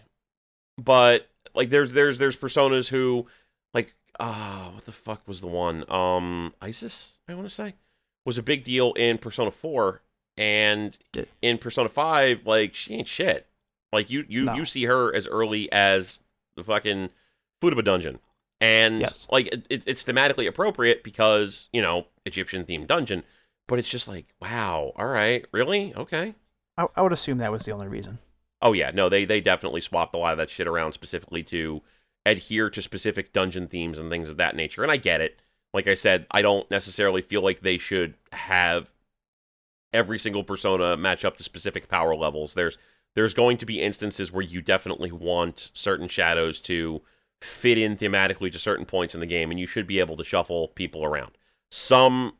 [0.77, 3.25] But like there's there's there's personas who
[3.73, 5.89] like ah what the fuck was the one?
[5.91, 7.75] Um Isis, I want to say,
[8.25, 10.01] was a big deal in Persona 4
[10.37, 10.97] and
[11.41, 13.47] in Persona 5 like she ain't shit.
[13.93, 14.53] Like you you No.
[14.55, 16.21] you see her as early as
[16.55, 17.09] the fucking
[17.61, 18.19] Futaba dungeon.
[18.59, 19.27] And Yes.
[19.31, 23.23] like it, it- it's thematically appropriate because, you know, Egyptian themed dungeon,
[23.67, 25.93] but it's just like, wow, all right, really?
[25.95, 26.33] Okay.
[26.77, 28.19] I, I would assume that was the only reason.
[28.61, 31.81] Oh yeah, no, they they definitely swapped a lot of that shit around specifically to
[32.29, 34.83] adhere to specific dungeon themes and things of that nature.
[34.83, 35.41] And I get it.
[35.73, 38.91] Like I said, I don't necessarily feel like they should have
[39.93, 42.53] every single persona match up to specific power levels.
[42.53, 42.77] There's
[43.15, 47.01] there's going to be instances where you definitely want certain shadows to
[47.41, 50.23] fit in thematically to certain points in the game and you should be able to
[50.23, 51.31] shuffle people around.
[51.71, 52.33] Some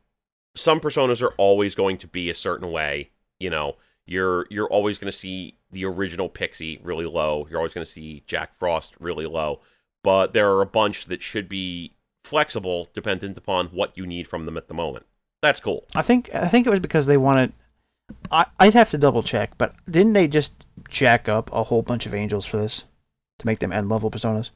[0.54, 3.76] some personas are always going to be a certain way, you know.
[4.06, 7.46] You're you're always going to see the original Pixie really low.
[7.50, 9.60] You're always going to see Jack Frost really low.
[10.08, 11.92] But there are a bunch that should be
[12.24, 15.04] flexible dependent upon what you need from them at the moment.
[15.42, 15.84] That's cool.
[15.94, 17.52] I think I think it was because they wanted.
[18.30, 22.06] I I'd have to double check, but didn't they just jack up a whole bunch
[22.06, 22.86] of angels for this
[23.38, 24.48] to make them end level personas?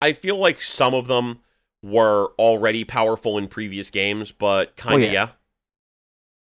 [0.00, 1.40] I feel like some of them
[1.82, 5.12] were already powerful in previous games, but kind of yeah.
[5.12, 5.28] yeah.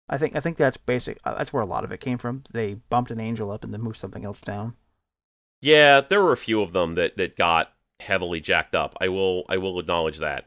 [0.08, 1.20] I think I think that's basic.
[1.26, 2.46] uh, That's where a lot of it came from.
[2.54, 4.76] They bumped an angel up and then moved something else down.
[5.60, 8.96] Yeah, there were a few of them that that got heavily jacked up.
[9.02, 10.46] I will I will acknowledge that.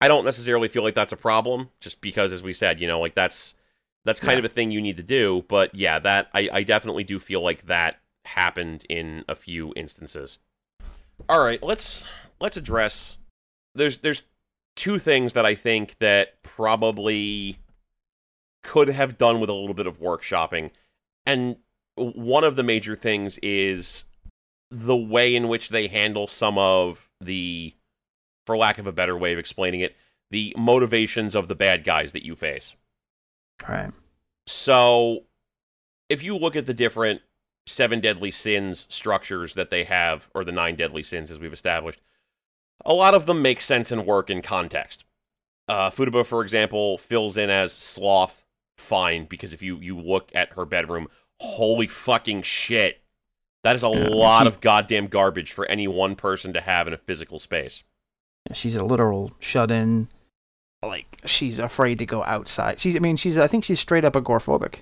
[0.00, 3.00] I don't necessarily feel like that's a problem, just because, as we said, you know,
[3.00, 3.54] like that's
[4.04, 4.38] that's kind Yeah.
[4.40, 5.44] of a thing you need to do.
[5.48, 10.38] But yeah, that I, I definitely do feel like that happened in a few instances.
[11.28, 12.04] All right, let's
[12.40, 13.18] let's address.
[13.74, 14.22] There's there's
[14.76, 17.58] two things that I think that probably
[18.62, 20.70] could have done with a little bit of workshopping,
[21.26, 21.56] and
[21.96, 24.04] one of the major things is
[24.70, 27.74] the way in which they handle some of the
[28.46, 29.96] for lack of a better way of explaining it
[30.30, 32.74] the motivations of the bad guys that you face
[33.66, 33.92] All right.
[34.46, 35.24] so
[36.08, 37.22] if you look at the different
[37.66, 42.00] seven deadly sins structures that they have or the nine deadly sins as we've established
[42.84, 45.04] a lot of them make sense and work in context
[45.68, 48.46] uh, Futaba, for example, fills in as sloth
[48.78, 51.08] fine because if you you look at her bedroom,
[51.40, 53.02] holy fucking shit,
[53.68, 54.08] that is a Yeah.
[54.08, 57.82] lot of goddamn garbage for any one person to have in a physical space.
[58.54, 60.08] She's a literal shut in.
[60.82, 62.78] Like she's afraid to go outside.
[62.80, 62.96] She's.
[62.96, 63.36] I mean, she's.
[63.36, 64.76] I think she's straight up agoraphobic.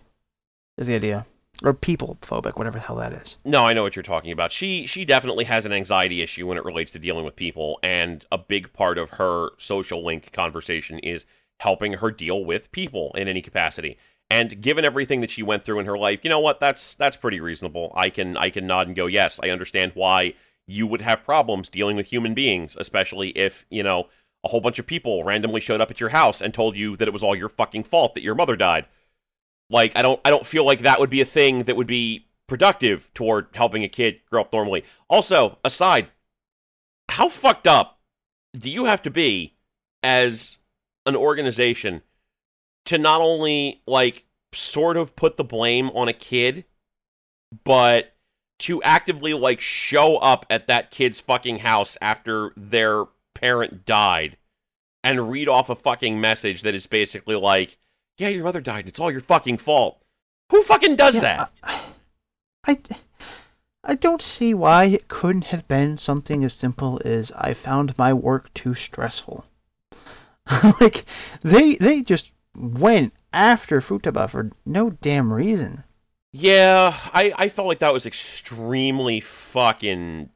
[0.79, 1.25] Is the idea,
[1.65, 3.39] or people phobic, whatever the hell that is.
[3.47, 4.53] No, I know what you're talking about.
[4.53, 8.25] She she definitely has an anxiety issue when it relates to dealing with people, and
[8.31, 11.25] a big part of her social link conversation is
[11.61, 13.97] helping her deal with people in any capacity.
[14.29, 16.59] And given everything that she went through in her life, you know what?
[16.59, 17.93] That's that's pretty reasonable.
[17.95, 20.35] I can I can nod and go, yes, I understand why
[20.67, 24.09] you would have problems dealing with human beings, especially if you know
[24.45, 27.09] a whole bunch of people randomly showed up at your house and told you that
[27.09, 28.87] it was all your fucking fault that your mother died.
[29.71, 32.27] Like I don't I don't feel like that would be a thing that would be
[32.49, 34.85] productive toward helping a kid grow up normally.
[35.09, 36.09] Also, aside,
[37.11, 38.01] how fucked up
[38.57, 39.55] do you have to be
[40.03, 40.59] as
[41.05, 42.03] an organization
[42.87, 46.65] to not only like sort of put the blame on a kid,
[47.65, 48.15] but
[48.59, 53.05] to actively like show up at that kid's fucking house after their
[53.35, 54.39] parent died
[55.05, 57.79] and read off a fucking message that is basically like,
[58.19, 58.89] yeah, your mother died.
[58.89, 60.03] It's all your fucking fault.
[60.51, 61.53] Who fucking does Yeah, that?
[61.63, 61.81] I,
[62.67, 62.79] I,
[63.85, 68.13] I don't see why it couldn't have been something as simple as I found my
[68.15, 69.45] work too stressful.
[70.81, 71.05] like
[71.43, 75.85] they they just went after Futaba for no damn reason.
[76.33, 80.31] Yeah, I, I felt like that was extremely fucking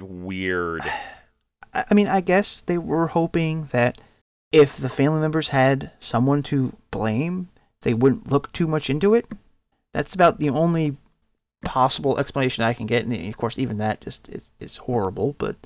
[0.00, 0.82] weird.
[1.72, 4.00] I I mean, I guess they were hoping that
[4.52, 7.48] if the family members had someone to blame,
[7.82, 9.26] they wouldn't look too much into it.
[9.92, 10.96] That's about the only
[11.64, 15.34] possible explanation I can get, and of course, even that just is, is horrible.
[15.38, 15.56] But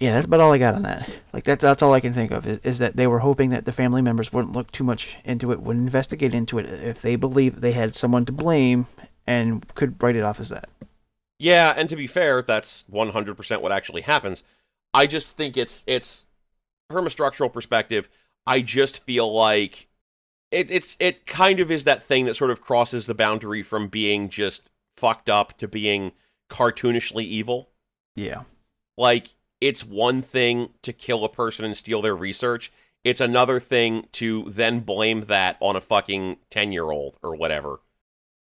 [0.00, 1.08] yeah, that's about all I got on that.
[1.32, 3.66] Like that's that's all I can think of is, is that they were hoping that
[3.66, 7.16] the family members wouldn't look too much into it, wouldn't investigate into it if they
[7.16, 8.86] believed they had someone to blame,
[9.26, 10.70] and could write it off as that.
[11.38, 14.42] Yeah, and to be fair, that's 100% what actually happens.
[14.92, 16.24] I just think it's it's
[16.90, 18.08] from a structural perspective,
[18.46, 19.88] I just feel like
[20.50, 23.88] it, it's it kind of is that thing that sort of crosses the boundary from
[23.88, 26.12] being just fucked up to being
[26.50, 27.68] cartoonishly evil.
[28.16, 28.42] Yeah.
[28.96, 32.72] Like it's one thing to kill a person and steal their research.
[33.04, 37.80] It's another thing to then blame that on a fucking 10-year-old or whatever.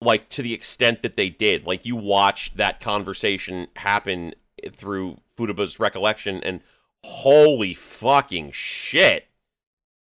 [0.01, 1.67] Like to the extent that they did.
[1.67, 4.35] Like you watched that conversation happen
[4.73, 6.61] through Futaba's recollection and
[7.05, 9.27] holy fucking shit.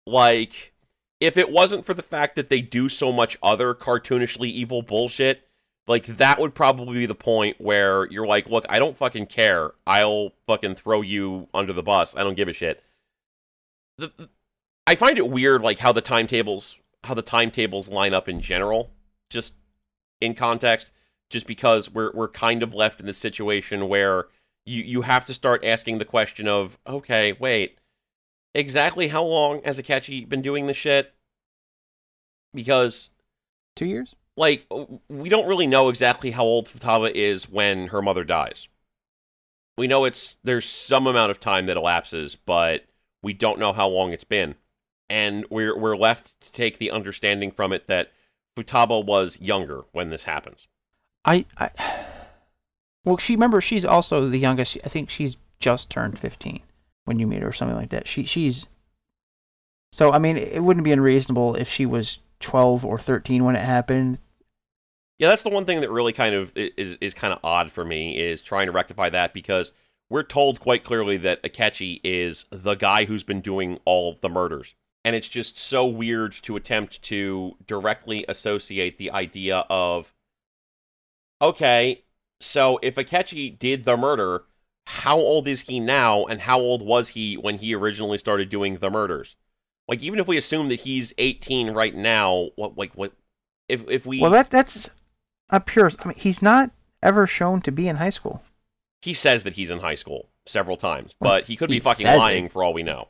[0.08, 0.74] Like,
[1.20, 5.48] if it wasn't for the fact that they do so much other cartoonishly evil bullshit,
[5.92, 9.72] like that would probably be the point where you're like, look, I don't fucking care.
[9.86, 12.16] I'll fucking throw you under the bus.
[12.16, 12.82] I don't give a shit.
[13.98, 14.12] The,
[14.88, 18.92] I find it weird, like how the timetables, how the timetables line up in general,
[19.30, 19.56] just
[20.22, 20.94] in context,
[21.30, 24.28] just because we're we're kind of left in the situation where
[24.66, 27.78] you you have to start asking the question of, okay, wait,
[28.56, 31.14] exactly how long has Akechi been doing this shit?
[32.54, 33.10] Because
[33.76, 34.16] Two years?
[34.38, 34.66] Like
[35.10, 38.68] we don't really know exactly how old Futaba is when her mother dies.
[39.78, 42.86] We know it's there's some amount of time that elapses, but
[43.22, 44.56] we don't know how long it's been.
[45.10, 48.12] And we're we're left to take the understanding from it that
[48.56, 50.68] Futaba was younger when this happens.
[51.26, 51.70] I, I
[53.04, 54.78] well, she remember she's also the youngest.
[54.84, 56.62] I think she's just turned 15
[57.06, 58.08] when you meet her or something like that.
[58.08, 58.68] She she's
[59.92, 63.64] so I mean it wouldn't be unreasonable if she was 12 or 13 when it
[63.64, 64.22] happened.
[65.20, 67.86] Yeah, that's the one thing that really kind of is is kind of odd for
[67.86, 69.72] me is trying to rectify that because
[70.10, 74.76] we're told quite clearly that Akechi is the guy who's been doing all the murders.
[75.06, 80.14] And it's just so weird to attempt to directly associate the idea of
[81.42, 82.04] okay,
[82.40, 84.44] so if Akechi did the murder,
[84.88, 88.78] how old is he now and how old was he when he originally started doing
[88.78, 89.36] the murders?
[89.92, 93.12] Like even if we assume that he's 18 right now, what like what
[93.68, 94.90] if if we Well, that that's
[95.50, 95.90] a pure.
[96.04, 96.72] I mean, he's not
[97.04, 98.42] ever shown to be in high school.
[99.02, 102.08] he says that he's in high school several times, but he could be He fucking
[102.08, 102.52] lying it.
[102.54, 103.10] for all we know.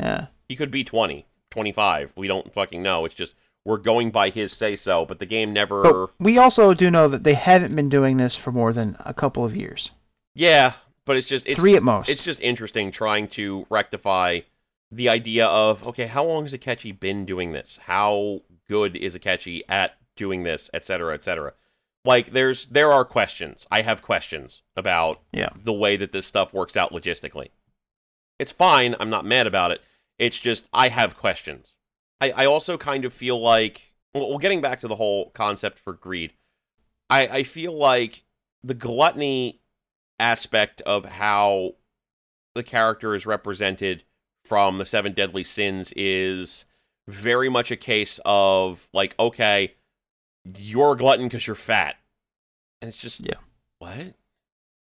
[0.00, 0.26] Yeah.
[0.48, 2.12] He could be 20, 25.
[2.16, 3.04] We don't fucking know.
[3.04, 3.34] It's just
[3.64, 7.06] we're going by his say so, but the game never But we also do know
[7.06, 9.92] that they haven't been doing this for more than a couple of years.
[10.34, 10.72] Yeah,
[11.04, 12.08] but it's just it's Three at most.
[12.08, 14.40] it's just interesting trying to rectify
[14.90, 17.78] the idea of okay, how long has Akechi been doing this?
[17.84, 21.52] How good is Akechi at doing this, et cetera, et cetera.
[22.04, 23.66] Like there's there are questions.
[23.70, 25.50] I have questions about Yeah.
[25.56, 27.48] the way that this stuff works out logistically.
[28.38, 29.82] It's fine, I'm not mad about it.
[30.18, 31.74] It's just I have questions.
[32.20, 35.78] I, I also kind of feel like well, well getting back to the whole concept
[35.78, 36.32] for greed,
[37.10, 38.24] I, I feel like
[38.62, 39.60] the gluttony
[40.18, 41.72] aspect of how
[42.54, 44.04] the character is represented
[44.46, 46.64] from the seven deadly sins is
[47.08, 49.74] very much a case of like okay
[50.58, 51.96] you're a glutton because you're fat
[52.80, 53.38] and it's just Yeah.
[53.78, 54.14] what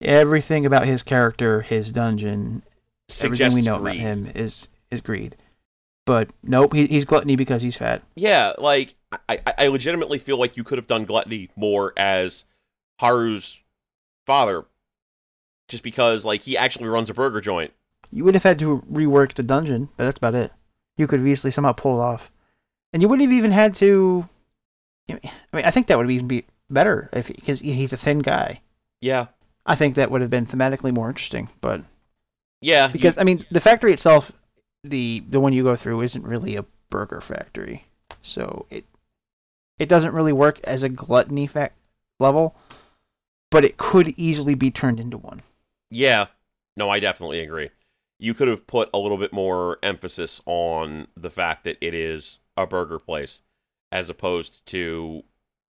[0.01, 2.63] Everything about his character, his dungeon,
[3.21, 3.95] everything we know greed.
[3.97, 5.35] about him is is greed.
[6.05, 8.01] But nope, he, he's gluttony because he's fat.
[8.15, 8.95] yeah like
[9.27, 12.45] I- I legitimately feel like you could have done gluttony more as
[12.99, 13.59] haru's
[14.25, 14.65] father
[15.67, 17.73] just because like he actually runs a burger joint
[18.11, 20.51] You would have had to rework the dungeon, but that's about it.
[20.97, 22.31] You could have easily somehow pulled it off,
[22.93, 24.27] and you wouldn't have even had to.
[25.09, 25.13] I
[25.53, 28.61] mean, I think that would even be better if because he's a thin guy.
[29.01, 29.27] yeah
[29.65, 31.49] I think that would have been thematically more interesting.
[31.61, 31.81] But
[32.61, 34.31] yeah you- because I mean, the factory itself,
[34.83, 37.85] the the one you go through, isn't really a burger factory,
[38.21, 38.85] so it
[39.79, 41.75] it doesn't really work as a gluttony fact
[42.19, 42.55] level.
[43.51, 45.41] But it could easily be turned into one.
[45.89, 46.27] Yeah,
[46.77, 47.69] no, I definitely agree.
[48.19, 52.39] You could have put a little bit more emphasis on the fact that it is
[52.57, 53.41] a burger place
[53.91, 55.23] as opposed to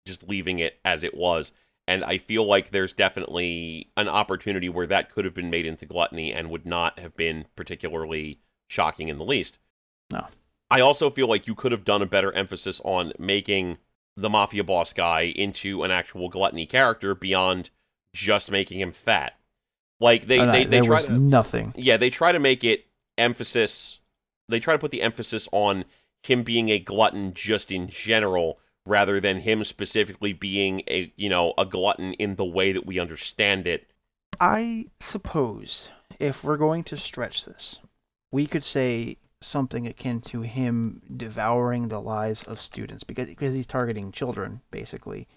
[0.05, 1.51] just leaving it as it was.
[1.87, 5.85] And I feel like there's definitely an opportunity where that could have been made into
[5.85, 9.57] gluttony and would not have been particularly shocking in the least.
[10.11, 10.27] No.
[10.69, 13.77] I also feel like you could have done a better emphasis on making
[14.15, 17.69] the mafia boss guy into an actual gluttony character beyond
[18.13, 19.38] just making him fat.
[19.99, 21.73] Like they Oh, no, they, they there try was to nothing.
[21.75, 22.85] yeah, they try to make it
[23.17, 23.99] emphasis.
[24.47, 25.85] They try to put the emphasis on
[26.23, 31.53] him being a glutton just in general, rather than him specifically being a you know
[31.57, 33.89] a glutton in the way that we understand it.
[34.39, 37.79] I suppose if we're going to stretch this,
[38.31, 43.67] we could say something akin to him devouring the lives of students because because he's
[43.67, 45.27] targeting children basically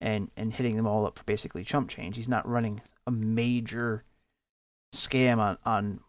[0.00, 2.16] and and hitting them all up for basically chump change.
[2.16, 4.04] He's not running a major
[4.92, 6.00] scam on on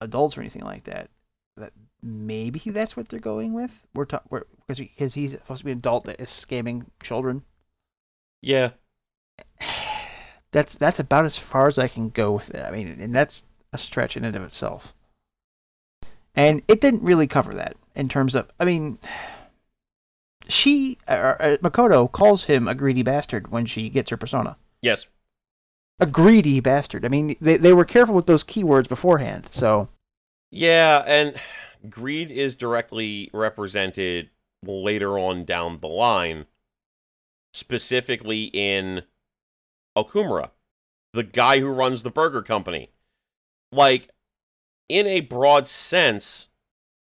[0.00, 1.10] adults or anything like that.
[1.56, 1.72] That
[2.02, 3.86] maybe that's what they're going with.
[3.94, 6.86] We're ta- we're because he, because he's supposed to be an adult that is scamming
[7.02, 7.44] children.
[8.40, 8.70] Yeah,
[10.50, 12.64] that's that's about as far as I can go with it.
[12.64, 14.94] I mean, and that's a stretch in and of itself.
[16.36, 18.50] And it didn't really cover that in terms of.
[18.58, 18.98] I mean,
[20.48, 24.56] she uh, uh, Makoto calls him a greedy bastard when she gets her persona.
[24.80, 25.06] yes,
[26.00, 27.04] A greedy bastard.
[27.04, 29.48] I mean, they they were careful with those keywords beforehand.
[29.52, 29.88] So
[30.50, 31.34] yeah, and
[31.88, 34.30] greed is directly represented
[34.64, 36.46] later on down the line,
[37.54, 39.02] specifically in
[39.96, 40.50] Okumura,
[41.12, 42.90] the guy who runs the burger company.
[43.72, 44.08] Like,
[44.88, 46.48] in a broad sense,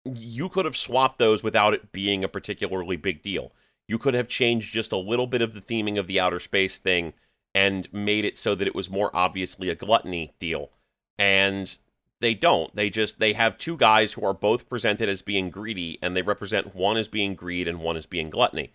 [0.06, 3.52] you could have swapped those without it being a particularly big deal.
[3.88, 6.78] You could have changed just a little bit of the theming of the outer space
[6.78, 7.14] thing
[7.56, 10.70] and made it so that it was more obviously a gluttony deal.
[11.18, 11.76] And
[12.20, 12.76] they don't.
[12.76, 16.22] They just they have two guys who are both presented as being greedy and they
[16.22, 18.72] represent one as being greed and one as being gluttony.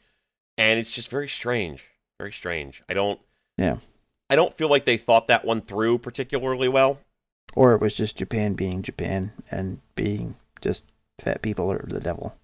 [0.58, 1.90] And it's just very strange.
[2.18, 2.82] Very strange.
[2.88, 3.20] I don't
[3.58, 3.78] Yeah.
[4.30, 6.98] I don't feel like they thought that one through particularly well.
[7.54, 10.84] or it was just Japan being Japan and being just
[11.18, 12.34] fat people or the devil.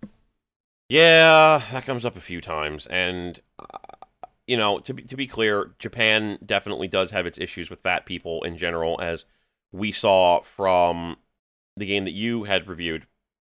[0.88, 3.78] Yeah, that comes up a few times, and uh,
[4.48, 8.06] you know, to be to be clear, Japan definitely does have its issues with fat
[8.06, 9.24] people in general, as
[9.70, 11.16] we saw from
[11.76, 13.06] the game that you had reviewed,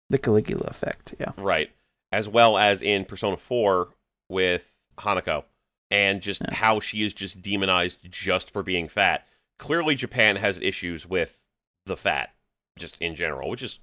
[0.09, 1.15] The Caligula effect.
[1.19, 1.31] Yeah.
[1.37, 1.71] right?
[2.11, 3.95] As well as in Persona Four
[4.27, 5.45] with Hanako,
[5.89, 6.53] and just Yeah.
[6.53, 9.25] how she is just demonized just for being fat.
[9.57, 11.41] Clearly, Japan has issues with
[11.85, 12.35] the fat,
[12.77, 13.79] just in general, which is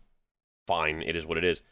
[0.67, 1.03] fine.
[1.03, 1.63] It is what it is.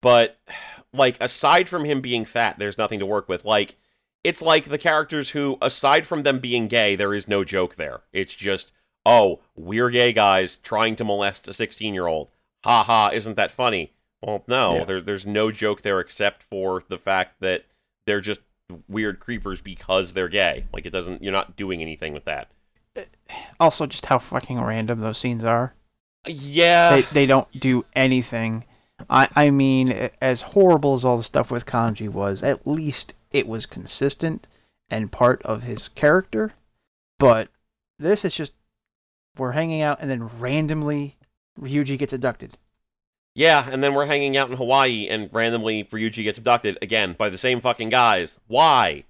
[0.00, 0.38] But
[0.92, 3.44] like aside from him being fat, there's nothing to work with.
[3.44, 3.76] Like
[4.26, 8.00] it's like the characters who, aside from them being gay, there is no joke there.
[8.12, 8.72] It's just,
[9.04, 12.28] oh, we're gay guys trying to molest a 16 year old.
[12.64, 13.92] Ha ha, isn't that funny?
[14.22, 14.84] Well, no, Yeah.
[14.84, 17.64] there, there's no joke there except for the fact that
[18.06, 18.40] they're just
[18.88, 20.64] weird creepers because they're gay.
[20.72, 22.48] Like it doesn't, you're not doing anything with that.
[23.58, 25.74] Also, just how fucking random those scenes are.
[26.26, 28.64] Yeah, they they don't do anything.
[29.10, 33.46] I I mean, as horrible as all the stuff with Kanji was, at least it
[33.46, 34.46] was consistent
[34.90, 36.52] and part of his character.
[37.18, 37.48] But
[37.98, 38.52] this is just
[39.36, 41.16] we're hanging out and then randomly
[41.60, 42.56] Ryuji gets abducted.
[43.34, 47.28] Yeah, and then we're hanging out in Hawaii, and randomly Ryuji gets abducted again by
[47.28, 48.38] the same fucking guys.
[48.46, 49.04] Why?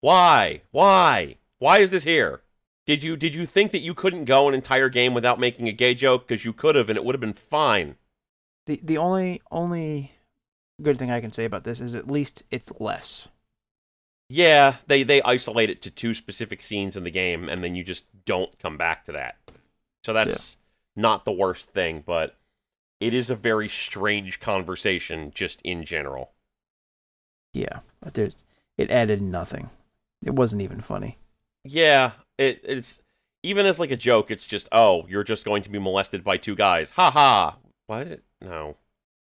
[0.00, 0.62] Why?
[0.72, 1.36] Why?
[1.58, 2.42] Why is this here?
[2.86, 5.72] Did you did you think that you couldn't go an entire game without making a
[5.72, 6.26] gay joke?
[6.26, 7.96] Because you could have, and it would have been fine.
[8.66, 10.12] The the only only
[10.82, 13.28] good thing I can say about this is at least it's less.
[14.30, 17.82] Yeah, they they isolate it to two specific scenes in the game, and then you
[17.82, 19.36] just don't come back to that.
[20.04, 20.56] So that's
[20.96, 22.36] not the worst thing, but
[23.00, 26.32] it is a very strange conversation just in general.
[27.54, 28.44] Yeah, but there's
[28.76, 29.70] it added nothing.
[30.22, 31.18] It wasn't even funny.
[31.64, 33.00] Yeah, it, it's
[33.42, 34.30] even as like a joke.
[34.30, 36.90] It's just, oh, you're just going to be molested by two guys.
[36.90, 37.56] Ha ha.
[37.86, 38.20] What?
[38.40, 38.76] No.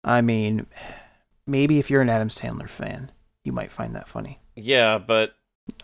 [0.02, 0.66] I mean,
[1.46, 3.10] maybe if you're an Adam Sandler fan,
[3.44, 4.40] you might find that funny.
[4.56, 5.34] Yeah, but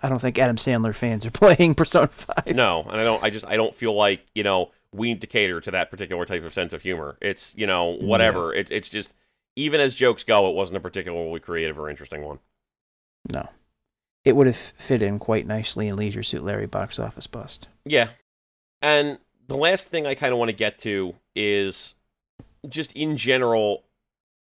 [0.02, 2.54] I don't think Adam Sandler fans are playing Persona 5.
[2.54, 3.22] no, and I don't.
[3.22, 6.24] I just I don't feel like you know we need to cater to that particular
[6.24, 7.16] type of sense of humor.
[7.20, 8.54] It's you know whatever.
[8.54, 9.14] It, it's just
[9.56, 12.38] even as jokes go, it wasn't a particularly creative or interesting one.
[13.30, 13.48] No.
[14.24, 17.68] It would have fit in quite nicely in Leisure Suit Larry box office bust.
[17.84, 18.08] Yeah.
[18.82, 19.18] And
[19.48, 21.94] the last thing I kind of want to get to is
[22.68, 23.84] just in general,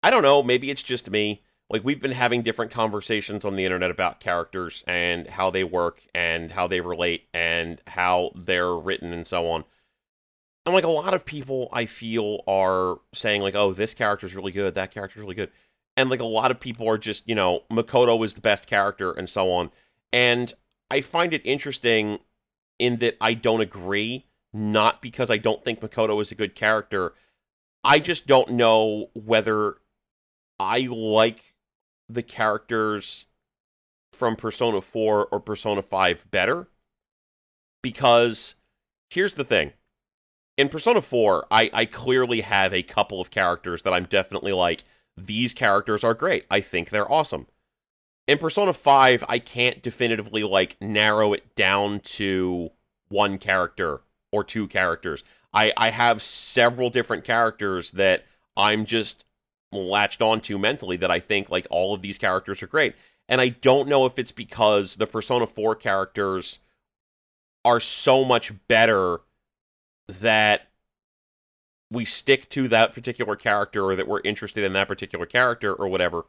[0.02, 1.42] I don't know, maybe it's just me.
[1.70, 6.02] Like, we've been having different conversations on the internet about characters and how they work
[6.12, 9.64] and how they relate and how they're written and so on.
[10.66, 14.50] And, like, a lot of people I feel are saying, like, oh, this character's really
[14.50, 15.52] good, that character's really good.
[15.96, 19.12] And, like, a lot of people are just, you know, Makoto is the best character
[19.12, 19.70] and so on.
[20.12, 20.52] And
[20.90, 22.18] I find it interesting
[22.80, 27.14] in that I don't agree, not because I don't think Makoto is a good character.
[27.84, 29.76] I just don't know whether
[30.58, 31.49] I like
[32.12, 33.26] the characters
[34.12, 36.68] from Persona 4 or Persona 5 better.
[37.82, 38.56] Because
[39.08, 39.72] here's the thing.
[40.58, 44.84] In Persona 4, I, I clearly have a couple of characters that I'm definitely like,
[45.16, 46.44] these characters are great.
[46.50, 47.46] I think they're awesome.
[48.26, 52.70] In Persona 5, I can't definitively like narrow it down to
[53.08, 55.24] one character or two characters.
[55.52, 58.26] I, I have several different characters that
[58.56, 59.24] I'm just
[59.72, 62.94] latched onto mentally that I think like all of these characters are great.
[63.28, 66.58] And I don't know if it's because the Persona 4 characters
[67.64, 69.20] are so much better
[70.08, 70.62] that
[71.90, 75.88] we stick to that particular character or that we're interested in that particular character or
[75.88, 76.26] whatever.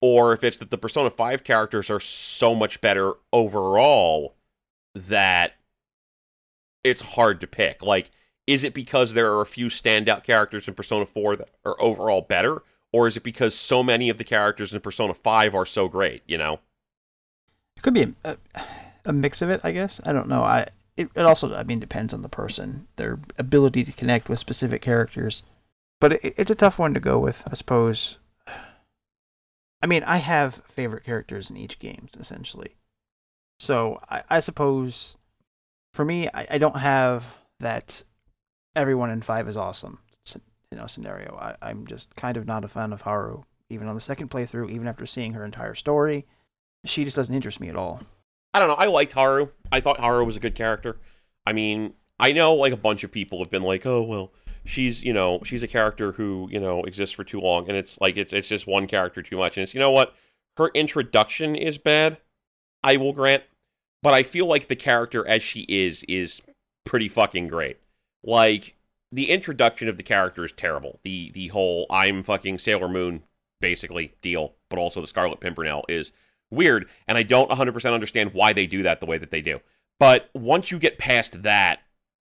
[0.00, 4.36] Or if it's that the Persona 5 characters are so much better overall
[4.94, 5.52] that
[6.84, 7.82] it's hard to pick.
[7.82, 8.10] Like,
[8.46, 12.22] is it because there are a few standout characters in Persona 4 that are overall
[12.22, 12.62] better?
[12.92, 16.22] Or is it because so many of the characters in Persona 5 are so great,
[16.26, 16.60] you know?
[17.76, 18.36] It could be a,
[19.04, 20.00] a, mix of it, I guess.
[20.04, 20.42] I don't know.
[20.42, 24.38] I it, it also, I mean, depends on the person, their ability to connect with
[24.38, 25.42] specific characters.
[26.00, 28.18] But it, it's a tough one to go with, I suppose.
[29.82, 32.70] I mean, I have favorite characters in each game, essentially.
[33.58, 35.16] So I, I suppose
[35.92, 37.26] for me, I, I don't have
[37.60, 38.02] that
[38.76, 39.98] everyone in five is awesome
[40.70, 41.36] you know scenario.
[41.40, 43.42] I, I'm just kind of not a fan of Haru.
[43.70, 46.24] Even on the second playthrough, even after seeing her entire story,
[46.84, 48.00] she just doesn't interest me at all.
[48.54, 48.74] I don't know.
[48.74, 49.48] I liked Haru.
[49.72, 50.98] I thought Haru was a good character.
[51.46, 54.32] I mean, I know like a bunch of people have been like, "Oh, well,
[54.64, 58.00] she's, you know, she's a character who, you know, exists for too long." And it's
[58.00, 59.56] like it's it's just one character too much.
[59.56, 60.14] And it's, you know what?
[60.56, 62.18] Her introduction is bad.
[62.82, 63.42] I will grant,
[64.02, 66.40] but I feel like the character as she is is
[66.84, 67.78] pretty fucking great.
[68.26, 68.74] Like
[69.12, 71.00] the introduction of the character is terrible.
[71.04, 73.22] The the whole I'm fucking Sailor Moon
[73.60, 76.12] basically deal, but also the Scarlet Pimpernel is
[76.50, 79.60] weird, and I don't 100% understand why they do that the way that they do.
[79.98, 81.80] But once you get past that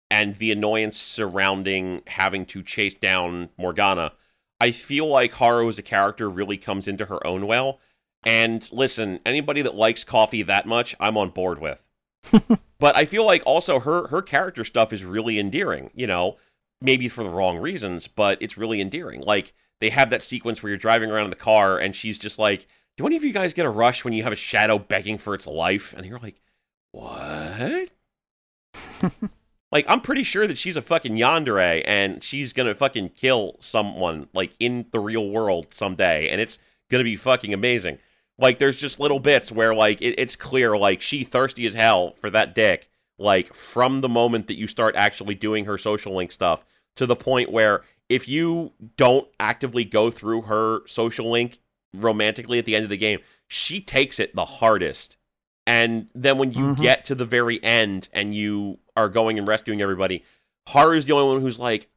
[0.09, 4.13] and the annoyance surrounding having to chase down Morgana,
[4.61, 7.79] I feel like Haru as a character really comes into her own well.
[8.25, 11.83] And listen, anybody that likes coffee that much, I'm on board with.
[12.79, 16.37] but I feel like also her her character stuff is really endearing, you know,
[16.81, 19.21] maybe for the wrong reasons, but it's really endearing.
[19.21, 22.39] Like they have that sequence where you're driving around in the car and she's just
[22.39, 22.67] like,
[22.97, 25.33] do any of you guys get a rush when you have a shadow begging for
[25.33, 25.93] its life?
[25.95, 26.41] And you're like,
[26.91, 27.89] what?
[29.71, 34.27] like, I'm pretty sure that she's a fucking yandere and she's gonna fucking kill someone,
[34.33, 36.59] like, in the real world someday, and it's
[36.89, 37.99] gonna be fucking amazing.
[38.39, 42.11] Like, there's just little bits where, like, it, it's clear, like, she thirsty as hell
[42.11, 46.31] for that dick, like, from the moment that you start actually doing her social link
[46.31, 46.63] stuff
[46.95, 51.59] to the point where if you don't actively go through her social link
[51.93, 55.17] romantically at the end of the game, she takes it the hardest.
[55.67, 56.81] And then when you mm-hmm.
[56.81, 60.23] get to the very end and you are going and rescuing everybody,
[60.69, 61.89] Haru's the only one who's like,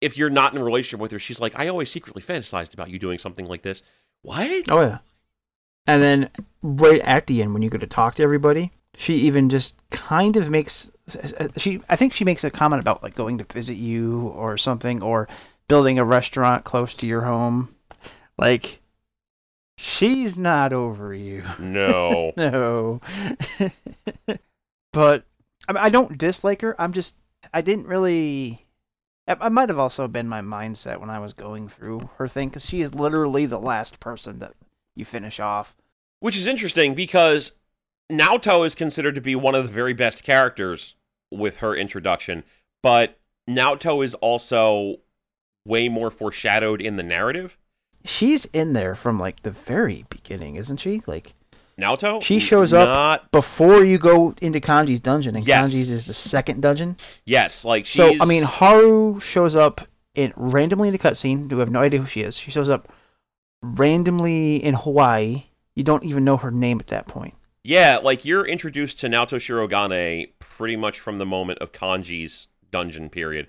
[0.00, 2.90] if you're not in a relationship with her, she's like, I always secretly fantasized about
[2.90, 3.82] you doing something like this.
[4.22, 4.70] What?
[4.70, 4.98] Oh yeah.
[5.86, 6.30] And then
[6.62, 10.36] right at the end, when you go to talk to everybody, she even just kind
[10.36, 10.90] of makes
[11.56, 11.80] she.
[11.88, 15.28] I think she makes a comment about like going to visit you or something, or
[15.68, 17.74] building a restaurant close to your home.
[18.38, 18.80] Like
[19.78, 21.44] She's not over you.
[21.58, 22.32] No.
[22.36, 23.00] no.
[24.92, 25.24] but
[25.68, 26.74] I, mean, I don't dislike her.
[26.80, 27.14] I'm just
[27.52, 28.64] I didn't really.
[29.28, 32.64] I might have also been my mindset when I was going through her thing because
[32.64, 34.54] she is literally the last person that
[34.96, 35.76] you finish off.
[36.20, 37.52] Which is interesting because
[38.10, 40.94] Naoto is considered to be one of the very best characters
[41.30, 42.42] with her introduction,
[42.82, 43.18] but
[43.48, 44.96] Naoto is also
[45.64, 47.56] way more foreshadowed in the narrative
[48.06, 51.02] she's in there from like the very beginning, isn't she?
[51.06, 51.34] Like
[51.78, 52.22] Naoto.
[52.22, 53.30] She shows up Not...
[53.30, 55.66] before you go into Kanji's dungeon, and yes.
[55.66, 56.96] Kanji's is the second dungeon.
[57.24, 57.96] Yes, like she's...
[57.96, 58.14] so.
[58.20, 61.52] I mean, Haru shows up in randomly in a cutscene.
[61.52, 62.38] We have no idea who she is.
[62.38, 62.92] She shows up
[63.62, 65.44] randomly in Hawaii.
[65.74, 67.34] You don't even know her name at that point.
[67.62, 73.10] Yeah, like you're introduced to Naoto Shirogane pretty much from the moment of Kanji's dungeon
[73.10, 73.48] period.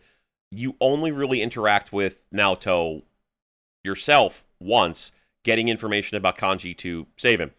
[0.51, 3.03] You only really interact with Naoto
[3.83, 5.11] yourself once,
[5.43, 7.51] getting information about Kanji to save him.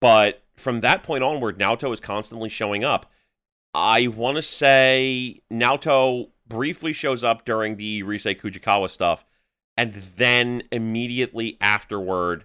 [0.00, 3.10] But from that point onward, Naoto is constantly showing up.
[3.72, 9.24] I want to say Naoto briefly shows up during the Rise Kujikawa stuff,
[9.76, 12.44] and then immediately afterward,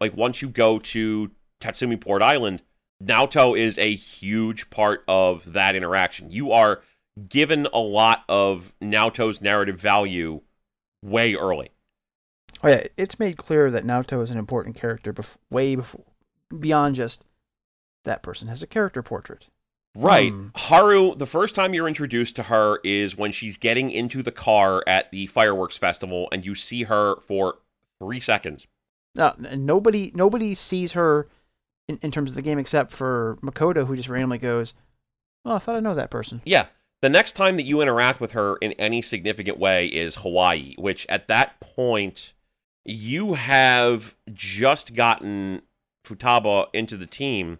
[0.00, 1.30] like once you go to
[1.60, 2.62] Tatsumi Port Island,
[3.02, 6.30] Naoto is a huge part of that interaction.
[6.30, 6.82] You are
[7.28, 10.40] given a lot of Naoto's narrative value
[11.02, 11.70] way early.
[12.62, 16.04] Oh yeah, it's made clear that Naoto is an important character bef- way before,
[16.58, 17.24] beyond just
[18.04, 19.48] that person has a character portrait.
[19.98, 20.32] Right.
[20.32, 20.48] Hmm.
[20.54, 24.84] Haru, the first time you're introduced to her is when she's getting into the car
[24.86, 27.58] at the fireworks festival, and you see her for
[28.00, 28.66] three seconds.
[29.16, 31.28] No, nobody nobody sees her
[31.88, 34.74] in, in terms of the game except for Makoto, who just randomly goes,
[35.44, 36.66] "Oh, I thought I know that person." Yeah.
[37.00, 41.06] The next time that you interact with her in any significant way is Hawaii, which
[41.08, 42.32] at that point
[42.84, 45.62] you have just gotten
[46.04, 47.58] Futaba into the team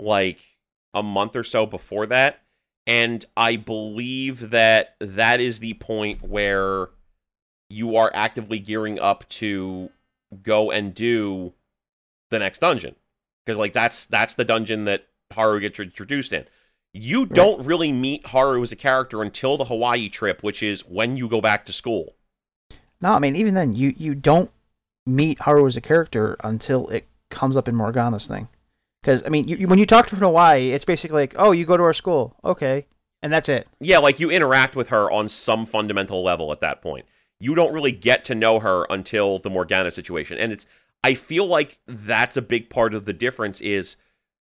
[0.00, 0.57] like
[0.94, 2.42] a month or so before that.
[2.86, 6.88] And I believe that that is the point where
[7.68, 9.90] you are actively gearing up to
[10.42, 11.52] go and do
[12.30, 12.94] the next dungeon.
[13.44, 16.46] Because like that's that's the dungeon that Haru gets introduced in.
[16.94, 21.16] You don't really meet Haru as a character until the Hawaii trip, which is when
[21.16, 22.14] you go back to school.
[23.00, 24.50] No, I mean even then, you you don't
[25.06, 28.48] meet Haru as a character until it comes up in Morgana's thing.
[29.02, 31.34] Because I mean, you, you- when you talk to her in Hawaii, it's basically like,
[31.38, 32.86] "Oh, you go to our school, okay,"
[33.22, 33.68] and that's it.
[33.80, 37.06] Yeah, like you interact with her on some fundamental level at that point.
[37.40, 40.38] You don't really get to know her until the Morgana situation.
[40.38, 40.66] And it's
[41.04, 43.96] I feel like that's a big part of the difference is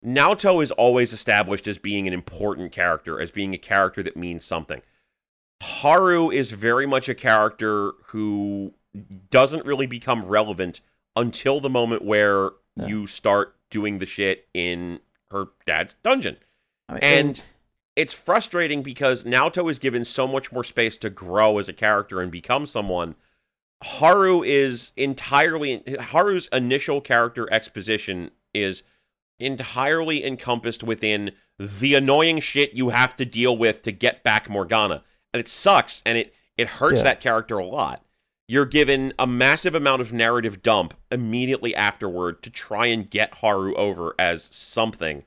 [0.04, 4.44] Naoto is always established as being an important character, as being a character that means
[4.44, 4.82] something.
[5.62, 8.74] Haru is very much a character who
[9.30, 10.80] doesn't really become relevant
[11.16, 12.86] until the moment where Yeah.
[12.86, 15.00] you start doing the shit in
[15.32, 16.36] her dad's dungeon.
[16.88, 17.42] I mean, And
[17.96, 22.20] it's frustrating because Naoto is given so much more space to grow as a character
[22.20, 23.16] and become someone.
[23.82, 28.84] Haru is entirely Haru's initial character exposition is
[29.40, 35.02] entirely encompassed within the annoying shit you have to deal with to get back Morgana.
[35.32, 37.04] And it sucks and it it hurts Yeah.
[37.04, 38.03] that character a lot.
[38.46, 43.74] You're given a massive amount of narrative dump immediately afterward to try and get Haru
[43.74, 45.24] over as something.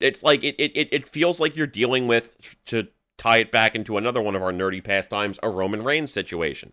[0.00, 2.88] It's like it, it, it- feels like you're dealing with to
[3.18, 6.72] tie it back into another one of our nerdy pastimes a roman reigns situation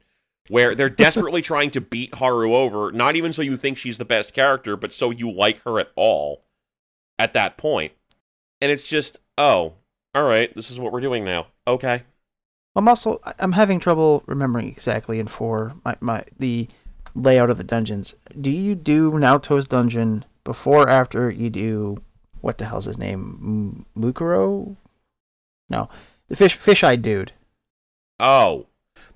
[0.50, 4.06] where they're desperately trying to beat haru over not even so you think she's the
[4.06, 6.44] best character but so you like her at all
[7.20, 7.92] at that point.
[8.62, 9.74] And it's just oh
[10.16, 11.48] all right this is what we're doing now.
[11.68, 12.04] Okay
[12.80, 16.66] I'm also I'm having trouble remembering exactly in four my, my the
[17.14, 18.16] layout of the dungeons.
[18.40, 22.02] Do you do Naoto's dungeon before or after you do
[22.40, 24.78] what the hell's his name M- Mukuro?
[25.70, 25.90] No,
[26.30, 27.34] the fish fish-eyed dude.
[28.22, 28.68] oh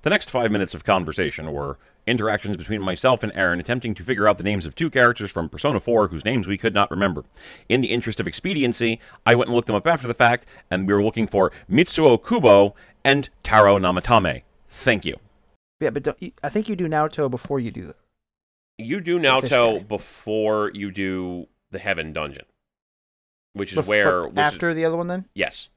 [0.02, 4.28] The next five minutes of conversation were interactions between myself and Aaron attempting to figure
[4.28, 7.24] out the names of two characters from Persona 4 whose names we could not remember.
[7.68, 10.86] In the interest of expediency, I went and looked them up after the fact, and
[10.86, 12.74] we were looking for Mitsuo Kubo
[13.04, 14.42] and Taro Namatame.
[14.68, 15.16] Thank you.
[15.80, 17.96] Yeah, but don't, I think you do Naoto before you do that.
[18.78, 22.44] you do The naoto before you do the heaven dungeon
[23.52, 25.26] which is Bef- where but which is- after the other one then?
[25.34, 25.68] yes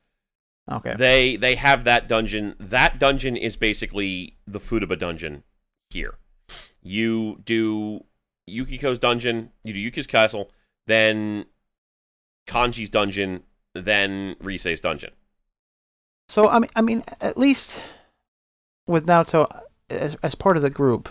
[0.70, 0.96] Okay.
[0.98, 2.54] They they have that dungeon.
[2.60, 5.44] That dungeon is basically the Futaba dungeon
[5.90, 6.16] here.
[6.82, 8.04] You do
[8.50, 10.52] Yukiko's dungeon, you do Yuki's castle,
[10.86, 11.46] then
[12.48, 13.44] Kanji's dungeon,
[13.74, 15.12] then Rise's dungeon.
[16.30, 17.82] So I mean, I mean, at least
[18.86, 19.48] with Naoto
[19.90, 21.10] as as part of the group,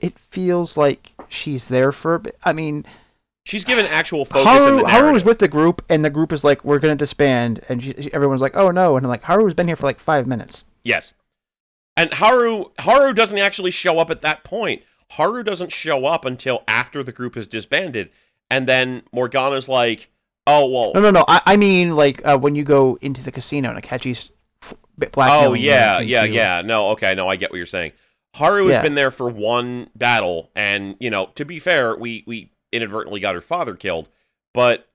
[0.00, 2.14] it feels like she's there for.
[2.16, 2.38] a bit.
[2.44, 2.84] I mean,
[3.46, 6.62] She's given actual focus in Haru is with the group, and the group is like,
[6.62, 9.76] "We're gonna disband," and she- everyone's like, "Oh no!" And I'm like, Haru's been here
[9.76, 10.64] for like five minutes.
[10.84, 11.12] Yes.
[12.00, 14.82] And Haru Haru doesn't actually show up at that point.
[15.10, 18.10] Haru doesn't show up until after the group has disbanded,
[18.50, 20.10] and then Morgana's like,
[20.46, 21.24] "Oh well, No, no, no.
[21.28, 24.30] I, I mean, like uh, when you go into the casino and Akechi's
[24.96, 26.62] blackmailing Oh yeah, yeah, you- yeah.
[26.62, 27.92] No, okay, no, I get what you're saying.
[28.36, 28.82] Haru has Yeah.
[28.82, 33.34] been there for one battle, and you know, to be fair, we we inadvertently got
[33.34, 34.08] her father killed,
[34.54, 34.88] but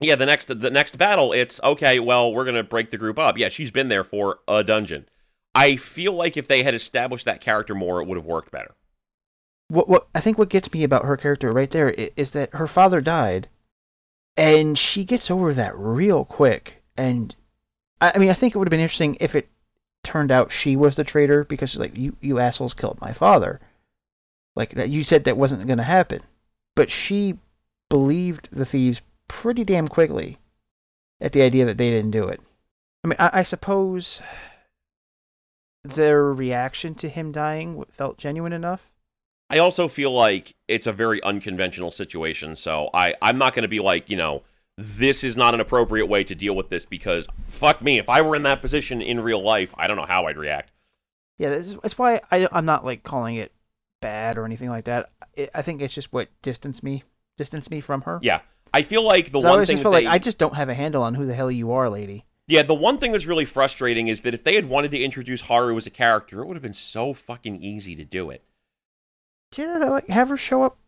[0.00, 2.00] yeah, the next the next battle, it's okay.
[2.00, 3.36] Well, we're gonna break the group up.
[3.36, 5.06] Yeah, she's been there for a dungeon.
[5.54, 8.74] I feel like if they had established that character more, it would have worked better.
[9.68, 12.54] what what I think what gets me about her character right there is, is that
[12.54, 13.48] her father died,
[14.36, 16.82] and she gets over that real quick.
[16.96, 17.34] And
[18.00, 19.48] I, I mean, I think it would have been interesting if it
[20.02, 23.60] turned out she was the traitor because like you you assholes killed my father,
[24.56, 26.20] like that you said that wasn't going to happen,
[26.74, 27.38] but she
[27.88, 30.38] believed the thieves pretty damn quickly
[31.20, 32.40] at the idea that they didn't do it.
[33.04, 34.22] I mean, I, I suppose
[35.84, 38.90] their reaction to him dying felt genuine enough
[39.50, 42.54] I also feel like it's a very unconventional situation.
[42.54, 44.44] So I, I'm not going to be like, you know,
[44.78, 47.98] this is not an appropriate way to deal with this because fuck me.
[47.98, 50.70] If I were in that position in real life, I don't know how I'd react.
[51.36, 53.52] Yeah, that's, that's why I, I'm not like calling it
[54.00, 55.10] bad or anything like that.
[55.34, 57.02] It, I think it's just what distanced me,
[57.36, 58.20] distanced me from her.
[58.22, 58.42] Yeah.
[58.72, 60.74] I feel like the one always thing feel they, like I just don't have a
[60.74, 62.24] handle on who the hell you are, lady.
[62.50, 65.42] Yeah, the one thing that's really frustrating is that if they had wanted to introduce
[65.42, 68.42] Haru as a character, it would have been so fucking easy to do it.
[69.56, 70.78] Yeah, like have her show up.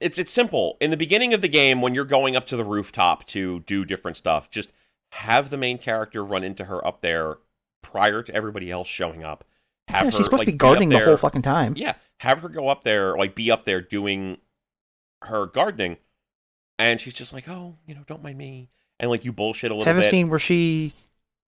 [0.00, 0.76] It's it's simple.
[0.80, 3.84] In the beginning of the game, when you're going up to the rooftop to do
[3.84, 4.72] different stuff, just
[5.12, 7.38] have the main character run into her up there
[7.82, 9.44] prior to everybody else showing up.
[9.88, 11.74] Have Yeah, her she's supposed like, to be gardening the whole fucking time.
[11.76, 14.38] Yeah, have her go up there, like be up there doing
[15.22, 15.96] her gardening,
[16.78, 18.70] and she's just like, "Oh, you know, don't mind me,"
[19.02, 19.88] and like you bullshit a little bit.
[19.88, 20.10] Have a bit.
[20.10, 20.94] scene where she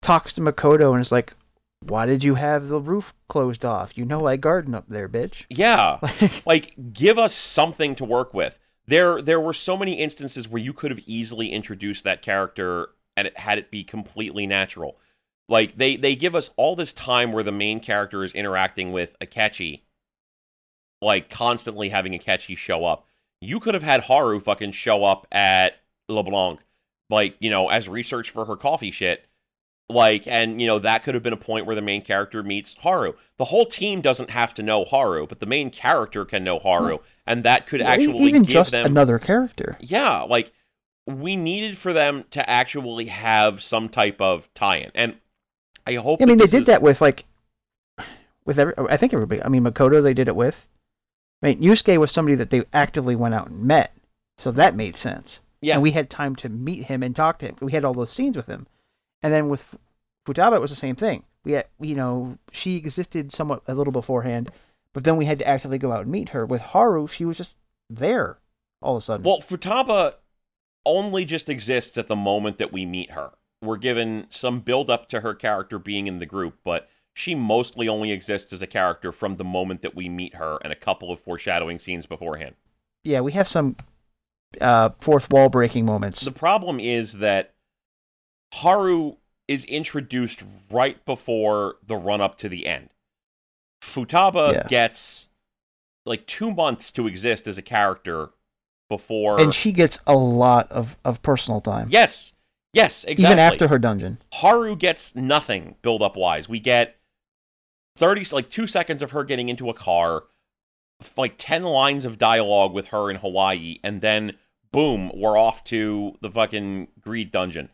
[0.03, 1.35] talks to Makoto and is like,
[1.81, 3.97] "Why did you have the roof closed off?
[3.97, 8.35] You know I garden up there, bitch." Yeah, Like, like give us something to work
[8.35, 8.59] with.
[8.87, 13.27] There, there were so many instances where you could have easily introduced that character and
[13.27, 14.99] it had it be completely natural.
[15.49, 19.17] Like they, they give us all this time where the main character is interacting with
[19.21, 19.83] Akechi,
[21.01, 23.07] like constantly having Akechi show up.
[23.41, 25.77] You could have had Haru fucking show up at
[26.09, 26.61] LeBlanc,
[27.11, 29.25] like you know, as research for her coffee shit.
[29.91, 32.75] Like, and you know, that could have been a point where the main character meets
[32.81, 33.13] Haru.
[33.37, 37.01] The whole team doesn't have to know Haru, but the main character can know Haru,
[37.27, 38.87] and that could e- actually even give just them.
[38.87, 39.77] another character.
[39.81, 40.53] Yeah, like
[41.07, 45.17] we needed for them to actually have some type of tie-in, and
[45.87, 46.23] I hope.
[46.23, 47.27] I mean, they did is- that with like,
[48.47, 48.73] with every.
[48.79, 49.43] I think everybody.
[49.43, 50.67] I mean, Makoto they did it with.
[51.43, 53.93] I mean, Yusuke was somebody that they actively went out and met,
[54.39, 55.41] so that made sense.
[55.65, 57.57] Yeah, And we had time to meet him and talk to him.
[57.61, 58.67] We had all those scenes with him,
[59.23, 59.77] and then with
[60.27, 61.25] Futaba it was the same thing.
[61.45, 64.51] We had, you know, she existed somewhat a little beforehand,
[64.93, 66.45] but then we had to actively go out and meet her.
[66.45, 67.57] With Haru, she was just
[67.89, 68.39] there
[68.83, 69.25] all of a sudden.
[69.25, 70.15] Well, Futaba
[70.87, 73.31] only just exists at the moment that we meet her.
[73.63, 77.89] We're given some build up to her character being in the group, but she mostly
[77.89, 81.11] only exists as a character from the moment that we meet her and a couple
[81.11, 82.57] of foreshadowing scenes beforehand.
[83.03, 83.77] yeah, we have some
[84.61, 86.21] uh, fourth wall breaking moments.
[86.23, 87.55] The problem is that
[88.53, 89.17] Haru
[89.49, 92.91] is introduced right before the run up to the end.
[93.83, 94.67] Futaba Yeah.
[94.69, 95.29] gets
[96.07, 98.31] like two months to exist as a character
[98.89, 99.41] before.
[99.41, 101.89] and she gets a lot of, of personal time.
[101.91, 102.33] yes,
[102.73, 103.25] yes, exactly.
[103.27, 104.19] Even after her dungeon.
[104.33, 106.49] Haru gets nothing build up wise.
[106.49, 106.97] We get
[107.97, 110.25] 30 like 2 seconds of her getting into a car,
[111.17, 114.37] like 10 lines of dialogue with her in Hawaii and then
[114.75, 117.71] boom, we're off to the fucking greed dungeon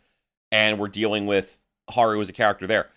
[0.53, 2.91] and we're dealing with Haru as a character there.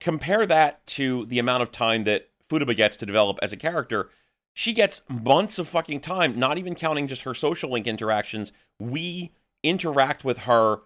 [0.00, 4.10] Compare that to the amount of time that Futaba gets to develop as a character.
[4.52, 8.50] She gets months of fucking time, not even counting just her social link interactions.
[8.80, 9.30] We
[9.62, 10.78] interact with her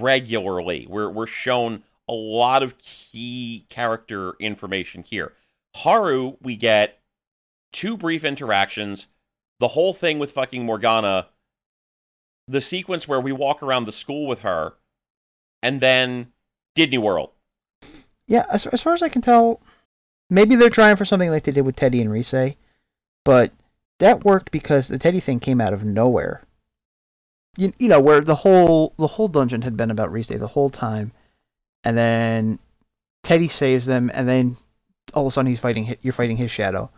[0.00, 0.88] regularly.
[0.90, 5.32] We're we're shown a lot of key character information here.
[5.76, 6.98] Haru, we get
[7.72, 9.06] two brief interactions,
[9.60, 11.28] the whole thing with fucking Morgana,
[12.46, 14.74] the sequence where we walk around the school with her,
[15.62, 16.32] and then
[16.74, 17.30] Disney World.
[18.26, 19.60] Yeah, as, as far as I can tell,
[20.30, 22.54] maybe they're trying for something like they did with Teddy and Rise,
[23.24, 23.52] but
[23.98, 26.42] that worked because the Teddy thing came out of nowhere.
[27.56, 30.70] You, you know where the whole the whole dungeon had been about Rise the whole
[30.70, 31.12] time,
[31.84, 32.58] and then
[33.22, 34.56] Teddy saves them, and then
[35.12, 36.90] all of a sudden he's fighting you're fighting his shadow.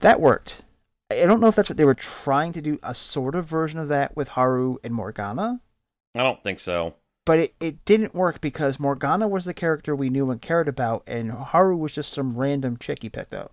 [0.00, 0.62] That worked.
[1.10, 3.78] I don't know if that's what they were trying to do, a sort of version
[3.78, 5.60] of that with Haru and Morgana,
[6.14, 6.96] I don't think so.
[7.24, 11.04] but it, it didn't work because Morgana was the character we knew and cared about,
[11.06, 13.52] and Haru was just some random chick he picked up.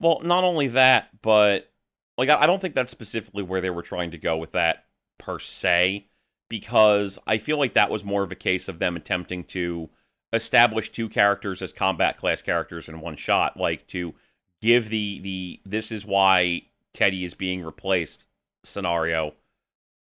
[0.00, 1.70] Well, not only that, but
[2.18, 4.84] like I I don't think that's specifically where they were trying to go with that
[5.18, 6.06] per se,
[6.50, 9.88] because I feel like that was more of a case of them attempting to
[10.32, 14.14] establish two characters as combat class characters in one shot, like to
[14.60, 16.62] give the the this is why
[16.94, 18.26] Teddy is being replaced
[18.62, 19.34] scenario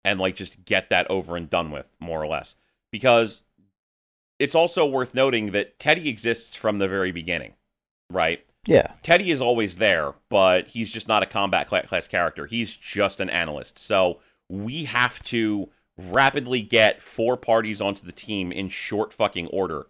[0.03, 2.55] and like just get that over and done with more or less.
[2.91, 3.43] Because
[4.39, 7.53] it's also worth noting that Teddy exists from the very beginning,
[8.09, 8.43] right?
[8.65, 8.93] Yeah.
[9.03, 12.45] Teddy is always there, but he's just not a combat class character.
[12.45, 13.77] He's just an analyst.
[13.77, 19.87] So we have to rapidly get four parties onto the team in short fucking order.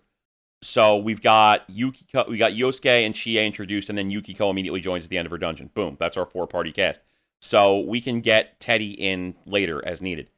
[0.62, 5.06] So we've got Yukiko, we got Yosuke and Chie introduced, and then Yukiko immediately joins
[5.06, 5.70] at the end of her dungeon.
[5.74, 7.00] Boom, that's our four party cast.
[7.42, 10.30] So we can get Teddy in later as needed.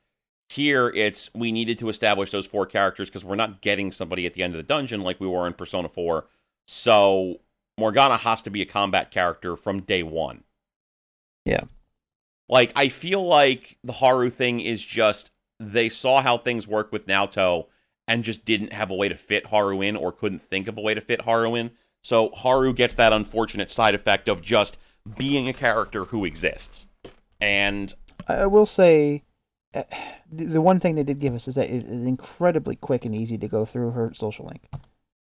[0.50, 4.34] Here, it's we needed to establish those four characters because we're not getting somebody at
[4.34, 6.28] the end of the dungeon like we were in Persona 4.
[6.68, 7.40] So
[7.80, 10.44] Morgana has to be a combat character from day one.
[11.46, 11.64] Yeah.
[12.48, 17.08] Like I feel like the Haru thing is just they saw how things work with
[17.08, 17.68] Naoto
[18.12, 20.82] and just didn't have a way to fit Haru in or couldn't think of a
[20.82, 21.72] way to fit Haru in.
[22.02, 24.78] So Haru gets that unfortunate side effect of just
[25.18, 26.86] being a character who exists.
[27.40, 27.94] And
[28.28, 29.24] I will say,
[29.74, 29.84] uh,
[30.30, 33.38] the one thing they did give us is that it is incredibly quick and easy
[33.38, 34.62] to go through her social link.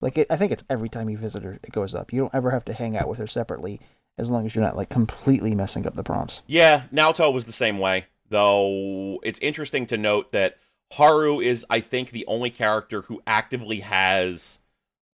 [0.02, 2.12] Like it, I think it's every time you visit her, it goes up.
[2.12, 3.81] You don't ever have to hang out with her separately,
[4.19, 6.43] as long as you're not like completely messing up the prompts.
[6.47, 8.05] Yeah, Naoto was the same way.
[8.28, 10.59] Though it's interesting to note that
[10.95, 14.59] Haru is, I think, the only character who actively has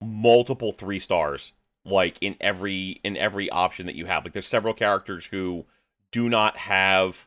[0.02, 1.52] multiple three stars,
[1.84, 4.24] like in every in every option that you have.
[4.24, 5.64] Like there's several characters who
[6.12, 7.26] do not have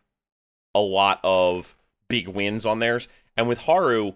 [0.76, 1.76] a lot of
[2.08, 4.14] big wins on theirs, and with Haru,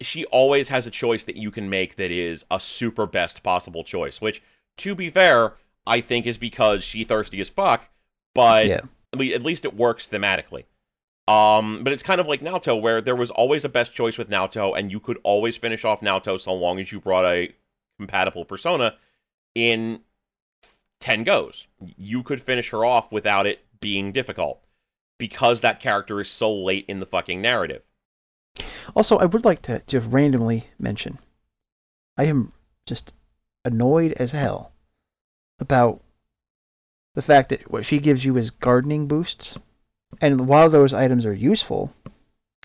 [0.00, 3.84] she always has a choice that you can make that is a super best possible
[3.84, 4.20] choice.
[4.20, 4.42] Which,
[4.78, 5.54] to be fair,
[5.86, 7.88] I think is because she thirsty as fuck,
[8.34, 8.80] but Yeah.
[9.12, 10.64] at at least it works thematically.
[11.26, 14.28] Um, but it's kind of like Naoto, where there was always a best choice with
[14.28, 17.54] Naoto, and you could always finish off Naoto so long as you brought a
[17.98, 18.94] compatible persona
[19.54, 20.00] in
[21.00, 21.66] 10 goes.
[21.96, 24.60] You could finish her off without it being difficult
[25.18, 27.86] because that character is so late in the fucking narrative.
[28.94, 31.18] Also, I would like to just randomly mention,
[32.16, 32.52] I am
[32.86, 33.14] just
[33.64, 34.72] annoyed as hell
[35.58, 36.02] about
[37.14, 39.58] the fact that what she gives you is gardening boosts,
[40.20, 41.92] and while those items are useful,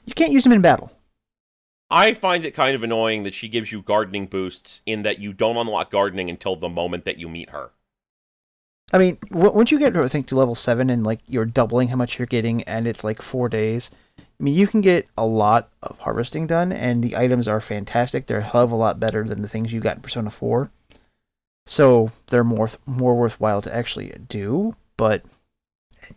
[0.05, 0.91] you can't use them in battle.
[1.91, 5.33] I find it kind of annoying that she gives you gardening boosts in that you
[5.33, 7.71] don't unlock gardening until the moment that you meet her.
[8.91, 11.95] I mean, once you get, I think, to level seven and like you're doubling how
[11.95, 13.91] much you're getting, and it's like four days.
[14.19, 18.25] I mean, you can get a lot of harvesting done, and the items are fantastic.
[18.25, 20.71] They're a hell of a lot better than the things you got in Persona 4.
[21.67, 24.75] So they're more more worthwhile to actually do.
[24.97, 25.23] But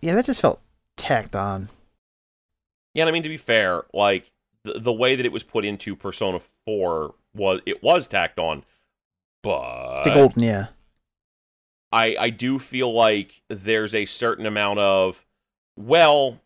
[0.00, 0.60] yeah, that just felt
[1.02, 1.68] tacked on.
[2.94, 4.30] Yeah, and I mean to be fair, like
[4.64, 8.64] the the way that it was put into Persona 4 was it was tacked on,
[9.42, 10.66] but The golden, yeah.
[11.90, 15.24] I I do feel like there's a certain amount of
[15.76, 16.40] well,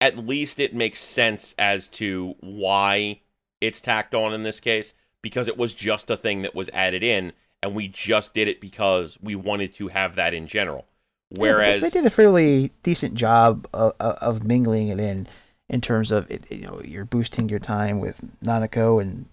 [0.00, 3.20] at least it makes sense as to why
[3.60, 7.02] it's tacked on in this case because it was just a thing that was added
[7.02, 10.86] in and we just did it because we wanted to have that in general.
[11.30, 15.28] Yeah, they- Whereas they, did a fairly decent job of, of, mingling it in,
[15.68, 16.50] in terms of it.
[16.50, 19.26] You know, you're boosting your time with Nanako and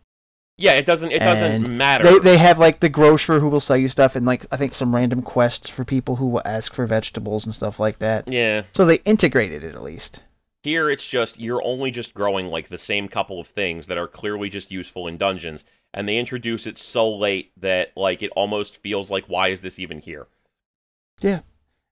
[0.60, 2.03] yeah, it doesn't it doesn't matter.
[2.03, 4.74] They they have like the grocer who will sell you stuff and like I think
[4.74, 8.28] some random quests for people who will ask for vegetables and stuff like that.
[8.28, 8.64] yeah.
[8.72, 10.24] So they integrated it at least.
[10.64, 14.07] Here it's just you're only just growing like the same couple of things that are
[14.07, 15.64] clearly just useful in dungeons,
[15.94, 19.78] and they introduce it so late that like it almost feels like why is this
[19.78, 20.26] even here?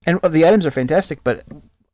[0.06, 1.44] And the items are fantastic, but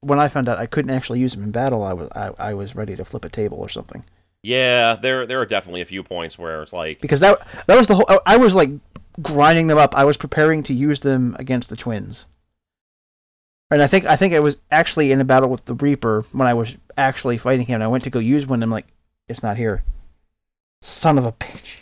[0.01, 2.53] when I found out I couldn't actually use them in battle, I was I, I
[2.53, 4.03] was ready to flip a table or something
[4.43, 7.88] Yeah, there there are definitely a few points where it's like because that that was
[7.88, 8.05] the whole.
[8.07, 8.71] I, I was like
[9.21, 9.95] grinding them up.
[9.95, 12.25] I was preparing to use them against the twins.
[13.69, 16.47] And I think I think I was actually in a battle with the Reaper when
[16.47, 17.75] I was actually fighting him.
[17.75, 18.57] And I went to go use one.
[18.57, 18.88] And I'm like,
[19.29, 19.83] it's not here.
[20.81, 21.77] Son of a bitch.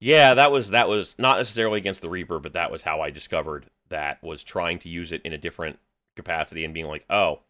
[0.00, 3.10] yeah, that was that was not necessarily against the Reaper, but that was how I
[3.10, 5.78] discovered that was trying to use it in a different
[6.16, 7.40] capacity and being like, oh,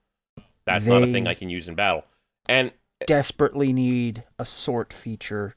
[0.66, 2.04] that's not a thing I can use in battle.
[2.48, 2.72] And
[3.06, 5.56] desperately need a sort feature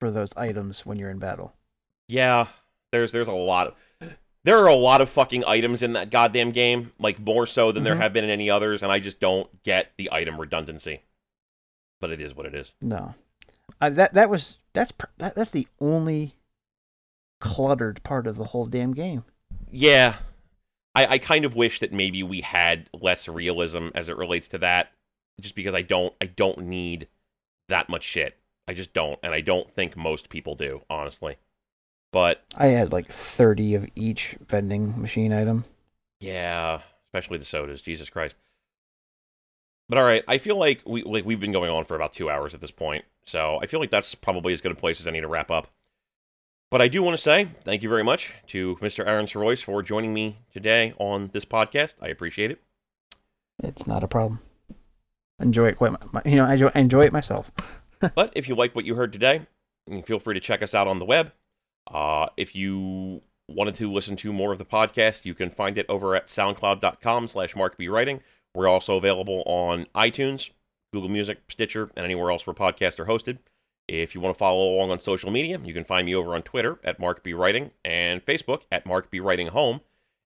[0.00, 1.54] for those items when you're in battle.
[2.08, 2.48] Yeah,
[2.90, 3.74] there's there's a lot of
[4.44, 7.84] there are a lot of fucking items in that goddamn game, like more so than
[7.84, 8.00] there Mhm.
[8.00, 11.02] have been in any others, and I just don't get the item redundancy.
[12.00, 12.72] But it is what it is.
[12.82, 13.14] No,
[13.80, 16.34] uh, that that was that's that, that's the only
[17.40, 19.24] cluttered part of the whole damn game.
[19.70, 20.16] Yeah,
[20.94, 24.58] I, I kind of wish that maybe we had less realism as it relates to
[24.58, 24.92] that,
[25.40, 27.08] just because I don't I don't need
[27.68, 28.38] that much shit.
[28.68, 31.36] I just don't, and I don't think most people do, honestly.
[32.12, 35.64] But I had like 30 of each vending machine item.
[36.20, 37.82] Yeah, especially the sodas.
[37.82, 38.36] Jesus Christ.
[39.88, 42.30] But all right, I feel like we like we've been going on for about two
[42.30, 45.06] hours at this point, so I feel like that's probably as good a place as
[45.06, 45.68] any to wrap up.
[46.72, 49.06] But I do want to say thank you very much to Mr.
[49.06, 51.96] Aaron Sirois for joining me today on this podcast.
[52.00, 52.62] I appreciate it.
[53.62, 54.40] It's not a problem.
[55.38, 57.52] Enjoy it quite, my, you know, I enjoy, I enjoy it myself.
[58.14, 59.42] but if you like what you heard today,
[60.06, 61.32] feel free to check us out on the web.
[61.92, 65.84] Uh, if you wanted to listen to more of the podcast, you can find it
[65.90, 68.20] over at soundcloud.com slash markbwriting.
[68.54, 70.48] We're also available on iTunes,
[70.94, 73.40] Google Music, Stitcher, and anywhere else where podcasts are hosted.
[73.88, 76.42] If you want to follow along on social media, you can find me over on
[76.42, 77.32] Twitter at Mark B.
[77.32, 79.20] Writing and Facebook at Mark B.
[79.20, 79.80] Writing Home.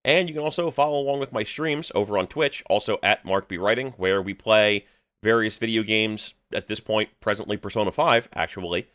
[0.05, 3.49] And you can also follow along with my streams over on Twitch, also at Mark
[3.49, 3.59] B.
[3.59, 4.87] Writing, where we play
[5.23, 8.87] various video games, at this point, presently Persona 5, actually,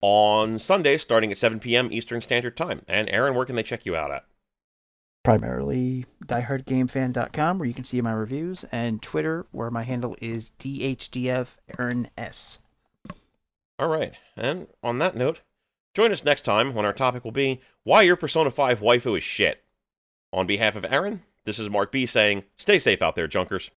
[0.00, 1.92] on Sunday starting at 7 p.m.
[1.92, 2.82] Eastern Standard Time.
[2.88, 4.24] And Aaron, where can they check you out at?
[5.22, 11.56] Primarily diehardgamefan.com, where you can see my reviews, and Twitter, where my handle is DHGF
[11.78, 12.58] Aaron S.
[13.78, 14.14] All right.
[14.36, 15.40] And on that note,
[15.94, 19.24] join us next time when our topic will be why your Persona 5 waifu is
[19.24, 19.64] shit.
[20.32, 23.66] On behalf of Aaron, this is Mark B saying, stay safe out there, junkers.